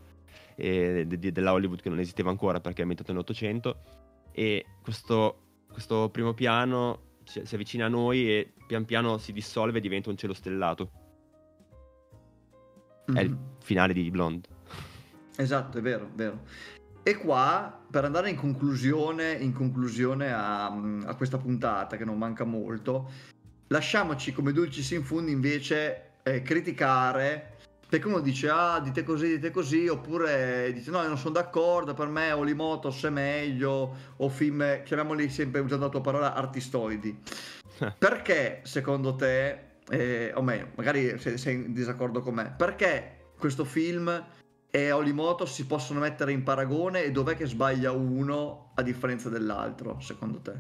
eh, 0.57 1.05
de- 1.07 1.19
de- 1.19 1.33
della 1.33 1.53
Hollywood 1.53 1.81
che 1.81 1.89
non 1.89 1.99
esisteva 1.99 2.31
ancora 2.31 2.61
perché 2.61 2.79
è 2.79 2.81
ambientato 2.83 3.13
nell'Ottocento. 3.13 3.81
E 4.33 4.65
questo, 4.83 5.65
questo 5.73 6.09
primo 6.11 6.35
piano 6.35 7.19
si, 7.25 7.41
si 7.45 7.55
avvicina 7.55 7.87
a 7.87 7.89
noi 7.89 8.31
e 8.31 8.53
pian 8.67 8.85
piano 8.85 9.19
si 9.19 9.33
dissolve 9.33 9.79
e 9.79 9.81
diventa 9.81 10.11
un 10.11 10.17
cielo 10.17 10.35
stellato. 10.35 10.91
È 13.07 13.21
il 13.21 13.31
Mhm. 13.31 13.39
finale 13.63 13.93
di 13.93 14.11
Blonde. 14.11 14.49
Esatto, 15.37 15.79
è 15.79 15.81
vero, 15.81 16.11
vero. 16.15 16.41
E 17.09 17.19
qua, 17.19 17.85
per 17.89 18.05
andare 18.05 18.31
in 18.31 18.37
conclusione, 18.37 19.31
in 19.35 19.53
conclusione 19.53 20.33
a, 20.33 20.67
a 20.67 21.15
questa 21.15 21.39
puntata, 21.39 21.97
che 21.97 22.05
non 22.05 22.19
manca 22.19 22.43
molto, 22.43 23.09
lasciamoci 23.69 24.33
come 24.33 24.51
dulcis 24.51 24.91
in 24.91 25.05
fundo 25.05 25.31
invece 25.31 26.15
eh, 26.25 26.43
criticare, 26.43 27.59
perché 27.89 28.09
uno 28.09 28.19
dice, 28.19 28.49
ah, 28.49 28.81
dite 28.81 29.05
così, 29.05 29.29
dite 29.29 29.53
così, 29.53 29.87
oppure 29.87 30.73
dice, 30.73 30.91
no, 30.91 31.01
io 31.01 31.07
non 31.07 31.17
sono 31.17 31.35
d'accordo, 31.35 31.95
per 31.95 32.09
me 32.09 32.33
Olimotos 32.33 33.05
è 33.05 33.11
meglio, 33.11 33.95
o 34.17 34.29
film, 34.29 34.83
chiamiamoli 34.83 35.29
sempre, 35.29 35.61
usando 35.61 35.85
la 35.85 35.91
tua 35.93 36.01
parola, 36.01 36.35
artistoidi. 36.35 37.23
Perché, 37.99 38.63
secondo 38.65 39.15
te, 39.15 39.77
eh, 39.91 40.33
o 40.35 40.43
meglio, 40.43 40.71
magari 40.75 41.17
se- 41.21 41.39
sei 41.39 41.55
in 41.55 41.73
disaccordo 41.73 42.21
con 42.21 42.35
me, 42.35 42.53
perché 42.59 43.29
questo 43.39 43.65
film 43.65 44.11
e 44.77 44.93
Olimoto 44.93 45.47
si 45.47 45.65
possono 45.67 46.01
mettere 46.01 46.33
in 46.33 46.43
paragone 46.43 47.05
e 47.05 47.11
dov'è 47.11 47.35
che 47.35 47.47
sbaglia 47.47 47.93
uno 47.93 48.73
a 48.75 48.83
differenza 48.83 49.31
dell'altro, 49.31 50.01
secondo 50.01 50.39
te? 50.41 50.53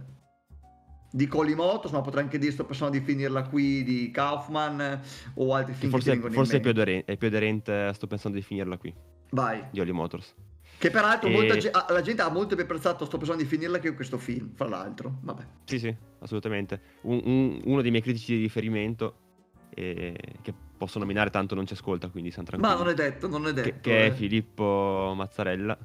Dico 1.10 1.38
Olimoto, 1.38 1.90
ma 1.90 2.00
potrei 2.00 2.24
anche 2.24 2.38
dire 2.38 2.50
sto 2.50 2.64
pensando 2.64 2.96
di 2.96 3.04
finirla 3.04 3.42
qui 3.42 3.82
di 3.84 4.10
Kaufman 4.10 5.02
o 5.34 5.52
altri 5.54 5.74
Che 5.74 5.78
film 5.80 5.90
che 5.90 5.96
forse, 5.98 6.10
vengono 6.12 6.32
forse 6.32 6.56
è, 6.56 6.60
più 6.60 6.70
aderente, 6.70 7.12
è 7.12 7.16
più 7.18 7.28
aderente, 7.28 7.92
sto 7.92 8.06
pensando 8.06 8.38
di 8.38 8.42
finirla 8.42 8.78
qui, 8.78 8.94
Vai. 9.32 9.62
di 9.70 9.92
Motors. 9.92 10.34
Che 10.78 10.90
peraltro 10.90 11.28
E- 11.28 11.58
ge- 11.58 11.70
la 11.90 12.00
gente 12.00 12.22
ha 12.22 12.30
molto 12.30 12.54
più 12.54 12.64
apprezzato 12.64 13.04
sto 13.04 13.18
pensando 13.18 13.42
di 13.42 13.48
finirla 13.48 13.78
che 13.78 13.94
questo 13.94 14.16
film, 14.16 14.54
fra 14.54 14.66
l'altro. 14.68 15.18
Vabbè. 15.20 15.44
Sì, 15.64 15.78
sì, 15.78 15.94
assolutamente. 16.20 16.80
Un- 17.02 17.20
un- 17.22 17.60
uno 17.64 17.82
dei 17.82 17.90
miei 17.90 18.02
critici 18.02 18.34
di 18.36 18.40
riferimento, 18.40 19.14
eh, 19.74 20.16
che 20.40 20.54
posso 20.76 20.98
nominare 20.98 21.30
tanto 21.30 21.54
non 21.54 21.66
ci 21.66 21.72
ascolta, 21.74 22.08
quindi 22.08 22.30
siamo 22.30 22.48
Ma 22.52 22.56
tranquilli. 22.58 22.84
non 22.84 22.92
è 22.92 22.94
detto, 23.10 23.28
non 23.28 23.46
è 23.46 23.52
detto. 23.52 23.68
che, 23.68 23.80
che 23.80 24.06
è 24.06 24.06
eh. 24.06 24.12
Filippo 24.12 25.12
Mazzarella, 25.16 25.78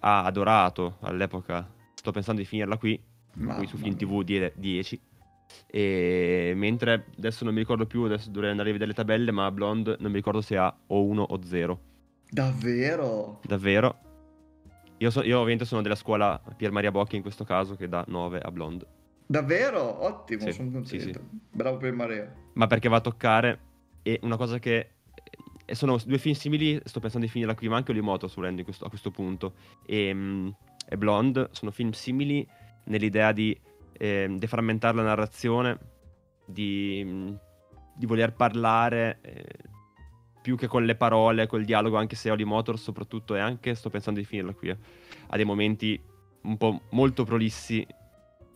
ha 0.00 0.24
adorato 0.24 0.96
all'epoca, 1.00 1.70
sto 1.94 2.10
pensando 2.10 2.40
di 2.40 2.46
finirla 2.46 2.76
qui, 2.76 3.00
Mamma 3.34 3.56
qui 3.56 3.66
su 3.66 3.76
Film. 3.76 3.96
TV 3.96 4.22
die- 4.22 4.52
10. 4.56 5.00
E 5.66 6.52
mentre 6.56 7.06
adesso 7.16 7.44
non 7.44 7.52
mi 7.52 7.60
ricordo 7.60 7.86
più, 7.86 8.02
adesso 8.02 8.30
dovrei 8.30 8.50
andare 8.50 8.70
a 8.70 8.72
vedere 8.72 8.90
le 8.90 8.96
tabelle, 8.96 9.30
ma 9.30 9.50
Blonde 9.50 9.96
non 10.00 10.10
mi 10.10 10.16
ricordo 10.16 10.40
se 10.40 10.56
ha 10.56 10.74
o 10.86 11.04
1 11.04 11.22
o 11.22 11.42
0. 11.42 11.80
Davvero? 12.30 13.40
Davvero. 13.44 13.98
Io, 14.98 15.10
so- 15.10 15.22
io 15.22 15.36
ovviamente 15.36 15.64
sono 15.64 15.82
della 15.82 15.94
scuola 15.94 16.40
Pier 16.56 16.70
Maria 16.70 16.90
Bocchi 16.90 17.16
in 17.16 17.22
questo 17.22 17.44
caso, 17.44 17.74
che 17.76 17.88
dà 17.88 18.04
9 18.08 18.38
a 18.40 18.50
Blonde. 18.50 18.86
Davvero? 19.26 20.04
Ottimo, 20.04 20.42
Sì, 20.42 20.52
sono 20.52 20.68
sì, 20.84 20.96
contento. 20.98 21.20
sì. 21.30 21.38
Bravo 21.50 21.76
per 21.76 21.92
Maria. 21.92 22.34
Ma 22.54 22.66
perché 22.66 22.88
va 22.88 22.96
a 22.96 23.00
toccare 23.00 23.58
e 24.02 24.18
una 24.22 24.36
cosa 24.36 24.58
che... 24.58 24.90
e 25.64 25.74
sono 25.74 25.98
due 26.04 26.18
film 26.18 26.34
simili, 26.34 26.80
sto 26.84 27.00
pensando 27.00 27.26
di 27.26 27.32
finirla 27.32 27.54
qui, 27.54 27.68
ma 27.68 27.76
anche 27.76 27.92
Olimoto 27.92 28.30
volendo 28.34 28.60
in 28.60 28.64
questo- 28.64 28.84
a 28.84 28.88
questo 28.88 29.10
punto. 29.10 29.54
E, 29.86 30.12
mm, 30.12 30.48
e 30.88 30.96
Blonde 30.96 31.48
sono 31.52 31.70
film 31.70 31.90
simili 31.90 32.46
nell'idea 32.84 33.32
di 33.32 33.58
ehm, 33.94 34.38
deframmentare 34.38 34.96
la 34.96 35.02
narrazione, 35.02 35.78
di, 36.44 37.34
di 37.94 38.06
voler 38.06 38.32
parlare 38.32 39.18
eh, 39.22 39.44
più 40.42 40.56
che 40.56 40.66
con 40.66 40.84
le 40.84 40.96
parole, 40.96 41.46
col 41.46 41.64
dialogo, 41.64 41.96
anche 41.96 42.16
se 42.16 42.30
Holly 42.30 42.44
Motors 42.44 42.82
soprattutto, 42.82 43.36
e 43.36 43.38
anche 43.38 43.74
sto 43.74 43.90
pensando 43.90 44.18
di 44.18 44.26
finirla 44.26 44.52
qui, 44.52 44.70
eh, 44.70 44.76
ha 45.28 45.36
dei 45.36 45.44
momenti 45.44 45.98
un 46.42 46.56
po' 46.56 46.82
molto 46.90 47.24
prolissi, 47.24 47.86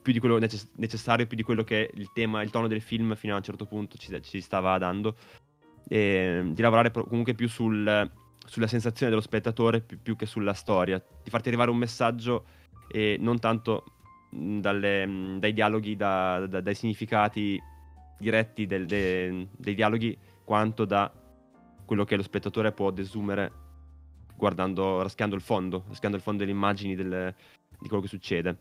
più 0.06 0.14
di 0.14 0.20
quello 0.20 0.38
necess- 0.38 0.70
necessario, 0.76 1.26
più 1.26 1.36
di 1.36 1.42
quello 1.42 1.64
che 1.64 1.90
il 1.94 2.12
tema, 2.12 2.40
il 2.40 2.50
tono 2.50 2.68
del 2.68 2.80
film 2.80 3.16
fino 3.16 3.34
a 3.34 3.38
un 3.38 3.42
certo 3.42 3.66
punto 3.66 3.96
ci, 3.96 4.16
ci 4.22 4.40
stava 4.40 4.78
dando, 4.78 5.16
e 5.88 6.42
di 6.44 6.62
lavorare 6.62 6.92
pro- 6.92 7.06
comunque 7.06 7.34
più 7.34 7.48
sul- 7.48 8.08
sulla 8.46 8.68
sensazione 8.68 9.10
dello 9.10 9.20
spettatore 9.20 9.80
più, 9.80 10.00
più 10.00 10.14
che 10.14 10.24
sulla 10.24 10.52
storia, 10.52 11.02
di 11.24 11.28
farti 11.28 11.48
arrivare 11.48 11.70
un 11.70 11.76
messaggio 11.78 12.44
e 12.86 13.16
non 13.18 13.40
tanto 13.40 13.82
dalle- 14.30 15.38
dai 15.40 15.52
dialoghi, 15.52 15.96
da- 15.96 16.46
da- 16.46 16.60
dai 16.60 16.74
significati 16.76 17.60
diretti 18.16 18.64
del- 18.66 18.86
de- 18.86 19.48
dei 19.56 19.74
dialoghi, 19.74 20.16
quanto 20.44 20.84
da 20.84 21.12
quello 21.84 22.04
che 22.04 22.14
lo 22.14 22.22
spettatore 22.22 22.70
può 22.70 22.92
desumere 22.92 23.50
guardando, 24.36 25.02
raschiando 25.02 25.34
il 25.34 25.40
fondo, 25.42 25.82
raschiando 25.88 26.16
il 26.16 26.22
fondo 26.22 26.44
delle 26.44 26.54
immagini 26.54 26.94
del- 26.94 27.34
di 27.80 27.88
quello 27.88 28.02
che 28.04 28.08
succede. 28.08 28.56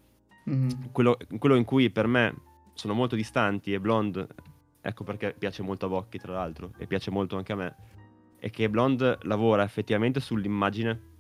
Mhm. 0.46 0.92
Quello, 0.92 1.18
quello 1.38 1.56
in 1.56 1.64
cui 1.64 1.90
per 1.90 2.08
me 2.08 2.34
sono 2.74 2.94
molto 2.94 3.16
distanti 3.16 3.74
e 3.74 3.80
Blonde, 3.80 4.28
ecco 4.82 5.04
perché 5.04 5.36
piace 5.38 5.62
molto 5.64 5.86
a 5.86 5.90
Bocchi 5.90 6.18
tra 6.18 6.34
l'altro, 6.34 6.72
e 6.78 6.88
piace 6.88 7.12
molto 7.12 7.38
anche 7.38 7.52
a 7.52 7.56
me, 7.56 7.76
è 8.38 8.50
che 8.50 8.70
Blonde 8.70 9.18
lavora 9.24 9.64
effettivamente 9.64 10.20
sull'immagine. 10.20 11.14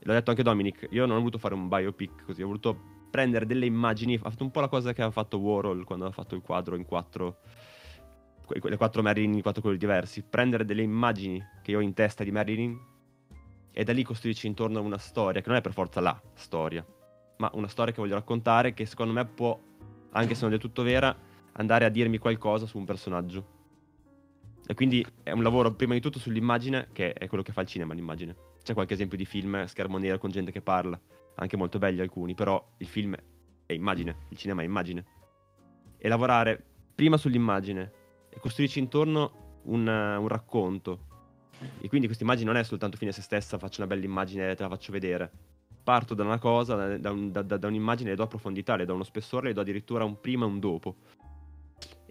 L'ha 0.00 0.12
detto 0.12 0.30
anche 0.30 0.42
Dominic, 0.42 0.88
io 0.90 1.06
non 1.06 1.16
ho 1.16 1.18
voluto 1.18 1.38
fare 1.38 1.54
un 1.54 1.68
biopic 1.68 2.24
così, 2.24 2.42
ho 2.42 2.46
voluto 2.46 2.94
prendere 3.10 3.46
delle 3.46 3.66
immagini, 3.66 4.14
ha 4.14 4.30
fatto 4.30 4.44
un 4.44 4.50
po' 4.50 4.60
la 4.60 4.68
cosa 4.68 4.92
che 4.92 5.00
aveva 5.00 5.10
fatto 5.10 5.38
Warhol 5.38 5.84
quando 5.84 6.04
aveva 6.06 6.20
fatto 6.20 6.34
il 6.34 6.42
quadro 6.42 6.76
in 6.76 6.84
quattro, 6.84 7.38
le 8.48 8.76
quattro 8.76 9.02
Marilyn 9.02 9.34
in 9.34 9.42
quattro 9.42 9.62
colori 9.62 9.78
diversi, 9.78 10.22
prendere 10.22 10.64
delle 10.64 10.82
immagini 10.82 11.42
che 11.62 11.72
io 11.72 11.78
ho 11.78 11.82
in 11.82 11.94
testa 11.94 12.24
di 12.24 12.30
Marilyn 12.30 12.78
e 13.72 13.84
da 13.84 13.92
lì 13.92 14.02
costruirci 14.02 14.46
intorno 14.46 14.78
a 14.78 14.82
una 14.82 14.98
storia, 14.98 15.40
che 15.40 15.48
non 15.48 15.58
è 15.58 15.60
per 15.60 15.72
forza 15.72 16.00
la 16.00 16.20
storia, 16.34 16.84
ma 17.38 17.50
una 17.54 17.68
storia 17.68 17.92
che 17.92 18.00
voglio 18.00 18.14
raccontare 18.14 18.74
che 18.74 18.86
secondo 18.86 19.12
me 19.12 19.24
può, 19.24 19.58
anche 20.10 20.34
se 20.34 20.44
non 20.44 20.54
è 20.54 20.58
tutto 20.58 20.82
vera, 20.82 21.14
andare 21.52 21.84
a 21.84 21.88
dirmi 21.88 22.18
qualcosa 22.18 22.66
su 22.66 22.78
un 22.78 22.84
personaggio. 22.84 23.54
E 24.66 24.74
quindi 24.74 25.04
è 25.22 25.30
un 25.30 25.42
lavoro 25.42 25.72
prima 25.72 25.94
di 25.94 26.00
tutto 26.00 26.18
sull'immagine, 26.18 26.88
che 26.92 27.12
è 27.12 27.28
quello 27.28 27.44
che 27.44 27.52
fa 27.52 27.60
il 27.60 27.68
cinema, 27.68 27.94
l'immagine. 27.94 28.34
C'è 28.62 28.74
qualche 28.74 28.94
esempio 28.94 29.16
di 29.16 29.24
film 29.24 29.64
schermo 29.66 29.96
nero 29.98 30.18
con 30.18 30.30
gente 30.30 30.50
che 30.50 30.60
parla, 30.60 30.98
anche 31.36 31.56
molto 31.56 31.78
belli 31.78 32.00
alcuni, 32.00 32.34
però 32.34 32.72
il 32.78 32.86
film 32.86 33.14
è 33.64 33.72
immagine, 33.72 34.16
il 34.30 34.36
cinema 34.36 34.62
è 34.62 34.64
immagine. 34.64 35.04
E 35.98 36.08
lavorare 36.08 36.62
prima 36.94 37.16
sull'immagine 37.16 37.92
e 38.28 38.40
costruirci 38.40 38.78
intorno 38.80 39.60
un, 39.64 39.86
un 39.86 40.28
racconto. 40.28 41.14
E 41.80 41.88
quindi 41.88 42.06
questa 42.06 42.24
immagine 42.24 42.50
non 42.50 42.60
è 42.60 42.64
soltanto 42.64 42.96
fine 42.96 43.10
a 43.10 43.14
se 43.14 43.22
stessa, 43.22 43.58
faccio 43.58 43.82
una 43.82 43.88
bella 43.88 44.04
immagine 44.04 44.50
e 44.50 44.56
te 44.56 44.62
la 44.62 44.68
faccio 44.68 44.90
vedere. 44.90 45.30
Parto 45.86 46.14
da 46.14 46.24
una 46.24 46.40
cosa, 46.40 46.98
da, 46.98 47.12
un- 47.12 47.30
da- 47.30 47.42
da- 47.42 47.68
un'immagine, 47.68 48.10
le 48.10 48.16
do 48.16 48.26
profondità, 48.26 48.74
le 48.74 48.86
do 48.86 48.94
uno 48.94 49.04
spessore, 49.04 49.46
le 49.46 49.52
do 49.54 49.60
addirittura 49.60 50.02
un 50.02 50.20
prima 50.20 50.44
e 50.44 50.48
un 50.48 50.58
dopo. 50.58 50.96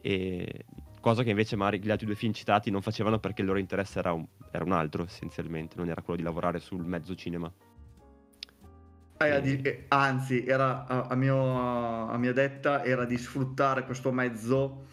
E 0.02 0.64
cosa 1.02 1.24
che 1.24 1.32
invece 1.32 1.58
magari 1.58 1.82
gli 1.82 1.92
altri 1.92 2.06
due 2.06 2.16
film 2.16 2.32
citati 2.32 2.72
non 2.72 2.82
facevano 2.82 3.20
perché 3.20 3.42
il 3.42 3.48
loro 3.48 3.60
interesse 3.60 4.00
era 4.00 4.14
un, 4.14 4.26
era 4.50 4.64
un 4.64 4.72
altro 4.72 5.04
essenzialmente, 5.04 5.76
non 5.76 5.90
era 5.90 6.02
quello 6.02 6.16
di 6.20 6.24
lavorare 6.24 6.62
sul 6.62 6.86
mezzo 6.86 7.16
cinema. 7.16 7.52
Eh, 9.18 9.42
di- 9.42 9.60
eh, 9.62 9.86
anzi, 9.90 10.46
era 10.46 10.88
a 10.88 11.16
mio- 11.16 12.08
a 12.10 12.18
mia 12.18 12.32
detta 12.32 12.82
era 12.82 13.04
di 13.04 13.18
sfruttare 13.18 13.84
questo 13.84 14.10
mezzo 14.14 14.86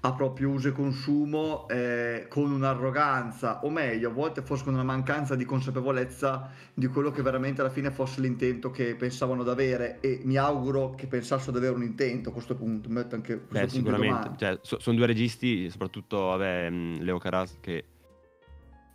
a 0.00 0.12
proprio 0.12 0.50
uso 0.50 0.68
e 0.68 0.72
consumo 0.72 1.68
eh, 1.68 2.26
con 2.28 2.52
un'arroganza, 2.52 3.64
o 3.64 3.70
meglio, 3.70 4.10
a 4.10 4.12
volte 4.12 4.42
forse 4.42 4.64
con 4.64 4.74
una 4.74 4.84
mancanza 4.84 5.34
di 5.34 5.44
consapevolezza 5.44 6.50
di 6.72 6.86
quello 6.86 7.10
che 7.10 7.22
veramente 7.22 7.60
alla 7.60 7.70
fine 7.70 7.90
fosse 7.90 8.20
l'intento 8.20 8.70
che 8.70 8.94
pensavano 8.94 9.42
di 9.42 9.50
avere. 9.50 9.98
E 10.00 10.20
mi 10.22 10.36
auguro 10.36 10.94
che 10.94 11.06
pensassero 11.06 11.52
di 11.52 11.58
avere 11.58 11.74
un 11.74 11.82
intento 11.82 12.28
a 12.28 12.32
questo 12.32 12.54
punto. 12.54 12.88
Metto 12.88 13.16
anche 13.16 13.38
questo 13.38 13.52
Beh, 13.54 13.60
punto 13.60 13.74
sicuramente. 13.74 14.14
domanda. 14.14 14.36
Cioè, 14.36 14.58
so- 14.62 14.78
sono 14.80 14.96
due 14.96 15.06
registi, 15.06 15.68
soprattutto 15.68 16.26
vabbè, 16.26 16.70
Leo 16.70 17.18
Caras, 17.18 17.58
che 17.60 17.84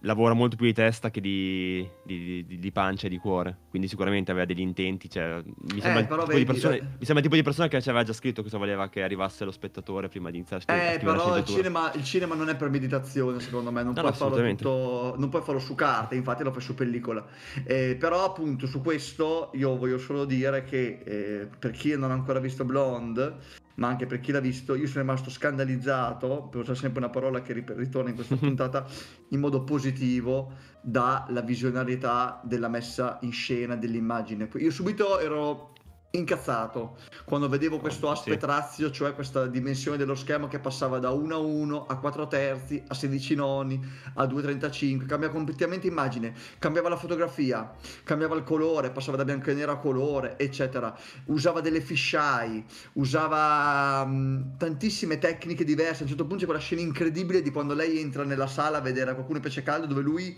lavora 0.05 0.33
molto 0.33 0.55
più 0.55 0.65
di 0.65 0.73
testa 0.73 1.09
che 1.09 1.21
di, 1.21 1.87
di- 2.03 2.45
di- 2.45 2.59
di 2.59 2.71
pancia 2.71 3.07
e 3.07 3.09
di 3.09 3.17
cuore. 3.17 3.57
Quindi 3.69 3.87
sicuramente 3.87 4.31
aveva 4.31 4.45
degli 4.45 4.59
intenti. 4.59 5.09
Cioè, 5.09 5.41
mi, 5.43 5.79
sembra 5.79 5.99
Eh, 6.01 6.07
tipo 6.07 6.25
di 6.25 6.31
vedi, 6.31 6.45
persone- 6.45 6.77
eh. 6.77 6.81
mi 6.81 7.05
sembra 7.05 7.17
il 7.17 7.23
tipo 7.23 7.35
di 7.35 7.43
persona 7.43 7.67
che 7.67 7.81
ci 7.81 7.89
aveva 7.89 8.03
già 8.03 8.13
scritto 8.13 8.43
cosa 8.43 8.57
voleva 8.57 8.89
che 8.89 9.01
arrivasse 9.01 9.45
lo 9.45 9.51
spettatore 9.51 10.09
prima 10.09 10.29
di 10.29 10.37
iniziare 10.37 10.61
a 10.61 10.65
scrivere, 10.65 10.95
Eh, 10.95 10.99
però 10.99 11.37
il 11.37 11.45
cinema, 11.45 11.91
il 11.93 12.03
cinema 12.03 12.35
non 12.35 12.49
è 12.49 12.55
per 12.55 12.69
meditazione, 12.69 13.39
secondo 13.39 13.71
me, 13.71 13.83
non, 13.83 13.93
No, 13.93 14.01
puoi, 14.01 14.13
farlo 14.13 14.47
tutto, 14.49 15.15
non 15.17 15.29
puoi 15.29 15.41
farlo 15.41 15.59
su 15.59 15.73
carta, 15.75 16.15
infatti 16.15 16.43
lo 16.43 16.51
fai 16.51 16.61
su 16.61 16.73
pellicola. 16.75 17.25
Eh, 17.65 17.95
però 17.99 18.25
appunto 18.25 18.67
su 18.67 18.81
questo 18.81 19.51
io 19.53 19.77
voglio 19.77 19.97
solo 19.97 20.25
dire 20.25 20.63
che 20.63 20.99
eh, 21.03 21.47
per 21.57 21.71
chi 21.71 21.95
non 21.97 22.11
ha 22.11 22.13
ancora 22.13 22.39
visto 22.39 22.65
Blonde, 22.65 23.61
ma 23.75 23.87
anche 23.87 24.05
per 24.05 24.19
chi 24.19 24.31
l'ha 24.31 24.39
visto, 24.39 24.75
io 24.75 24.87
sono 24.87 25.01
rimasto 25.01 25.29
scandalizzato, 25.29 26.43
per 26.43 26.61
usare 26.61 26.77
sempre 26.77 26.99
una 26.99 27.09
parola 27.09 27.41
che 27.41 27.53
ri- 27.53 27.65
ritorna 27.67 28.09
in 28.09 28.15
questa 28.15 28.35
puntata, 28.37 28.85
in 29.29 29.39
modo 29.39 29.63
positivo 29.63 30.53
dalla 30.81 31.41
visionarietà 31.41 32.41
della 32.43 32.67
messa 32.67 33.17
in 33.21 33.31
scena 33.31 33.75
dell'immagine. 33.75 34.49
Io 34.55 34.71
subito 34.71 35.19
ero 35.19 35.72
incazzato 36.15 36.97
quando 37.25 37.49
vedevo 37.49 37.79
questo 37.79 38.07
Oh, 38.07 38.13
sì. 38.13 38.29
aspetrazio, 38.29 38.91
cioè 38.91 39.15
questa 39.15 39.47
dimensione 39.47 39.97
dello 39.97 40.13
schermo 40.13 40.47
che 40.47 40.59
passava 40.59 40.99
da 40.99 41.09
1 41.09 41.33
a 41.33 41.37
1 41.39 41.85
a 41.87 41.97
4 41.97 42.27
terzi 42.27 42.83
a 42.87 42.93
16 42.93 43.33
noni 43.35 43.83
a 44.15 44.25
2,35, 44.25 45.07
cambiava 45.07 45.33
completamente 45.33 45.87
immagine, 45.87 46.35
cambiava 46.59 46.89
la 46.89 46.97
fotografia, 46.97 47.71
cambiava 48.03 48.35
il 48.35 48.43
colore, 48.43 48.91
passava 48.91 49.17
da 49.17 49.25
bianco 49.25 49.49
e 49.49 49.53
nero 49.55 49.71
a 49.71 49.77
colore, 49.77 50.37
eccetera. 50.37 50.95
Usava 51.25 51.61
delle 51.61 51.81
fisheye, 51.81 52.63
usava 52.93 54.05
mh, 54.05 54.57
tantissime 54.57 55.17
tecniche 55.17 55.63
diverse. 55.63 56.01
A 56.01 56.03
un 56.03 56.09
certo 56.09 56.23
punto 56.25 56.41
c'è 56.41 56.45
quella 56.45 56.59
scena 56.61 56.81
incredibile 56.81 57.41
di 57.41 57.49
quando 57.49 57.73
lei 57.73 57.97
entra 57.99 58.23
nella 58.23 58.47
sala 58.47 58.77
a 58.77 58.81
vedere 58.81 59.13
qualcuno 59.13 59.37
in 59.37 59.43
pesce 59.43 59.63
caldo 59.63 59.87
dove 59.87 60.01
lui 60.01 60.37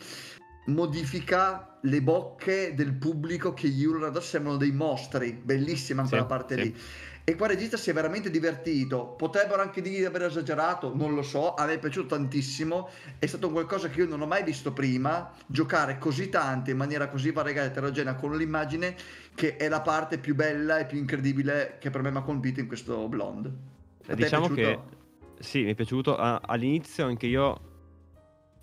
modifica 0.66 1.78
le 1.82 2.01
bocche 2.01 2.74
del 2.74 2.93
pubblico 2.93 3.53
che 3.53 3.68
gli 3.70 3.84
urlano 3.84 4.20
sembrano 4.20 4.57
dei 4.57 4.72
mostri 4.72 5.32
bellissima 5.32 6.01
in 6.01 6.07
Sì, 6.07 6.13
quella 6.13 6.28
parte 6.28 6.55
sì. 6.55 6.61
lì. 6.61 6.76
E 7.28 7.36
qua 7.36 7.47
il 7.47 7.53
regista 7.53 7.76
si 7.76 7.89
è 7.89 7.93
veramente 7.93 8.30
divertito. 8.30 9.16
Potrebbero 9.18 9.59
anche 9.59 9.82
dire 9.82 9.97
di 9.97 10.05
aver 10.05 10.26
esagerato 10.26 10.95
non 10.95 11.16
lo 11.16 11.24
so 11.24 11.55
a 11.55 11.66
me 11.66 11.74
è 11.74 11.80
piaciuto 11.80 12.07
tantissimo. 12.16 12.88
È 13.18 13.26
stato 13.26 13.49
qualcosa 13.49 13.89
che 13.89 14.01
io 14.01 14.07
non 14.07 14.22
ho 14.22 14.28
mai 14.28 14.43
visto 14.43 14.74
prima. 14.74 15.32
Giocare 15.47 15.97
così 15.97 16.30
tanto 16.30 16.70
in 16.70 16.78
maniera 16.78 17.09
così 17.09 17.32
variegata 17.32 17.68
e 17.68 17.72
eterogenea 17.72 18.13
con 18.13 18.38
l'immagine 18.38 18.95
che 19.34 19.55
è 19.55 19.68
la 19.70 19.82
parte 19.82 20.20
più 20.20 20.36
bella 20.36 20.78
e 20.78 20.86
più 20.86 20.99
incredibile 20.99 21.78
che 21.80 21.89
per 21.89 22.03
me 22.03 22.11
mi 22.11 22.18
ha 22.18 22.22
colpito 22.22 22.59
in 22.59 22.68
questo 22.68 23.07
Blonde. 23.07 23.51
A 24.07 24.13
Diciamo 24.13 24.47
che 24.49 24.80
sì, 25.39 25.63
mi 25.63 25.72
è 25.72 25.76
piaciuto. 25.76 26.16
All'inizio 26.16 27.07
anche 27.07 27.26
io 27.26 27.59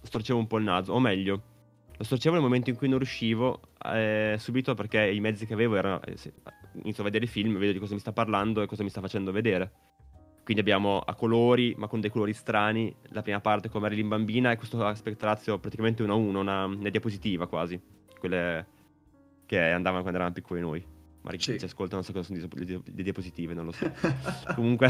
storcevo 0.02 0.38
un 0.38 0.46
po' 0.46 0.58
il 0.58 0.64
naso, 0.64 0.92
o 0.92 1.00
meglio, 1.00 1.42
lo 2.02 2.08
storcevo 2.08 2.34
nel 2.34 2.42
momento 2.44 2.68
in 2.68 2.74
cui 2.74 2.88
non 2.88 2.98
riuscivo, 2.98 3.60
eh, 3.94 4.34
subito 4.36 4.74
perché 4.74 5.08
i 5.08 5.20
mezzi 5.20 5.46
che 5.46 5.52
avevo 5.54 5.76
erano. 5.76 6.02
eh, 6.02 6.16
sì, 6.16 6.32
inizio 6.82 7.02
a 7.02 7.06
vedere 7.06 7.24
il 7.24 7.30
film, 7.30 7.56
vedo 7.58 7.70
di 7.72 7.78
cosa 7.78 7.94
mi 7.94 8.00
sta 8.00 8.12
parlando 8.12 8.60
e 8.60 8.66
cosa 8.66 8.82
mi 8.82 8.88
sta 8.90 9.00
facendo 9.00 9.30
vedere. 9.30 9.70
Quindi 10.42 10.60
abbiamo 10.62 10.98
a 10.98 11.14
colori, 11.14 11.74
ma 11.78 11.86
con 11.86 12.00
dei 12.00 12.10
colori 12.10 12.32
strani, 12.32 12.92
la 13.10 13.22
prima 13.22 13.40
parte 13.40 13.68
con 13.68 13.80
Marilyn 13.82 14.08
bambina 14.08 14.50
e 14.50 14.56
questo 14.56 14.84
aspetrazio 14.84 15.60
praticamente 15.60 16.02
uno 16.02 16.14
a 16.14 16.16
uno, 16.16 16.40
una, 16.40 16.64
una 16.64 16.88
diapositiva 16.90 17.46
quasi. 17.46 17.80
Quelle 18.18 18.66
che 19.46 19.60
andavano 19.60 20.00
quando 20.02 20.18
eravamo 20.18 20.34
piccoli 20.34 20.60
noi. 20.60 20.84
Chi 21.36 21.38
Sì. 21.52 21.58
ci 21.60 21.64
ascolta 21.66 21.94
non 21.94 22.02
so 22.02 22.12
cosa 22.12 22.34
sono 22.34 22.48
le 22.54 22.64
dia- 22.64 22.82
le 22.84 23.02
diapositive, 23.04 23.54
non 23.54 23.66
lo 23.66 23.70
so. 23.70 23.88
Comunque, 24.56 24.88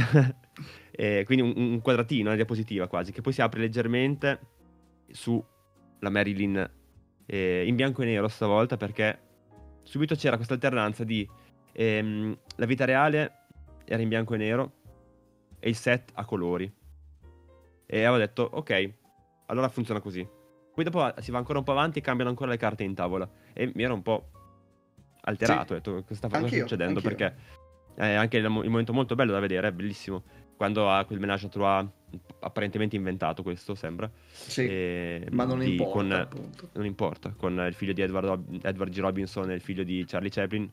eh, 0.92 1.24
quindi 1.26 1.44
un, 1.44 1.52
un 1.72 1.80
quadratino, 1.82 2.28
una 2.28 2.36
diapositiva 2.36 2.86
quasi, 2.86 3.12
che 3.12 3.20
poi 3.20 3.34
si 3.34 3.42
apre 3.42 3.60
leggermente 3.60 4.40
su 5.10 5.44
la 5.98 6.08
Marilyn 6.08 6.70
eh, 7.26 7.64
in 7.66 7.74
bianco 7.76 8.02
e 8.02 8.06
nero 8.06 8.28
stavolta 8.28 8.76
perché 8.76 9.18
subito 9.82 10.14
c'era 10.14 10.36
questa 10.36 10.54
alternanza 10.54 11.04
di 11.04 11.28
ehm, 11.72 12.36
la 12.56 12.66
vita 12.66 12.84
reale 12.84 13.32
era 13.84 14.02
in 14.02 14.08
bianco 14.08 14.34
e 14.34 14.36
nero 14.38 14.72
e 15.58 15.68
il 15.68 15.76
set 15.76 16.10
a 16.14 16.24
colori. 16.24 16.70
E 17.86 18.04
avevo 18.04 18.16
detto, 18.18 18.42
ok, 18.50 18.92
allora 19.46 19.68
funziona 19.68 20.00
così. 20.00 20.26
Poi 20.74 20.84
dopo 20.84 21.12
si 21.20 21.30
va 21.30 21.38
ancora 21.38 21.58
un 21.58 21.64
po' 21.64 21.72
avanti 21.72 21.98
e 21.98 22.02
cambiano 22.02 22.30
ancora 22.30 22.50
le 22.50 22.56
carte 22.56 22.82
in 22.84 22.94
tavola. 22.94 23.28
E 23.52 23.70
mi 23.74 23.82
ero 23.82 23.92
un 23.94 24.02
po' 24.02 24.30
alterato, 25.22 25.66
Sì. 25.66 25.72
ho 25.72 25.74
detto, 25.76 25.92
cosa 26.06 26.14
sta 26.14 26.28
Anch'io, 26.38 26.60
succedendo? 26.60 27.00
anch'io. 27.00 27.14
Perché 27.16 27.36
è 27.94 28.12
anche 28.14 28.38
il, 28.38 28.44
il 28.44 28.50
momento 28.50 28.92
molto 28.94 29.14
bello 29.14 29.32
da 29.32 29.40
vedere, 29.40 29.68
è 29.68 29.72
bellissimo. 29.72 30.22
Quando 30.62 30.88
ha 30.88 31.04
quel 31.04 31.18
menage 31.18 31.46
à 31.46 31.48
trois 31.48 31.84
apparentemente 32.38 32.94
inventato 32.94 33.42
questo, 33.42 33.74
sembra. 33.74 34.08
sì 34.28 34.64
E, 34.64 35.26
ma 35.32 35.44
non 35.44 35.58
di- 35.58 35.72
importa 35.72 35.90
con- 35.98 36.12
appunto 36.12 36.68
non 36.74 36.84
importa, 36.86 37.34
con 37.36 37.64
il 37.66 37.74
figlio 37.74 37.92
di 37.92 38.00
Edward, 38.00 38.64
Edward 38.64 38.92
G. 38.92 38.98
Robinson 39.00 39.50
e 39.50 39.54
il 39.54 39.60
figlio 39.60 39.82
di 39.82 40.04
Charlie 40.06 40.30
Chaplin. 40.30 40.70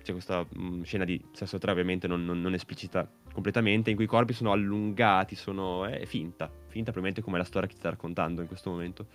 C'è 0.00 0.12
questa 0.12 0.46
mm, 0.56 0.82
scena 0.82 1.04
di 1.04 1.20
sesso 1.32 1.58
tra 1.58 1.72
ovviamente 1.72 2.06
non, 2.06 2.24
non- 2.24 2.40
non 2.40 2.54
esplicita 2.54 3.04
completamente, 3.32 3.90
in 3.90 3.96
cui 3.96 4.04
i 4.04 4.08
corpi 4.08 4.34
sono 4.34 4.52
allungati, 4.52 5.34
sono... 5.34 5.84
è 5.84 6.04
finta, 6.06 6.46
finta 6.68 6.92
probabilmente 6.92 7.22
come 7.22 7.38
la 7.38 7.44
storia 7.44 7.66
che 7.66 7.74
ti 7.74 7.80
sta 7.80 7.90
raccontando 7.90 8.40
in 8.40 8.46
questo 8.46 8.70
momento. 8.70 9.06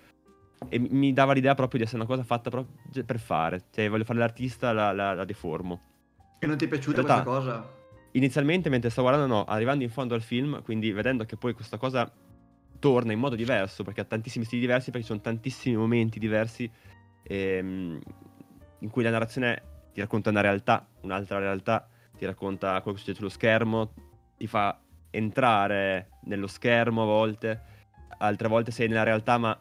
E 0.68 0.80
mi- 0.80 0.90
mi 0.92 1.14
dava 1.14 1.32
l'idea 1.32 1.56
proprio 1.56 1.80
di 1.80 1.86
essere 1.86 2.02
una 2.02 2.10
cosa 2.10 2.24
fatta 2.24 2.50
per 2.50 3.20
fare, 3.20 3.64
cioè 3.72 3.88
voglio 3.90 4.04
fare 4.04 4.20
l'artista, 4.20 4.74
la, 4.74 4.92
la- 4.92 5.14
la 5.14 5.24
deformo. 5.24 5.80
e 6.40 6.46
non 6.46 6.58
ti 6.58 6.66
è 6.66 6.68
piaciuta 6.68 7.02
realtà- 7.02 7.24
questa 7.24 7.52
cosa? 7.52 7.76
Inizialmente 8.18 8.70
mentre 8.70 8.90
stavo 8.90 9.10
guardando, 9.10 9.32
no, 9.36 9.44
arrivando 9.46 9.84
in 9.84 9.92
fondo 9.92 10.16
al 10.16 10.24
film, 10.24 10.64
quindi 10.64 10.92
vedendo 10.92 11.24
che 11.26 11.38
poi 11.38 11.54
questa 11.54 11.78
cosa 11.78 12.12
torna 12.80 13.12
in 13.12 13.20
modo 13.20 13.36
diverso, 13.36 13.84
perché 13.84 14.02
ha 14.02 14.06
tantissimi 14.06 14.44
stili 14.44 14.62
diversi, 14.62 14.86
perché 14.90 15.06
ci 15.06 15.12
sono 15.14 15.22
tantissimi 15.22 15.76
momenti 15.76 16.18
diversi 16.18 16.70
ehm, 17.22 18.00
in 18.80 18.90
cui 18.90 19.04
la 19.04 19.12
narrazione 19.12 19.62
ti 19.94 20.00
racconta 20.02 20.32
una 20.32 20.42
realtà, 20.42 20.88
un'altra 21.02 21.38
realtà, 21.38 21.88
ti 22.18 22.26
racconta 22.26 22.82
quello 22.82 22.94
che 22.94 22.98
succede 22.98 23.18
sullo 23.18 23.30
schermo, 23.30 23.94
ti 24.36 24.48
fa 24.48 24.80
entrare 25.12 26.10
nello 26.24 26.48
schermo 26.48 27.04
a 27.04 27.06
volte, 27.06 27.62
altre 28.18 28.48
volte 28.48 28.72
sei 28.72 28.88
nella 28.88 29.04
realtà 29.04 29.38
ma 29.38 29.58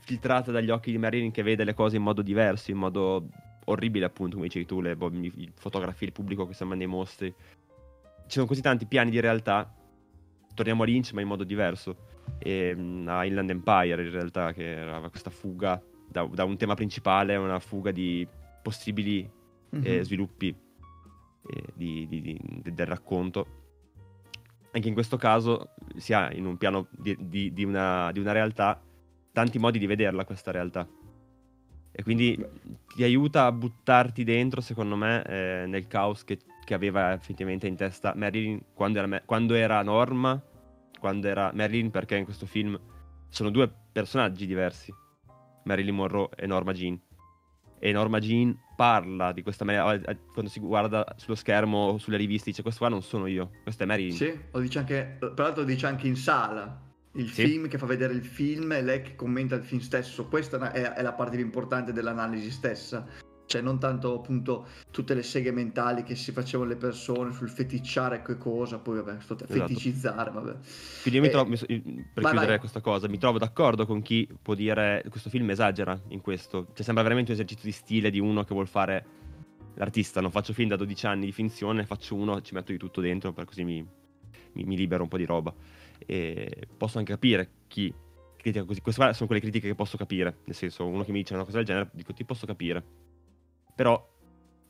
filtrata 0.00 0.50
dagli 0.50 0.70
occhi 0.70 0.90
di 0.90 0.98
Marilyn 0.98 1.30
che 1.30 1.44
vede 1.44 1.62
le 1.62 1.74
cose 1.74 1.96
in 1.96 2.02
modo 2.02 2.20
diverso, 2.20 2.72
in 2.72 2.78
modo 2.78 3.28
orribile 3.66 4.06
appunto, 4.06 4.34
come 4.34 4.48
dicevi 4.48 4.66
tu, 4.66 4.80
le 4.80 4.96
boh, 4.96 5.08
i- 5.12 5.52
fotografi, 5.54 6.02
il 6.02 6.12
pubblico 6.12 6.48
che 6.48 6.54
sembrano 6.54 6.82
dei 6.82 6.90
mostri. 6.90 7.32
Ci 8.32 8.38
sono 8.38 8.48
così 8.48 8.62
tanti 8.62 8.86
piani 8.86 9.10
di 9.10 9.20
realtà, 9.20 9.70
torniamo 10.54 10.84
a 10.84 10.86
Lynch 10.86 11.12
ma 11.12 11.20
in 11.20 11.26
modo 11.26 11.44
diverso, 11.44 11.96
e, 12.38 12.74
mh, 12.74 13.04
a 13.06 13.26
Inland 13.26 13.50
Empire 13.50 14.02
in 14.02 14.10
realtà, 14.10 14.54
che 14.54 14.70
era 14.74 15.06
questa 15.10 15.28
fuga 15.28 15.78
da, 16.08 16.24
da 16.32 16.44
un 16.44 16.56
tema 16.56 16.72
principale, 16.72 17.36
una 17.36 17.58
fuga 17.58 17.90
di 17.90 18.26
possibili 18.62 19.30
Mhm. 19.68 19.82
eh, 19.84 20.02
sviluppi 20.02 20.48
eh, 20.48 21.62
di- 21.74 22.06
di- 22.08 22.22
di- 22.22 22.40
de- 22.62 22.72
del 22.72 22.86
racconto. 22.86 23.46
Anche 24.70 24.88
in 24.88 24.94
questo 24.94 25.18
caso 25.18 25.74
si 25.96 26.14
ha 26.14 26.32
in 26.32 26.46
un 26.46 26.56
piano 26.56 26.88
di, 26.90 27.64
una, 27.64 28.12
di 28.12 28.18
una 28.18 28.32
realtà 28.32 28.80
tanti 29.30 29.58
modi 29.58 29.78
di 29.78 29.84
vederla 29.86 30.24
questa 30.24 30.50
realtà. 30.50 30.88
E 31.92 32.02
quindi 32.02 32.42
ti 32.94 33.02
aiuta 33.02 33.44
a 33.44 33.52
buttarti 33.52 34.24
dentro, 34.24 34.62
secondo 34.62 34.96
me, 34.96 35.22
eh, 35.24 35.66
nel 35.66 35.86
caos 35.86 36.24
che, 36.24 36.38
che 36.64 36.74
aveva 36.74 37.12
effettivamente 37.12 37.66
in 37.66 37.76
testa 37.76 38.12
Marilyn 38.14 38.60
quando 38.74 38.98
era, 38.98 39.20
quando 39.22 39.54
era 39.54 39.82
Norma, 39.82 40.40
quando 40.98 41.26
era 41.26 41.50
Marilyn, 41.54 41.90
perché 41.90 42.16
in 42.16 42.24
questo 42.24 42.46
film 42.46 42.78
sono 43.28 43.50
due 43.50 43.70
personaggi 43.92 44.46
diversi, 44.46 44.92
Marilyn 45.64 45.94
Monroe 45.94 46.28
e 46.36 46.46
Norma 46.46 46.72
Jean. 46.72 46.98
E 47.78 47.90
Norma 47.90 48.20
Jean 48.20 48.56
parla 48.76 49.32
di 49.32 49.42
questa 49.42 49.64
maniera, 49.64 49.92
eh, 49.94 50.18
quando 50.32 50.48
si 50.50 50.60
guarda 50.60 51.04
sullo 51.16 51.34
schermo 51.34 51.88
o 51.88 51.98
sulle 51.98 52.16
riviste, 52.16 52.50
dice 52.50 52.62
questo 52.62 52.80
qua 52.80 52.88
non 52.88 53.02
sono 53.02 53.26
io, 53.26 53.50
questa 53.64 53.82
è 53.82 53.86
Marilyn. 53.86 54.12
Sì, 54.12 54.38
lo 54.52 54.60
dice 54.60 54.78
anche, 54.78 55.16
tra 55.18 55.32
l'altro 55.36 55.62
lo 55.62 55.68
dice 55.68 55.86
anche 55.86 56.06
in 56.06 56.16
sala. 56.16 56.80
Il 57.14 57.28
Sì. 57.28 57.44
film 57.44 57.68
che 57.68 57.76
fa 57.76 57.84
vedere 57.86 58.14
il 58.14 58.24
film 58.24 58.72
e 58.72 58.82
lei 58.82 59.02
che 59.02 59.16
commenta 59.16 59.54
il 59.56 59.62
film 59.64 59.80
stesso. 59.80 60.28
Questa 60.28 60.72
è, 60.72 60.92
è 60.92 61.02
la 61.02 61.12
parte 61.12 61.36
più 61.36 61.44
importante 61.44 61.92
dell'analisi 61.92 62.50
stessa. 62.50 63.06
Cioè, 63.52 63.60
non 63.60 63.78
tanto 63.78 64.14
appunto 64.14 64.66
tutte 64.90 65.12
le 65.12 65.22
seghe 65.22 65.50
mentali 65.52 66.04
che 66.04 66.14
si 66.14 66.32
facevano 66.32 66.70
le 66.70 66.76
persone 66.76 67.32
sul 67.32 67.50
feticciare 67.50 68.22
che 68.22 68.38
cosa, 68.38 68.78
poi 68.78 69.02
vabbè, 69.02 69.20
sto 69.20 69.34
Esatto. 69.34 69.52
feticizzare, 69.52 70.30
vabbè. 70.30 70.56
Quindi 71.02 71.16
io 71.16 71.20
mi 71.20 71.26
Eh, 71.26 71.30
trovo, 71.30 71.54
so- 71.54 71.66
per 71.66 71.82
vai, 71.82 72.30
chiudere 72.30 72.46
vai. 72.46 72.58
questa 72.58 72.80
cosa, 72.80 73.08
mi 73.08 73.18
trovo 73.18 73.36
d'accordo 73.36 73.84
con 73.84 74.00
chi 74.00 74.26
può 74.40 74.54
dire 74.54 75.04
questo 75.10 75.28
film 75.28 75.50
esagera 75.50 76.00
in 76.08 76.22
questo. 76.22 76.68
Cioè, 76.72 76.82
sembra 76.82 77.02
veramente 77.02 77.30
un 77.32 77.36
esercizio 77.36 77.66
di 77.66 77.72
stile 77.72 78.08
di 78.08 78.18
uno 78.20 78.42
che 78.42 78.54
vuol 78.54 78.68
fare 78.68 79.04
l'artista. 79.74 80.22
Non 80.22 80.30
faccio 80.30 80.54
film 80.54 80.70
da 80.70 80.76
12 80.76 81.04
anni 81.06 81.26
di 81.26 81.32
finzione, 81.32 81.84
faccio 81.84 82.14
uno, 82.14 82.40
ci 82.40 82.54
metto 82.54 82.72
di 82.72 82.78
tutto 82.78 83.02
dentro, 83.02 83.34
per 83.34 83.44
così 83.44 83.64
mi, 83.64 83.86
mi, 84.52 84.64
mi 84.64 84.76
libero 84.78 85.02
un 85.02 85.10
po' 85.10 85.18
di 85.18 85.26
roba. 85.26 85.52
E 86.06 86.68
posso 86.74 86.96
anche 86.96 87.12
capire 87.12 87.50
chi 87.68 87.92
critica 88.34 88.64
così. 88.64 88.80
Queste 88.80 89.12
sono 89.12 89.26
quelle 89.26 89.42
critiche 89.42 89.68
che 89.68 89.74
posso 89.74 89.98
capire. 89.98 90.38
Nel 90.46 90.56
senso, 90.56 90.86
uno 90.86 91.04
che 91.04 91.12
mi 91.12 91.18
dice 91.18 91.34
una 91.34 91.44
cosa 91.44 91.58
del 91.58 91.66
genere, 91.66 91.90
dico 91.92 92.14
ti 92.14 92.24
posso 92.24 92.46
capire. 92.46 93.10
Però 93.74 94.10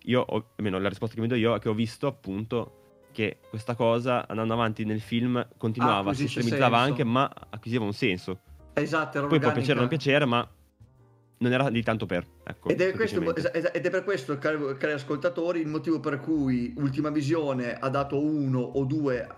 io, 0.05 0.21
ho, 0.21 0.53
almeno 0.57 0.79
la 0.79 0.89
risposta 0.89 1.15
che 1.15 1.21
mi 1.21 1.29
do 1.29 1.35
io 1.35 1.55
è 1.55 1.59
che 1.59 1.69
ho 1.69 1.75
visto 1.75 2.07
appunto 2.07 2.79
che 3.13 3.39
questa 3.49 3.75
cosa 3.75 4.27
andando 4.27 4.55
avanti 4.55 4.85
nel 4.85 5.01
film 5.01 5.47
continuava, 5.57 6.13
si 6.15 6.23
acquisisce 6.23 6.41
estremizzava 6.41 6.79
anche, 6.79 7.05
ma 7.05 7.31
acquisiva 7.51 7.85
un 7.85 7.93
senso. 7.93 8.41
Esatto, 8.73 9.19
era 9.19 9.27
Poi 9.27 9.39
può 9.39 9.49
organica. 9.49 9.53
piacere 9.53 9.79
o 9.79 9.81
non 9.81 9.89
piacere, 9.89 10.25
ma 10.25 10.49
non 11.39 11.53
era 11.53 11.71
di 11.71 11.83
tanto 11.83 12.07
per. 12.07 12.27
Ecco, 12.45 12.69
Ed 12.69 12.81
è, 12.81 12.93
questo, 12.93 13.21
ed 13.35 13.87
è 13.87 13.91
per 13.91 14.05
questo, 14.05 14.39
cari, 14.39 14.93
ascoltatori, 14.93 15.61
il 15.61 15.69
motivo 15.69 16.01
per 16.01 16.21
cui 16.21 16.73
Ultima 16.77 17.11
Visione 17.11 17.75
ha 17.75 17.89
dato 17.89 18.19
uno 18.19 18.61
o 18.61 18.85
due, 18.85 19.29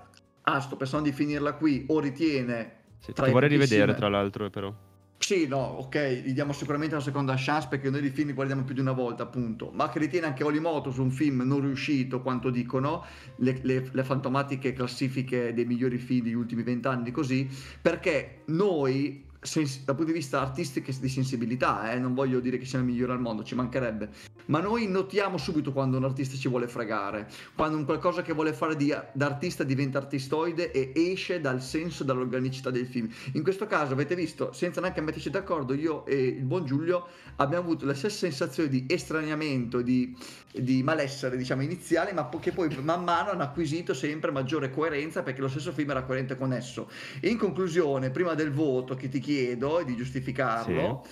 ah 0.42 0.60
sto 0.60 0.76
pensando 0.76 1.08
di 1.08 1.14
finirla 1.14 1.54
qui, 1.54 1.84
o 1.88 1.98
ritiene... 1.98 2.82
Sì, 2.98 3.12
vorrei 3.16 3.48
rivedere, 3.48 3.94
tra 3.94 4.08
l'altro, 4.08 4.48
però. 4.48 4.72
Sì, 5.16 5.46
no, 5.46 5.56
ok, 5.56 6.22
gli 6.22 6.32
diamo 6.34 6.52
sicuramente 6.52 6.94
una 6.94 7.02
seconda 7.02 7.34
chance 7.38 7.66
perché 7.70 7.88
noi 7.88 8.02
di 8.02 8.10
film 8.10 8.28
li 8.28 8.34
guardiamo 8.34 8.62
più 8.62 8.74
di 8.74 8.80
una 8.80 8.92
volta, 8.92 9.22
appunto. 9.22 9.70
Ma 9.72 9.88
che 9.88 9.98
ritiene 9.98 10.26
anche 10.26 10.44
Olimoto 10.44 10.90
su 10.90 11.00
un 11.02 11.10
film 11.10 11.40
non 11.46 11.60
riuscito, 11.62 12.20
quanto 12.20 12.50
dicono 12.50 13.02
le, 13.36 13.58
le- 13.62 13.88
le 13.90 14.04
fantomatiche 14.04 14.74
classifiche 14.74 15.54
dei 15.54 15.64
migliori 15.64 15.96
film 15.96 16.24
degli 16.24 16.34
ultimi 16.34 16.62
vent'anni, 16.62 17.10
così, 17.10 17.48
perché 17.80 18.42
noi, 18.46 19.24
sens- 19.44 19.84
dal 19.84 19.94
punto 19.94 20.10
di 20.10 20.18
vista 20.18 20.40
artistico 20.40 20.90
e 20.90 20.94
di 20.98 21.08
sensibilità, 21.08 21.92
eh, 21.92 21.98
non 21.98 22.14
voglio 22.14 22.40
dire 22.40 22.58
che 22.58 22.64
siamo 22.64 22.84
i 22.84 22.88
migliori 22.88 23.12
al 23.12 23.20
mondo, 23.20 23.44
ci 23.44 23.54
mancherebbe, 23.54 24.08
ma 24.46 24.60
noi 24.60 24.88
notiamo 24.88 25.36
subito 25.36 25.72
quando 25.72 25.98
un 25.98 26.04
artista 26.04 26.36
ci 26.36 26.48
vuole 26.48 26.66
fregare, 26.66 27.28
quando 27.54 27.76
un 27.76 27.84
qualcosa 27.84 28.22
che 28.22 28.32
vuole 28.32 28.54
fare 28.54 28.74
di, 28.74 28.94
da 29.12 29.26
artista 29.26 29.62
diventa 29.62 29.98
artistoide 29.98 30.72
e 30.72 30.92
esce 30.94 31.40
dal 31.40 31.62
senso, 31.62 32.04
dall'organicità 32.04 32.70
del 32.70 32.86
film. 32.86 33.08
In 33.32 33.42
questo 33.42 33.66
caso 33.66 33.92
avete 33.92 34.14
visto, 34.14 34.52
senza 34.52 34.80
neanche 34.80 35.02
metterci 35.02 35.30
d'accordo, 35.30 35.74
io 35.74 36.06
e 36.06 36.24
il 36.24 36.44
buon 36.44 36.64
Giulio 36.64 37.06
abbiamo 37.36 37.64
avuto 37.64 37.84
la 37.84 37.94
stessa 37.94 38.18
sensazione 38.18 38.70
di 38.70 38.86
estraniamento, 38.88 39.82
di, 39.82 40.16
di 40.52 40.82
malessere, 40.82 41.36
diciamo, 41.36 41.62
iniziale, 41.62 42.12
ma 42.12 42.28
che 42.40 42.52
poi 42.52 42.74
man 42.82 43.04
mano 43.04 43.30
hanno 43.30 43.42
acquisito 43.42 43.94
sempre 43.94 44.30
maggiore 44.30 44.70
coerenza 44.70 45.22
perché 45.22 45.40
lo 45.40 45.48
stesso 45.48 45.70
film 45.72 45.90
era 45.90 46.02
coerente 46.02 46.36
con 46.36 46.52
esso. 46.52 46.90
In 47.22 47.36
conclusione, 47.36 48.10
prima 48.10 48.34
del 48.34 48.50
voto 48.50 48.94
che 48.94 49.08
ti 49.08 49.18
chiedo 49.18 49.32
e 49.40 49.56
di 49.84 49.96
giustificarlo, 49.96 51.06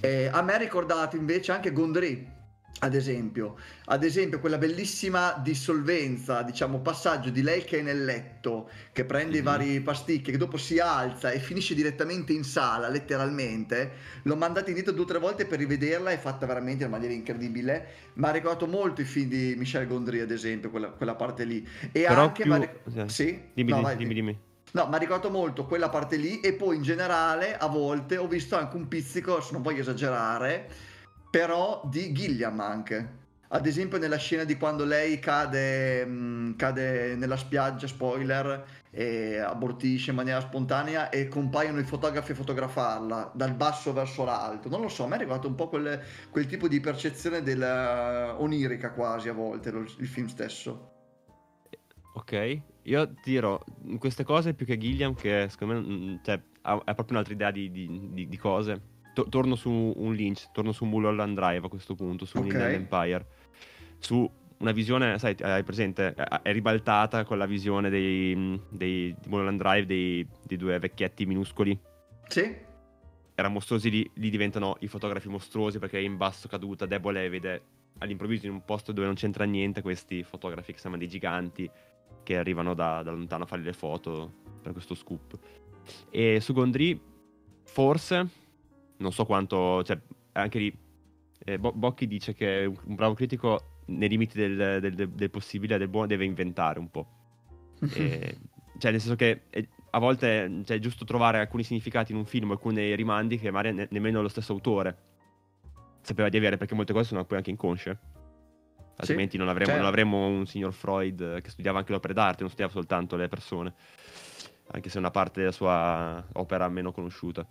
eh, 0.00 0.28
a 0.32 0.42
me 0.42 0.54
ha 0.54 0.58
ricordato 0.58 1.16
invece 1.16 1.52
anche 1.52 1.72
Gondry. 1.72 2.34
Ad 2.78 2.94
esempio, 2.94 3.56
ad 3.86 4.04
esempio, 4.04 4.38
quella 4.38 4.58
bellissima 4.58 5.40
dissolvenza, 5.42 6.42
diciamo, 6.42 6.80
passaggio 6.80 7.30
di 7.30 7.40
lei 7.40 7.64
che 7.64 7.78
è 7.78 7.82
nel 7.82 8.04
letto, 8.04 8.68
che 8.92 9.06
prende 9.06 9.36
i 9.38 9.40
Mhm. 9.40 9.46
vari 9.46 9.80
pasticchi, 9.80 10.30
che 10.30 10.36
dopo 10.36 10.58
si 10.58 10.78
alza 10.78 11.30
e 11.30 11.38
finisce 11.38 11.74
direttamente 11.74 12.34
in 12.34 12.44
sala, 12.44 12.90
letteralmente. 12.90 13.92
L'ho 14.24 14.36
mandata 14.36 14.68
indietro 14.68 14.92
due 14.92 15.04
o 15.04 15.06
tre 15.06 15.18
volte 15.18 15.46
per 15.46 15.58
rivederla, 15.58 16.10
è 16.10 16.18
fatta 16.18 16.44
veramente 16.44 16.84
in 16.84 16.90
maniera 16.90 17.14
incredibile. 17.14 17.86
Mi 18.16 18.26
ha 18.26 18.30
ricordato 18.30 18.66
molto 18.66 19.00
i 19.00 19.04
film 19.04 19.30
di 19.30 19.54
Michel 19.56 19.86
Gondry, 19.86 20.20
ad 20.20 20.30
esempio, 20.30 20.68
quella, 20.68 20.88
quella 20.90 21.14
parte 21.14 21.44
lì. 21.44 21.66
E 21.92 22.02
Però 22.02 22.24
anche. 22.24 22.42
più- 22.42 22.52
ric- 22.52 22.80
sì. 23.06 23.08
Sì? 23.08 23.40
Dimmi, 23.54 23.70
No, 23.70 23.80
vai, 23.80 23.96
dimmi, 23.96 24.08
di- 24.12 24.20
dimmi. 24.20 24.38
No, 24.76 24.86
mi 24.88 24.96
ha 24.96 24.98
ricordato 24.98 25.30
molto 25.30 25.64
quella 25.64 25.88
parte 25.88 26.16
lì 26.16 26.40
e 26.40 26.52
poi 26.52 26.76
in 26.76 26.82
generale 26.82 27.56
a 27.56 27.66
volte 27.66 28.18
ho 28.18 28.26
visto 28.26 28.58
anche 28.58 28.76
un 28.76 28.88
pizzico, 28.88 29.40
se 29.40 29.52
non 29.52 29.62
voglio 29.62 29.80
esagerare, 29.80 30.68
però 31.30 31.80
di 31.86 32.12
Gilliam 32.12 32.60
anche. 32.60 33.24
Ad 33.48 33.64
esempio 33.64 33.96
nella 33.96 34.18
scena 34.18 34.44
di 34.44 34.58
quando 34.58 34.84
lei 34.84 35.18
cade, 35.18 36.04
mh, 36.04 36.56
cade 36.56 37.14
nella 37.16 37.38
spiaggia, 37.38 37.86
spoiler, 37.86 38.66
e 38.90 39.38
abortisce 39.38 40.10
in 40.10 40.16
maniera 40.16 40.40
spontanea 40.42 41.08
e 41.08 41.26
compaiono 41.28 41.78
i 41.78 41.84
fotografi 41.84 42.32
a 42.32 42.34
fotografarla 42.34 43.30
dal 43.34 43.54
basso 43.54 43.94
verso 43.94 44.24
l'alto. 44.24 44.68
Non 44.68 44.82
lo 44.82 44.88
so, 44.88 45.04
a 45.04 45.06
me 45.06 45.14
è 45.14 45.16
arrivato 45.20 45.48
un 45.48 45.54
po' 45.54 45.70
quel, 45.70 46.02
quel 46.28 46.44
tipo 46.44 46.68
di 46.68 46.80
percezione 46.80 47.40
della 47.40 48.38
onirica 48.38 48.92
quasi 48.92 49.30
a 49.30 49.32
volte 49.32 49.70
lo- 49.70 49.86
il 49.96 50.06
film 50.06 50.26
stesso. 50.26 50.90
Ok, 52.12 52.60
io 52.86 53.08
ti 53.14 53.30
dirò, 53.30 53.58
in 53.84 53.98
queste 53.98 54.24
cose 54.24 54.54
più 54.54 54.66
che 54.66 54.76
Gilliam, 54.78 55.14
che 55.14 55.46
secondo 55.48 55.74
me 55.74 55.80
mm, 55.80 56.16
cioè, 56.22 56.40
ha, 56.62 56.72
ha 56.72 56.94
proprio 56.94 57.10
un'altra 57.10 57.34
idea 57.34 57.50
di, 57.50 57.70
di- 57.70 58.08
di- 58.12 58.28
di 58.28 58.36
cose. 58.36 58.94
To- 59.14 59.28
torno 59.28 59.54
su 59.54 59.70
un 59.96 60.12
Lynch, 60.14 60.50
torno 60.52 60.72
su 60.72 60.84
Mulholland 60.84 61.34
Drive 61.36 61.66
a 61.66 61.68
questo 61.68 61.94
punto, 61.94 62.24
su 62.24 62.38
un 62.38 62.44
Ok. 62.46 62.52
Inland 62.52 62.74
Empire. 62.74 63.26
Su 63.98 64.30
una 64.58 64.72
visione, 64.72 65.18
sai, 65.18 65.34
hai 65.40 65.62
presente, 65.64 66.14
è 66.14 66.52
ribaltata 66.52 67.24
con 67.24 67.38
la 67.38 67.46
visione 67.46 67.88
dei, 67.90 68.34
mm, 68.36 68.54
dei- 68.70 69.14
di 69.20 69.28
Mulholland 69.28 69.58
Drive, 69.60 69.86
dei, 69.86 70.26
dei 70.44 70.56
due 70.56 70.78
vecchietti 70.78 71.26
minuscoli. 71.26 71.78
Sì? 72.28 72.54
Era 73.34 73.48
mostruosi 73.48 73.90
lì, 73.90 74.10
lì 74.14 74.30
diventano 74.30 74.76
i 74.80 74.86
fotografi 74.88 75.28
mostruosi 75.28 75.78
perché 75.78 75.98
è 75.98 76.02
in 76.02 76.16
basso 76.16 76.48
caduta, 76.48 76.86
debole 76.86 77.24
e 77.24 77.28
vede 77.28 77.62
all'improvviso 77.98 78.46
in 78.46 78.52
un 78.52 78.64
posto 78.64 78.92
dove 78.92 79.06
non 79.06 79.14
c'entra 79.16 79.44
niente 79.44 79.82
questi 79.82 80.22
fotografi 80.22 80.72
che 80.72 80.78
sembrano 80.78 80.98
dei 81.06 81.08
giganti 81.12 81.70
che 82.26 82.36
arrivano 82.36 82.74
da, 82.74 83.04
da 83.04 83.12
lontano 83.12 83.44
a 83.44 83.46
fare 83.46 83.62
le 83.62 83.72
foto 83.72 84.32
per 84.60 84.72
questo 84.72 84.96
scoop. 84.96 85.38
E 86.10 86.40
su 86.40 86.52
Gondry, 86.52 87.00
forse, 87.62 88.28
non 88.96 89.12
so 89.12 89.24
quanto, 89.24 89.84
cioè 89.84 89.96
anche 90.32 90.58
lì, 90.58 90.76
eh, 91.44 91.56
Bo- 91.56 91.70
Bocchi 91.72 92.08
dice 92.08 92.34
che 92.34 92.64
un, 92.66 92.76
un 92.86 92.94
bravo 92.96 93.14
critico 93.14 93.82
nei 93.86 94.08
limiti 94.08 94.36
del, 94.36 94.80
del- 94.80 94.94
del- 94.94 95.10
del 95.10 95.30
possibile 95.30 95.76
e 95.76 95.78
del 95.78 95.86
buono 95.86 96.08
deve 96.08 96.24
inventare 96.24 96.80
un 96.80 96.90
po'. 96.90 97.06
E- 97.92 98.36
cioè, 98.78 98.90
nel 98.90 99.00
senso 99.00 99.14
che 99.14 99.42
eh, 99.50 99.68
a 99.90 99.98
volte 100.00 100.62
cioè, 100.64 100.78
è 100.78 100.80
giusto 100.80 101.04
trovare 101.04 101.38
alcuni 101.38 101.62
significati 101.62 102.10
in 102.10 102.18
un 102.18 102.24
film, 102.26 102.50
alcuni 102.50 102.92
rimandi 102.96 103.38
che 103.38 103.52
magari 103.52 103.72
ne- 103.76 103.88
nemmeno 103.92 104.20
lo 104.20 104.28
stesso 104.28 104.52
autore 104.52 104.96
sapeva 106.00 106.28
di 106.28 106.36
avere, 106.38 106.56
perché 106.56 106.74
molte 106.74 106.92
cose 106.92 107.04
sono 107.06 107.24
poi 107.24 107.36
anche 107.36 107.50
inconsce. 107.50 107.98
Altrimenti 108.98 109.36
non, 109.36 109.48
avremo, 109.48 109.66
certo. 109.66 109.80
non 109.82 109.90
avremo 109.90 110.26
un 110.26 110.46
signor 110.46 110.72
Freud 110.72 111.20
eh, 111.20 111.40
che 111.42 111.50
studiava 111.50 111.78
anche 111.78 111.90
le 111.90 111.98
opere 111.98 112.14
d'arte, 112.14 112.40
non 112.40 112.48
studiava 112.48 112.72
soltanto 112.72 113.16
le 113.16 113.28
persone, 113.28 113.74
anche 114.72 114.88
se 114.88 114.96
è 114.96 114.98
una 114.98 115.10
parte 115.10 115.40
della 115.40 115.52
sua 115.52 116.24
opera 116.34 116.68
meno 116.68 116.92
conosciuta. 116.92 117.46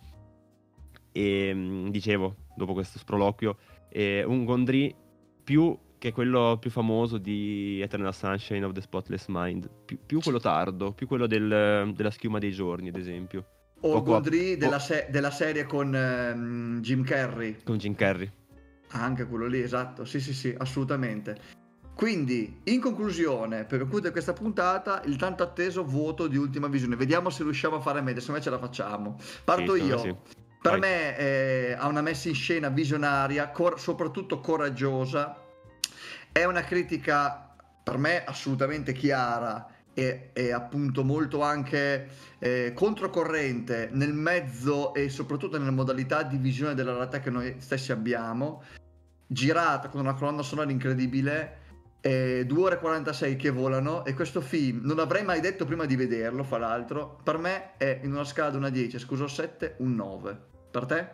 E 1.12 1.54
mh, 1.54 1.90
dicevo, 1.90 2.36
dopo 2.56 2.72
questo 2.72 2.98
sproloquio, 2.98 3.56
eh, 3.88 4.24
un 4.24 4.44
Gondry 4.44 4.94
più 5.44 5.78
che 5.98 6.12
quello 6.12 6.58
più 6.60 6.70
famoso 6.70 7.16
di 7.16 7.80
Eternal 7.80 8.12
Sunshine 8.14 8.64
of 8.64 8.72
the 8.72 8.80
Spotless 8.82 9.26
Mind, 9.28 9.68
più, 9.86 9.98
più 10.04 10.20
quello 10.20 10.38
tardo, 10.40 10.92
più 10.92 11.06
quello 11.06 11.26
del- 11.26 11.92
della 11.94 12.10
schiuma 12.10 12.38
dei 12.38 12.50
giorni, 12.52 12.88
ad 12.88 12.96
esempio, 12.96 13.46
O 13.80 13.92
Poco 13.92 14.10
a- 14.16 14.20
Gondry 14.20 14.56
della, 14.56 14.78
se- 14.78 15.06
della 15.10 15.30
serie 15.30 15.64
con 15.64 15.94
ehm, 15.94 16.80
Jim 16.80 17.02
Carrey. 17.04 17.56
con 17.62 17.76
Jim 17.78 17.94
Carrey. 17.94 18.30
Ah, 18.92 19.02
Anche 19.02 19.26
quello 19.26 19.46
lì, 19.46 19.60
esatto. 19.60 20.04
Sì, 20.04 20.20
sì, 20.20 20.32
sì, 20.32 20.54
assolutamente. 20.56 21.64
Quindi, 21.94 22.60
in 22.64 22.80
conclusione, 22.80 23.64
per 23.64 23.80
concludere 23.80 24.12
questa 24.12 24.34
puntata, 24.34 25.02
il 25.04 25.16
tanto 25.16 25.42
atteso 25.42 25.82
voto 25.82 26.26
di 26.26 26.36
ultima 26.36 26.66
visione. 26.68 26.94
Vediamo 26.94 27.30
se 27.30 27.42
riusciamo 27.42 27.76
a 27.76 27.80
fare 27.80 28.02
meglio, 28.02 28.20
se 28.20 28.32
me 28.32 28.40
ce 28.40 28.50
la 28.50 28.58
facciamo. 28.58 29.18
Parto 29.44 29.74
Sì, 29.74 29.82
io. 29.82 29.98
sì. 29.98 30.14
Per 30.60 30.78
Vai. 30.78 30.80
me 30.80 31.16
eh, 31.16 31.72
ha 31.78 31.86
una 31.86 32.02
messa 32.02 32.28
in 32.28 32.34
scena 32.34 32.68
visionaria, 32.68 33.48
cor- 33.50 33.78
soprattutto 33.78 34.40
coraggiosa. 34.40 35.40
È 36.32 36.44
una 36.44 36.62
critica 36.62 37.54
per 37.82 37.96
me 37.98 38.24
assolutamente 38.24 38.92
chiara 38.92 39.66
e, 39.98 40.28
e 40.34 40.52
appunto 40.52 41.02
molto 41.04 41.40
anche 41.40 42.08
eh, 42.38 42.72
controcorrente 42.74 43.88
nel 43.92 44.12
mezzo 44.12 44.92
e 44.92 45.08
soprattutto 45.08 45.56
nelle 45.56 45.70
modalità 45.70 46.22
di 46.22 46.36
visione 46.36 46.74
della 46.74 46.92
realtà 46.92 47.20
che 47.20 47.30
noi 47.30 47.54
stessi 47.58 47.92
abbiamo. 47.92 48.62
Girata 49.26 49.88
con 49.88 50.00
una 50.00 50.12
colonna 50.12 50.42
sonora 50.42 50.70
incredibile. 50.70 51.64
eh, 52.02 52.44
2 52.46 52.62
ore 52.62 52.74
e 52.74 52.78
46 52.78 53.36
che 53.36 53.48
volano 53.50 54.04
e 54.04 54.12
questo 54.12 54.42
film 54.42 54.82
non 54.84 54.98
avrei 54.98 55.24
mai 55.24 55.40
detto 55.40 55.64
prima 55.64 55.86
di 55.86 55.96
vederlo 55.96 56.44
fra 56.44 56.58
l'altro 56.58 57.18
per 57.24 57.38
me 57.38 57.76
è 57.78 58.00
in 58.04 58.12
una 58.12 58.22
scala 58.22 58.50
da 58.50 58.58
una 58.58 58.68
10 58.68 58.98
scuso 58.98 59.26
7 59.26 59.76
un 59.78 59.94
9 59.94 60.38
per 60.70 60.84
te? 60.84 61.08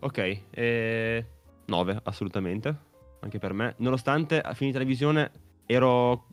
Ok, 0.00 0.40
eh, 0.50 1.26
9 1.64 2.00
assolutamente, 2.02 2.76
anche 3.20 3.38
per 3.38 3.52
me. 3.52 3.74
Nonostante 3.78 4.40
a 4.40 4.52
finita 4.52 4.78
la 4.78 4.84
visione 4.84 5.30
ero 5.64 6.26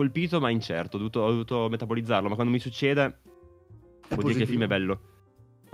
colpito 0.00 0.40
ma 0.40 0.48
incerto, 0.48 0.96
ho 0.96 0.98
dovuto, 0.98 1.20
ho 1.20 1.30
dovuto 1.30 1.68
metabolizzarlo, 1.68 2.30
ma 2.30 2.34
quando 2.34 2.50
mi 2.50 2.58
succede 2.58 3.18
vuol 4.08 4.24
dire 4.24 4.34
che 4.36 4.42
il 4.44 4.48
film 4.48 4.62
è 4.62 4.66
bello. 4.66 5.00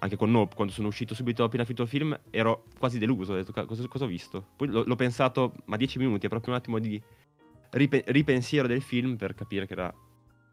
anche 0.00 0.16
con 0.16 0.32
Nope, 0.32 0.56
quando 0.56 0.72
sono 0.72 0.88
uscito 0.88 1.14
subito 1.14 1.44
appena 1.44 1.62
finito 1.62 1.82
il 1.84 1.88
film, 1.88 2.18
ero 2.30 2.64
quasi 2.76 2.98
deluso, 2.98 3.32
ho 3.32 3.36
detto 3.36 3.52
cosa, 3.52 3.86
cosa 3.86 4.04
ho 4.04 4.08
visto? 4.08 4.44
Poi 4.56 4.66
l'ho, 4.66 4.82
l'ho, 4.84 4.96
pensato, 4.96 5.52
ma 5.66 5.76
dieci 5.76 5.98
minuti, 5.98 6.26
è 6.26 6.28
proprio 6.28 6.54
un 6.54 6.58
attimo 6.58 6.80
di 6.80 7.00
ripe- 7.70 8.02
ripensiero 8.08 8.66
del 8.66 8.82
film 8.82 9.14
per 9.14 9.34
capire 9.34 9.64
che 9.64 9.74
era 9.74 9.94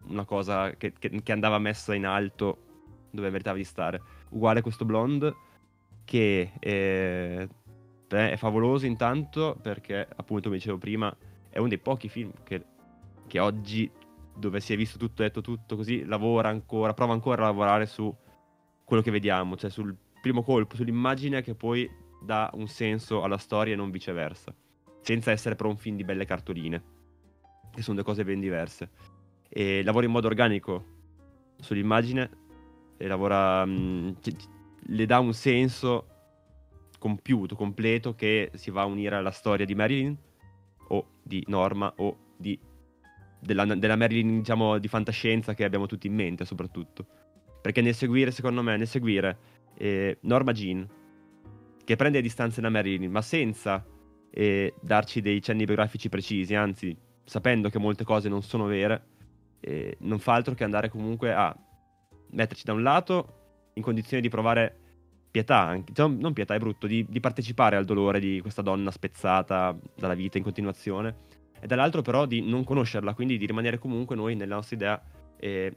una 0.09 0.23
cosa 0.23 0.75
che, 0.75 0.93
che, 0.93 1.09
che 1.23 1.31
andava 1.31 1.57
messa 1.57 1.95
in 1.95 2.05
alto 2.05 3.07
dove 3.09 3.31
meritava 3.31 3.57
di 3.57 3.63
stare. 3.63 3.99
Uguale 4.29 4.61
questo 4.61 4.85
Blonde, 4.85 5.35
che 6.05 6.51
è, 6.59 7.47
è 8.07 8.35
favoloso 8.37 8.85
intanto 8.85 9.57
perché, 9.59 10.07
appunto, 10.15 10.43
come 10.43 10.57
dicevo 10.57 10.77
prima, 10.77 11.15
è 11.49 11.57
uno 11.57 11.69
dei 11.69 11.79
pochi 11.79 12.07
film 12.07 12.31
che, 12.43 12.65
che 13.33 13.39
oggi, 13.39 13.89
dove 14.35 14.59
si 14.59 14.73
è 14.73 14.77
visto 14.77 14.99
tutto, 14.99 15.23
detto 15.23 15.41
tutto 15.41 15.75
così, 15.75 16.05
lavora 16.05 16.49
ancora, 16.49 16.93
prova 16.93 17.13
ancora 17.13 17.41
a 17.41 17.45
lavorare 17.47 17.87
su 17.87 18.15
quello 18.83 19.01
che 19.01 19.09
vediamo, 19.09 19.57
cioè 19.57 19.71
sul 19.71 19.97
primo 20.21 20.43
colpo, 20.43 20.75
sull'immagine 20.75 21.41
che 21.41 21.55
poi 21.55 21.89
dà 22.21 22.51
un 22.53 22.67
senso 22.67 23.23
alla 23.23 23.39
storia 23.39 23.73
e 23.73 23.75
non 23.75 23.89
viceversa, 23.89 24.53
senza 25.01 25.31
essere 25.31 25.55
però 25.55 25.69
un 25.69 25.77
film 25.77 25.95
di 25.95 26.03
belle 26.03 26.25
cartoline, 26.25 26.83
che 27.71 27.81
sono 27.81 27.95
due 27.95 28.05
cose 28.05 28.23
ben 28.23 28.39
diverse. 28.39 28.91
E 29.49 29.81
lavora 29.83 30.05
in 30.05 30.11
modo 30.11 30.27
organico 30.27 30.85
sull'immagine 31.57 32.29
e 32.97 33.07
lavora, 33.07 33.65
mh, 33.65 33.71
mm, 33.71 34.11
le 34.89 35.05
dà 35.07 35.17
un 35.17 35.33
senso 35.33 36.07
compiuto, 36.99 37.55
completo 37.55 38.13
che 38.13 38.51
si 38.53 38.69
va 38.69 38.83
a 38.83 38.85
unire 38.85 39.15
alla 39.15 39.31
storia 39.31 39.65
di 39.65 39.73
Marilyn 39.73 40.15
o 40.89 41.07
di 41.23 41.43
Norma 41.47 41.91
o 41.97 42.17
di, 42.37 42.59
della, 43.43 43.65
della 43.65 43.95
Marilyn 43.95 44.39
diciamo 44.39 44.77
di 44.77 44.87
fantascienza 44.87 45.53
che 45.53 45.63
abbiamo 45.63 45.85
tutti 45.85 46.07
in 46.07 46.13
mente 46.13 46.45
soprattutto. 46.45 47.05
Perché 47.61 47.81
nel 47.81 47.95
seguire, 47.95 48.31
secondo 48.31 48.61
me, 48.61 48.75
nel 48.75 48.87
seguire 48.87 49.37
eh, 49.77 50.17
Norma 50.21 50.51
Jean, 50.51 50.87
che 51.83 51.95
prende 51.95 52.21
distanze 52.21 52.61
da 52.61 52.69
Marilyn, 52.69 53.11
ma 53.11 53.21
senza 53.21 53.85
eh, 54.29 54.73
darci 54.81 55.21
dei 55.21 55.41
cenni 55.41 55.65
biografici 55.65 56.09
precisi, 56.09 56.55
anzi, 56.55 56.95
sapendo 57.23 57.69
che 57.69 57.79
molte 57.79 58.03
cose 58.03 58.29
non 58.29 58.41
sono 58.41 58.65
vere, 58.65 59.05
eh, 59.59 59.95
non 59.99 60.19
fa 60.19 60.33
altro 60.33 60.53
che 60.53 60.63
andare 60.63 60.89
comunque 60.89 61.33
a 61.33 61.55
metterci 62.31 62.63
da 62.65 62.73
un 62.73 62.83
lato 62.83 63.69
in 63.75 63.83
condizione 63.83 64.21
di 64.21 64.29
provare 64.29 64.77
pietà, 65.31 65.61
anche, 65.61 65.93
cioè, 65.93 66.09
non 66.09 66.33
pietà 66.33 66.53
è 66.53 66.59
brutto, 66.59 66.85
di, 66.85 67.05
di, 67.09 67.19
partecipare 67.19 67.75
al 67.75 67.85
dolore 67.85 68.19
di 68.19 68.39
questa 68.41 68.61
donna 68.61 68.91
spezzata 68.91 69.75
dalla 69.95 70.13
vita 70.13 70.37
in 70.37 70.43
continuazione, 70.43 71.15
e 71.63 71.67
dall'altro 71.67 72.01
però 72.01 72.25
di 72.25 72.41
non 72.41 72.65
conoscerla, 72.65 73.13
quindi 73.13 73.37
di 73.37 73.45
rimanere 73.45 73.77
comunque 73.77 74.17
noi 74.17 74.35
nella 74.35 74.55
nostra 74.55 74.75
idea 74.75 75.01
eh, 75.39 75.73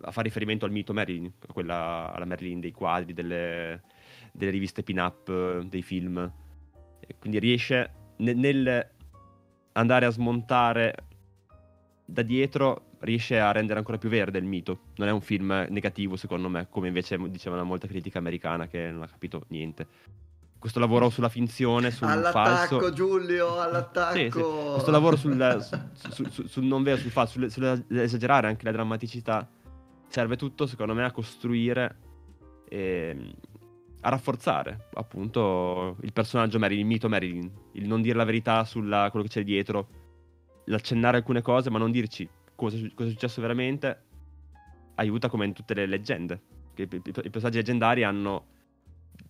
a 0.00 0.10
fare 0.10 0.28
riferimento 0.28 0.64
al 0.64 0.70
mito 0.70 0.94
Marilyn, 0.94 1.34
quella, 1.52 2.10
alla 2.14 2.24
Marilyn 2.24 2.60
dei 2.60 2.72
quadri, 2.72 3.12
delle, 3.12 3.82
delle 4.32 4.50
riviste 4.50 4.82
pin-up, 4.82 5.60
dei 5.64 5.82
film. 5.82 6.32
E 6.98 7.14
quindi 7.18 7.38
riesce 7.38 7.90
nel, 8.16 8.38
nel 8.38 8.90
andare 9.72 10.06
a 10.06 10.10
smontare 10.10 10.94
da 12.02 12.22
dietro 12.22 12.92
riesce 13.00 13.38
a 13.38 13.52
rendere 13.52 13.78
ancora 13.78 13.98
più 13.98 14.08
verde 14.08 14.38
il 14.38 14.44
mito. 14.46 14.92
Non 14.96 15.08
è 15.08 15.12
un 15.12 15.20
film 15.20 15.66
negativo, 15.68 16.16
secondo 16.16 16.48
me, 16.48 16.68
come 16.70 16.86
invece 16.88 17.18
diceva 17.28 17.56
una 17.56 17.64
molta 17.64 17.86
critica 17.86 18.18
americana 18.18 18.66
che 18.66 18.90
non 18.90 19.02
ha 19.02 19.08
capito 19.08 19.44
niente. 19.48 19.86
Questo 20.58 20.80
lavoro 20.80 21.10
sulla 21.10 21.28
finzione, 21.28 21.90
sul 21.90 22.08
all'attacco, 22.08 22.78
falso. 22.78 22.92
Giulio, 22.92 23.60
all'attacco. 23.60 24.16
Sì, 24.16 24.30
sì. 24.30 24.40
Questo 24.40 24.90
lavoro 24.90 25.16
sul, 25.16 25.84
sul, 26.10 26.30
sul, 26.30 26.48
sul 26.48 26.64
non 26.64 26.82
vero, 26.82 26.96
sul 26.96 27.10
falso, 27.10 27.48
sull'esagerare 27.48 28.48
anche 28.48 28.64
la 28.64 28.72
drammaticità 28.72 29.48
serve 30.08 30.36
tutto, 30.36 30.66
secondo 30.66 30.94
me, 30.94 31.04
a 31.04 31.10
costruire 31.12 31.98
e 32.68 33.34
a 34.00 34.08
rafforzare 34.08 34.88
appunto 34.94 35.96
il 36.02 36.12
personaggio 36.12 36.58
Marilyn, 36.58 36.82
il 36.82 36.86
mito 36.86 37.08
Marilyn, 37.08 37.50
il 37.72 37.86
non 37.86 38.02
dire 38.02 38.16
la 38.16 38.24
verità 38.24 38.64
su 38.64 38.80
quello 38.80 39.22
che 39.22 39.28
c'è 39.28 39.42
dietro, 39.42 39.88
l'accennare 40.66 41.18
alcune 41.18 41.42
cose, 41.42 41.70
ma 41.70 41.78
non 41.78 41.90
dirci 41.90 42.28
cosa, 42.54 42.76
cosa, 42.94 43.08
è 43.08 43.12
successo 43.12 43.40
veramente, 43.40 44.04
aiuta 44.96 45.28
come 45.28 45.44
in 45.46 45.52
tutte 45.52 45.74
le 45.74 45.86
leggende. 45.86 46.40
I, 46.76 46.82
i, 46.82 47.02
i 47.04 47.30
personaggi 47.30 47.56
leggendari 47.56 48.04
hanno 48.04 48.54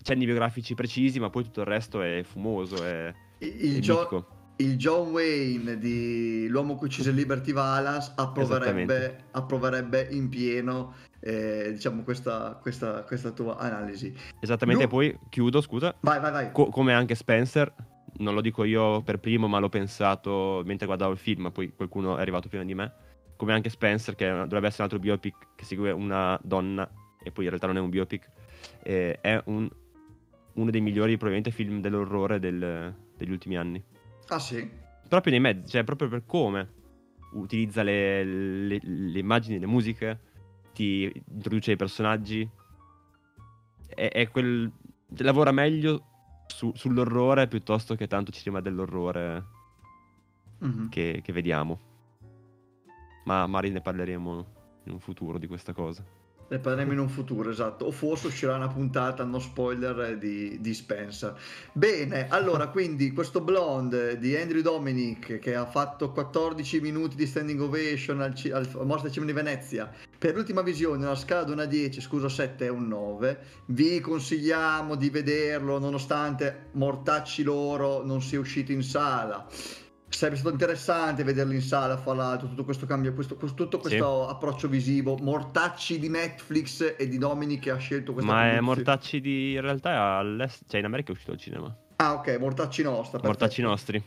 cenni 0.06 0.24
biografici 0.24 0.74
precisi, 0.74 1.18
ma 1.18 1.30
poi 1.30 1.42
tutto 1.42 1.60
il 1.62 1.66
resto 1.66 2.00
è 2.00 2.22
fumoso, 2.22 2.84
è, 2.84 3.12
il, 3.38 3.76
è 3.76 3.78
gio- 3.80 4.54
il 4.58 4.76
John 4.76 5.10
Wayne 5.10 5.78
di 5.78 6.46
L'uomo 6.48 6.78
che 6.78 6.84
uccise 6.84 7.10
Liberty 7.10 7.52
Valance 7.52 8.12
approverebbe, 8.14 9.24
approverebbe 9.32 10.06
in 10.12 10.28
pieno 10.28 10.94
eh, 11.18 11.72
diciamo 11.72 12.04
questa, 12.04 12.56
questa, 12.62 13.02
questa, 13.02 13.32
tua 13.32 13.58
analisi. 13.58 14.14
Esattamente, 14.38 14.84
Lu- 14.84 14.90
poi 14.90 15.18
chiudo, 15.28 15.60
scusa. 15.60 15.92
Vai, 16.00 16.20
vai, 16.20 16.30
vai. 16.30 16.52
Co- 16.52 16.68
come 16.68 16.94
anche 16.94 17.16
Spencer, 17.16 17.74
non 18.18 18.34
lo 18.34 18.40
dico 18.40 18.62
io 18.62 19.02
per 19.02 19.18
primo, 19.18 19.48
ma 19.48 19.58
l'ho 19.58 19.68
pensato 19.68 20.62
mentre 20.64 20.86
guardavo 20.86 21.12
il 21.12 21.18
film, 21.18 21.50
poi 21.50 21.72
qualcuno 21.74 22.16
è 22.16 22.20
arrivato 22.20 22.48
prima 22.48 22.62
di 22.62 22.74
me. 22.76 22.92
Come 23.34 23.52
anche 23.52 23.70
Spencer, 23.70 24.14
che 24.14 24.28
dovrebbe 24.28 24.68
essere 24.68 24.84
un 24.84 24.88
altro 24.88 24.98
biopic 25.00 25.48
che 25.56 25.64
segue 25.64 25.90
una 25.90 26.38
donna, 26.44 26.88
e 27.20 27.32
poi 27.32 27.42
in 27.42 27.50
realtà 27.50 27.66
non 27.66 27.76
è 27.76 27.80
un 27.80 27.90
biopic, 27.90 28.30
eh, 28.84 29.18
è 29.20 29.42
un, 29.46 29.68
uno 30.56 30.70
dei 30.70 30.80
migliori 30.80 31.16
probabilmente 31.16 31.50
film 31.50 31.80
dell'orrore 31.80 32.38
del, 32.38 32.94
degli 33.16 33.30
ultimi 33.30 33.56
anni. 33.56 33.82
Ah 34.28 34.38
sì? 34.38 34.68
Proprio 35.08 35.32
nei 35.32 35.40
mezzi, 35.40 35.70
cioè 35.70 35.84
proprio 35.84 36.08
per 36.08 36.24
come 36.26 36.74
utilizza 37.32 37.82
le, 37.82 38.24
le, 38.24 38.78
le 38.82 39.18
immagini, 39.18 39.58
le 39.58 39.66
musiche, 39.66 40.20
ti 40.72 41.10
introduce 41.28 41.72
i 41.72 41.76
personaggi. 41.76 42.48
È, 43.86 44.08
è 44.08 44.28
quel... 44.28 44.70
lavora 45.18 45.52
meglio 45.52 46.04
su, 46.46 46.72
sull'orrore 46.74 47.46
piuttosto 47.48 47.94
che 47.94 48.06
tanto 48.06 48.32
cinema 48.32 48.60
dell'orrore 48.60 49.44
mm-hmm. 50.64 50.88
che, 50.88 51.20
che 51.22 51.32
vediamo. 51.32 51.80
Ma 53.24 53.46
magari 53.46 53.70
ne 53.72 53.80
parleremo 53.80 54.46
in 54.84 54.92
un 54.92 55.00
futuro 55.00 55.38
di 55.38 55.46
questa 55.46 55.72
cosa. 55.72 56.04
Ne 56.48 56.58
parleremo 56.58 56.92
in 56.92 57.00
un 57.00 57.08
futuro, 57.08 57.50
esatto. 57.50 57.86
O 57.86 57.90
forse 57.90 58.28
uscirà 58.28 58.54
una 58.54 58.68
puntata, 58.68 59.24
no 59.24 59.40
spoiler, 59.40 60.16
di, 60.16 60.60
di 60.60 60.74
Spencer. 60.74 61.36
Bene, 61.72 62.28
allora, 62.28 62.68
quindi 62.68 63.12
questo 63.12 63.40
blonde 63.40 64.18
di 64.18 64.36
Andrew 64.36 64.62
Dominic 64.62 65.38
che 65.38 65.54
ha 65.56 65.66
fatto 65.66 66.12
14 66.12 66.80
minuti 66.80 67.16
di 67.16 67.26
standing 67.26 67.60
ovation 67.60 68.20
al, 68.20 68.34
al 68.52 68.86
Mostra 68.86 69.10
Cinema 69.10 69.32
di 69.32 69.36
Venezia. 69.36 69.90
Per 70.18 70.34
l'ultima 70.34 70.62
visione, 70.62 71.04
una 71.04 71.16
scala 71.16 71.42
da 71.42 71.52
1 71.52 71.62
a 71.62 71.66
10, 71.66 72.00
scusa 72.00 72.28
7 72.28 72.66
e 72.66 72.68
un 72.68 72.86
9. 72.86 73.38
Vi 73.66 74.00
consigliamo 74.00 74.94
di 74.94 75.10
vederlo, 75.10 75.78
nonostante 75.78 76.68
mortacci 76.72 77.42
loro 77.42 78.04
non 78.04 78.22
sia 78.22 78.38
uscito 78.38 78.70
in 78.72 78.82
sala 78.82 79.46
sarebbe 80.08 80.36
stato 80.36 80.52
interessante 80.52 81.24
vederli 81.24 81.56
in 81.56 81.62
sala 81.62 81.96
fra 81.96 82.14
l'altro 82.14 82.48
tutto 82.48 82.64
questo 82.64 82.86
cambio 82.86 83.12
questo, 83.12 83.36
tutto 83.36 83.78
questo 83.78 84.24
sì. 84.24 84.30
approccio 84.30 84.68
visivo. 84.68 85.16
Mortacci 85.16 85.98
di 85.98 86.08
Netflix 86.08 86.94
e 86.96 87.08
di 87.08 87.18
Domini 87.18 87.58
che 87.58 87.70
ha 87.70 87.76
scelto 87.76 88.12
questa 88.12 88.30
ma 88.30 88.52
è 88.52 88.60
mortacci 88.60 89.20
di 89.20 89.52
in 89.52 89.60
realtà 89.60 89.90
è 89.90 89.96
all'est 89.96 90.62
cioè 90.68 90.80
in 90.80 90.86
America 90.86 91.10
è 91.10 91.12
uscito 91.12 91.32
al 91.32 91.38
cinema. 91.38 91.76
Ah 91.96 92.14
ok 92.14 92.36
mortacci 92.38 92.82
nostra 92.82 93.20
mortacci 93.22 93.62
nostri 93.62 94.02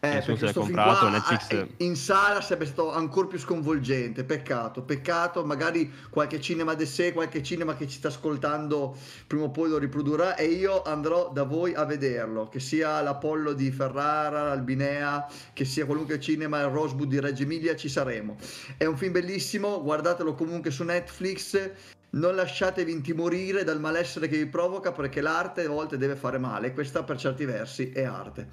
eh, 0.00 0.14
Nessuno 0.14 0.36
se 0.36 0.44
l'ha 0.44 0.52
comprato, 0.52 0.98
qua, 1.00 1.10
Netflix... 1.10 1.50
Eh, 1.50 1.68
in 1.78 1.96
sala 1.96 2.40
sarebbe 2.40 2.66
stato 2.66 2.92
ancora 2.92 3.26
più 3.26 3.38
sconvolgente, 3.38 4.22
peccato, 4.22 4.82
peccato, 4.82 5.44
magari 5.44 5.92
qualche 6.08 6.40
cinema 6.40 6.74
de 6.74 6.86
sé, 6.86 7.12
qualche 7.12 7.42
cinema 7.42 7.74
che 7.74 7.88
ci 7.88 7.96
sta 7.98 8.06
ascoltando 8.08 8.96
prima 9.26 9.44
o 9.44 9.50
poi 9.50 9.68
lo 9.70 9.78
riprodurrà 9.78 10.36
e 10.36 10.46
io 10.46 10.82
andrò 10.82 11.30
da 11.32 11.42
voi 11.42 11.74
a 11.74 11.84
vederlo, 11.84 12.48
che 12.48 12.60
sia 12.60 13.00
l'Apollo 13.00 13.54
di 13.54 13.72
Ferrara, 13.72 14.44
l'Albinea, 14.44 15.26
che 15.52 15.64
sia 15.64 15.84
qualunque 15.84 16.20
cinema, 16.20 16.60
il 16.60 16.68
Rosewood 16.68 17.08
di 17.08 17.18
Reggio 17.18 17.42
Emilia, 17.42 17.74
ci 17.74 17.88
saremo. 17.88 18.36
È 18.76 18.84
un 18.84 18.96
film 18.96 19.12
bellissimo, 19.12 19.82
guardatelo 19.82 20.34
comunque 20.34 20.70
su 20.70 20.84
Netflix, 20.84 21.96
non 22.10 22.34
lasciatevi 22.34 22.90
intimorire 22.90 23.64
dal 23.64 23.80
malessere 23.80 24.28
che 24.28 24.38
vi 24.38 24.46
provoca 24.46 24.92
perché 24.92 25.20
l'arte 25.20 25.64
a 25.64 25.68
volte 25.68 25.98
deve 25.98 26.16
fare 26.16 26.38
male 26.38 26.72
questa 26.72 27.02
per 27.02 27.18
certi 27.18 27.44
versi 27.44 27.90
è 27.90 28.04
arte. 28.04 28.48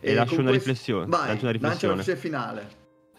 E, 0.00 0.10
e 0.10 0.14
lascio 0.14 0.40
una 0.40 0.50
questo... 0.50 0.68
riflessione 0.68 1.06
vai, 1.06 1.28
lascio 1.28 1.42
una 1.42 1.52
riflessione 1.52 1.94
lancia 1.94 2.12
la 2.12 2.18
finale. 2.18 2.68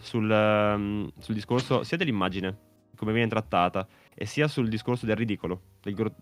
Sul, 0.00 0.30
um, 0.30 1.10
sul, 1.18 1.34
discorso 1.34 1.82
sia 1.82 1.96
dell'immagine 1.96 2.66
come 2.96 3.12
viene 3.12 3.28
trattata 3.28 3.86
e 4.14 4.26
sia 4.26 4.46
sul 4.46 4.68
discorso 4.68 5.06
del 5.06 5.16
ridicolo 5.16 5.60
del, 5.80 5.94
gro... 5.94 6.12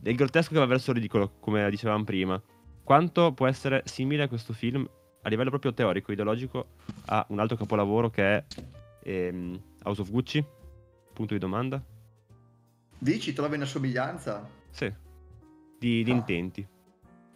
del 0.00 0.14
grottesco 0.14 0.52
che 0.52 0.58
va 0.58 0.66
verso 0.66 0.90
il 0.90 0.96
ridicolo 0.96 1.32
come 1.40 1.68
dicevamo 1.70 2.04
prima. 2.04 2.40
Quanto 2.82 3.32
può 3.32 3.46
essere 3.46 3.82
simile 3.86 4.24
a 4.24 4.28
questo 4.28 4.52
film 4.52 4.86
a 5.22 5.28
livello 5.30 5.48
proprio 5.48 5.72
teorico, 5.72 6.12
ideologico 6.12 6.66
a 7.06 7.24
un 7.30 7.38
altro 7.38 7.56
capolavoro 7.56 8.10
che 8.10 8.36
è 8.36 8.44
ehm, 9.04 9.58
House 9.84 10.02
of 10.02 10.10
Gucci? 10.10 10.44
Punto 11.14 11.32
di 11.32 11.40
domanda 11.40 11.82
Dici, 13.04 13.34
trovi 13.34 13.56
una 13.56 13.66
somiglianza? 13.66 14.48
Sì, 14.70 14.90
di, 15.78 16.02
di 16.02 16.10
ah. 16.10 16.14
intenti. 16.14 16.66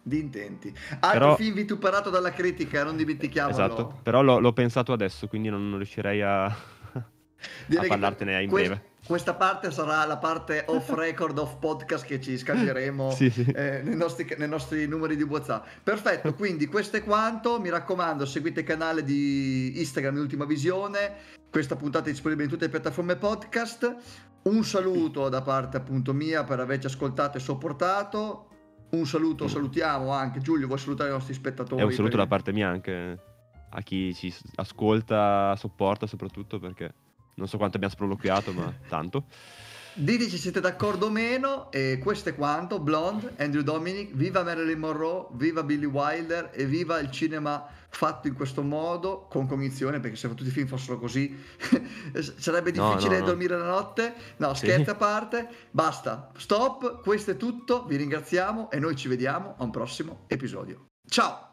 Di 0.01 0.19
intenti. 0.19 0.73
Altro 0.99 1.19
però... 1.19 1.35
film 1.35 1.53
vituperato 1.53 2.09
dalla 2.09 2.31
critica, 2.31 2.83
non 2.83 2.97
dimentichiamolo. 2.97 3.53
Esatto, 3.53 3.99
però 4.01 4.23
l'ho, 4.23 4.39
l'ho 4.39 4.51
pensato 4.51 4.93
adesso, 4.93 5.27
quindi 5.27 5.49
non, 5.49 5.69
non 5.69 5.77
riuscirei 5.77 6.23
a, 6.23 6.45
a 6.47 7.05
parlartene 7.87 8.41
in 8.41 8.49
breve 8.49 8.89
questa 9.05 9.33
parte 9.33 9.71
sarà 9.71 10.05
la 10.05 10.17
parte 10.17 10.65
off 10.67 10.89
record, 10.93 11.37
off 11.37 11.55
podcast 11.57 12.05
che 12.05 12.21
ci 12.21 12.37
scambieremo 12.37 13.11
Sì, 13.11 13.29
sì. 13.29 13.43
eh, 13.55 13.81
nei, 13.81 13.95
nostri, 13.95 14.35
nei 14.37 14.47
nostri 14.47 14.85
numeri 14.87 15.15
di 15.15 15.23
WhatsApp. 15.23 15.65
Perfetto, 15.83 16.33
quindi 16.35 16.67
questo 16.67 16.97
è 16.97 17.03
quanto. 17.03 17.59
Mi 17.59 17.69
raccomando, 17.69 18.25
seguite 18.25 18.59
il 18.59 18.65
canale 18.65 19.03
di 19.03 19.79
Instagram 19.79 20.13
di 20.13 20.19
Ultima 20.19 20.45
Visione. 20.45 21.37
Questa 21.49 21.75
puntata 21.75 22.09
è 22.09 22.11
disponibile 22.11 22.45
in 22.45 22.51
tutte 22.51 22.65
le 22.65 22.71
piattaforme 22.71 23.15
podcast. 23.15 23.95
Un 24.41 24.63
saluto 24.63 25.29
da 25.29 25.41
parte 25.41 25.77
appunto 25.77 26.13
mia 26.13 26.43
per 26.43 26.59
averci 26.59 26.87
ascoltato 26.87 27.37
e 27.37 27.39
sopportato. 27.39 28.45
Un 28.91 29.05
saluto, 29.05 29.47
salutiamo 29.47 30.11
anche 30.11 30.39
Giulio, 30.39 30.65
vuoi 30.65 30.79
salutare 30.79 31.09
i 31.09 31.13
nostri 31.13 31.33
spettatori? 31.33 31.81
È 31.81 31.85
un 31.85 31.91
saluto 31.91 32.15
Per- 32.17 32.23
da 32.23 32.27
parte 32.27 32.51
mia 32.51 32.69
anche 32.69 33.19
a 33.69 33.81
chi 33.81 34.15
ci 34.15 34.33
ascolta, 34.55 35.55
sopporta 35.55 36.07
soprattutto 36.07 36.57
perché 36.57 36.91
non 37.35 37.47
so 37.47 37.57
quanto 37.57 37.75
abbiamo 37.75 37.93
sproloquiato, 37.93 38.51
ma 38.53 38.73
tanto. 38.89 39.25
Diteci 39.93 40.29
se 40.31 40.37
siete 40.37 40.61
d'accordo 40.61 41.07
o 41.07 41.09
meno 41.09 41.71
e 41.71 41.99
questo 42.01 42.29
è 42.29 42.35
quanto. 42.35 42.79
Blonde, 42.79 43.33
Andrew 43.37 43.61
Dominic, 43.61 44.13
viva 44.13 44.43
Marilyn 44.43 44.79
Monroe, 44.79 45.27
viva 45.33 45.61
Billy 45.63 45.85
Wilder 45.85 46.51
e 46.53 46.65
viva 46.65 46.99
il 46.99 47.11
cinema 47.11 47.67
fatto 47.89 48.27
in 48.27 48.33
questo 48.35 48.61
modo, 48.61 49.25
con 49.29 49.47
cognizione, 49.47 49.99
perché 49.99 50.15
se 50.15 50.27
tutti 50.29 50.47
i 50.47 50.51
film 50.51 50.67
fossero 50.67 50.97
così 50.99 51.37
sarebbe 52.37 52.71
No, 52.71 52.89
difficile 52.89 53.15
no, 53.15 53.21
no. 53.21 53.25
dormire 53.27 53.57
la 53.57 53.65
notte. 53.65 54.13
No, 54.37 54.53
Sì. 54.53 54.65
scherzi 54.65 54.89
a 54.91 54.95
parte, 54.95 55.47
basta, 55.71 56.31
stop, 56.37 57.01
questo 57.01 57.31
è 57.31 57.37
tutto, 57.37 57.85
vi 57.85 57.95
ringraziamo 57.97 58.69
e 58.71 58.79
noi 58.79 58.95
ci 58.95 59.07
vediamo 59.07 59.55
a 59.57 59.63
un 59.63 59.71
prossimo 59.71 60.23
episodio. 60.27 60.85
Ciao! 61.09 61.48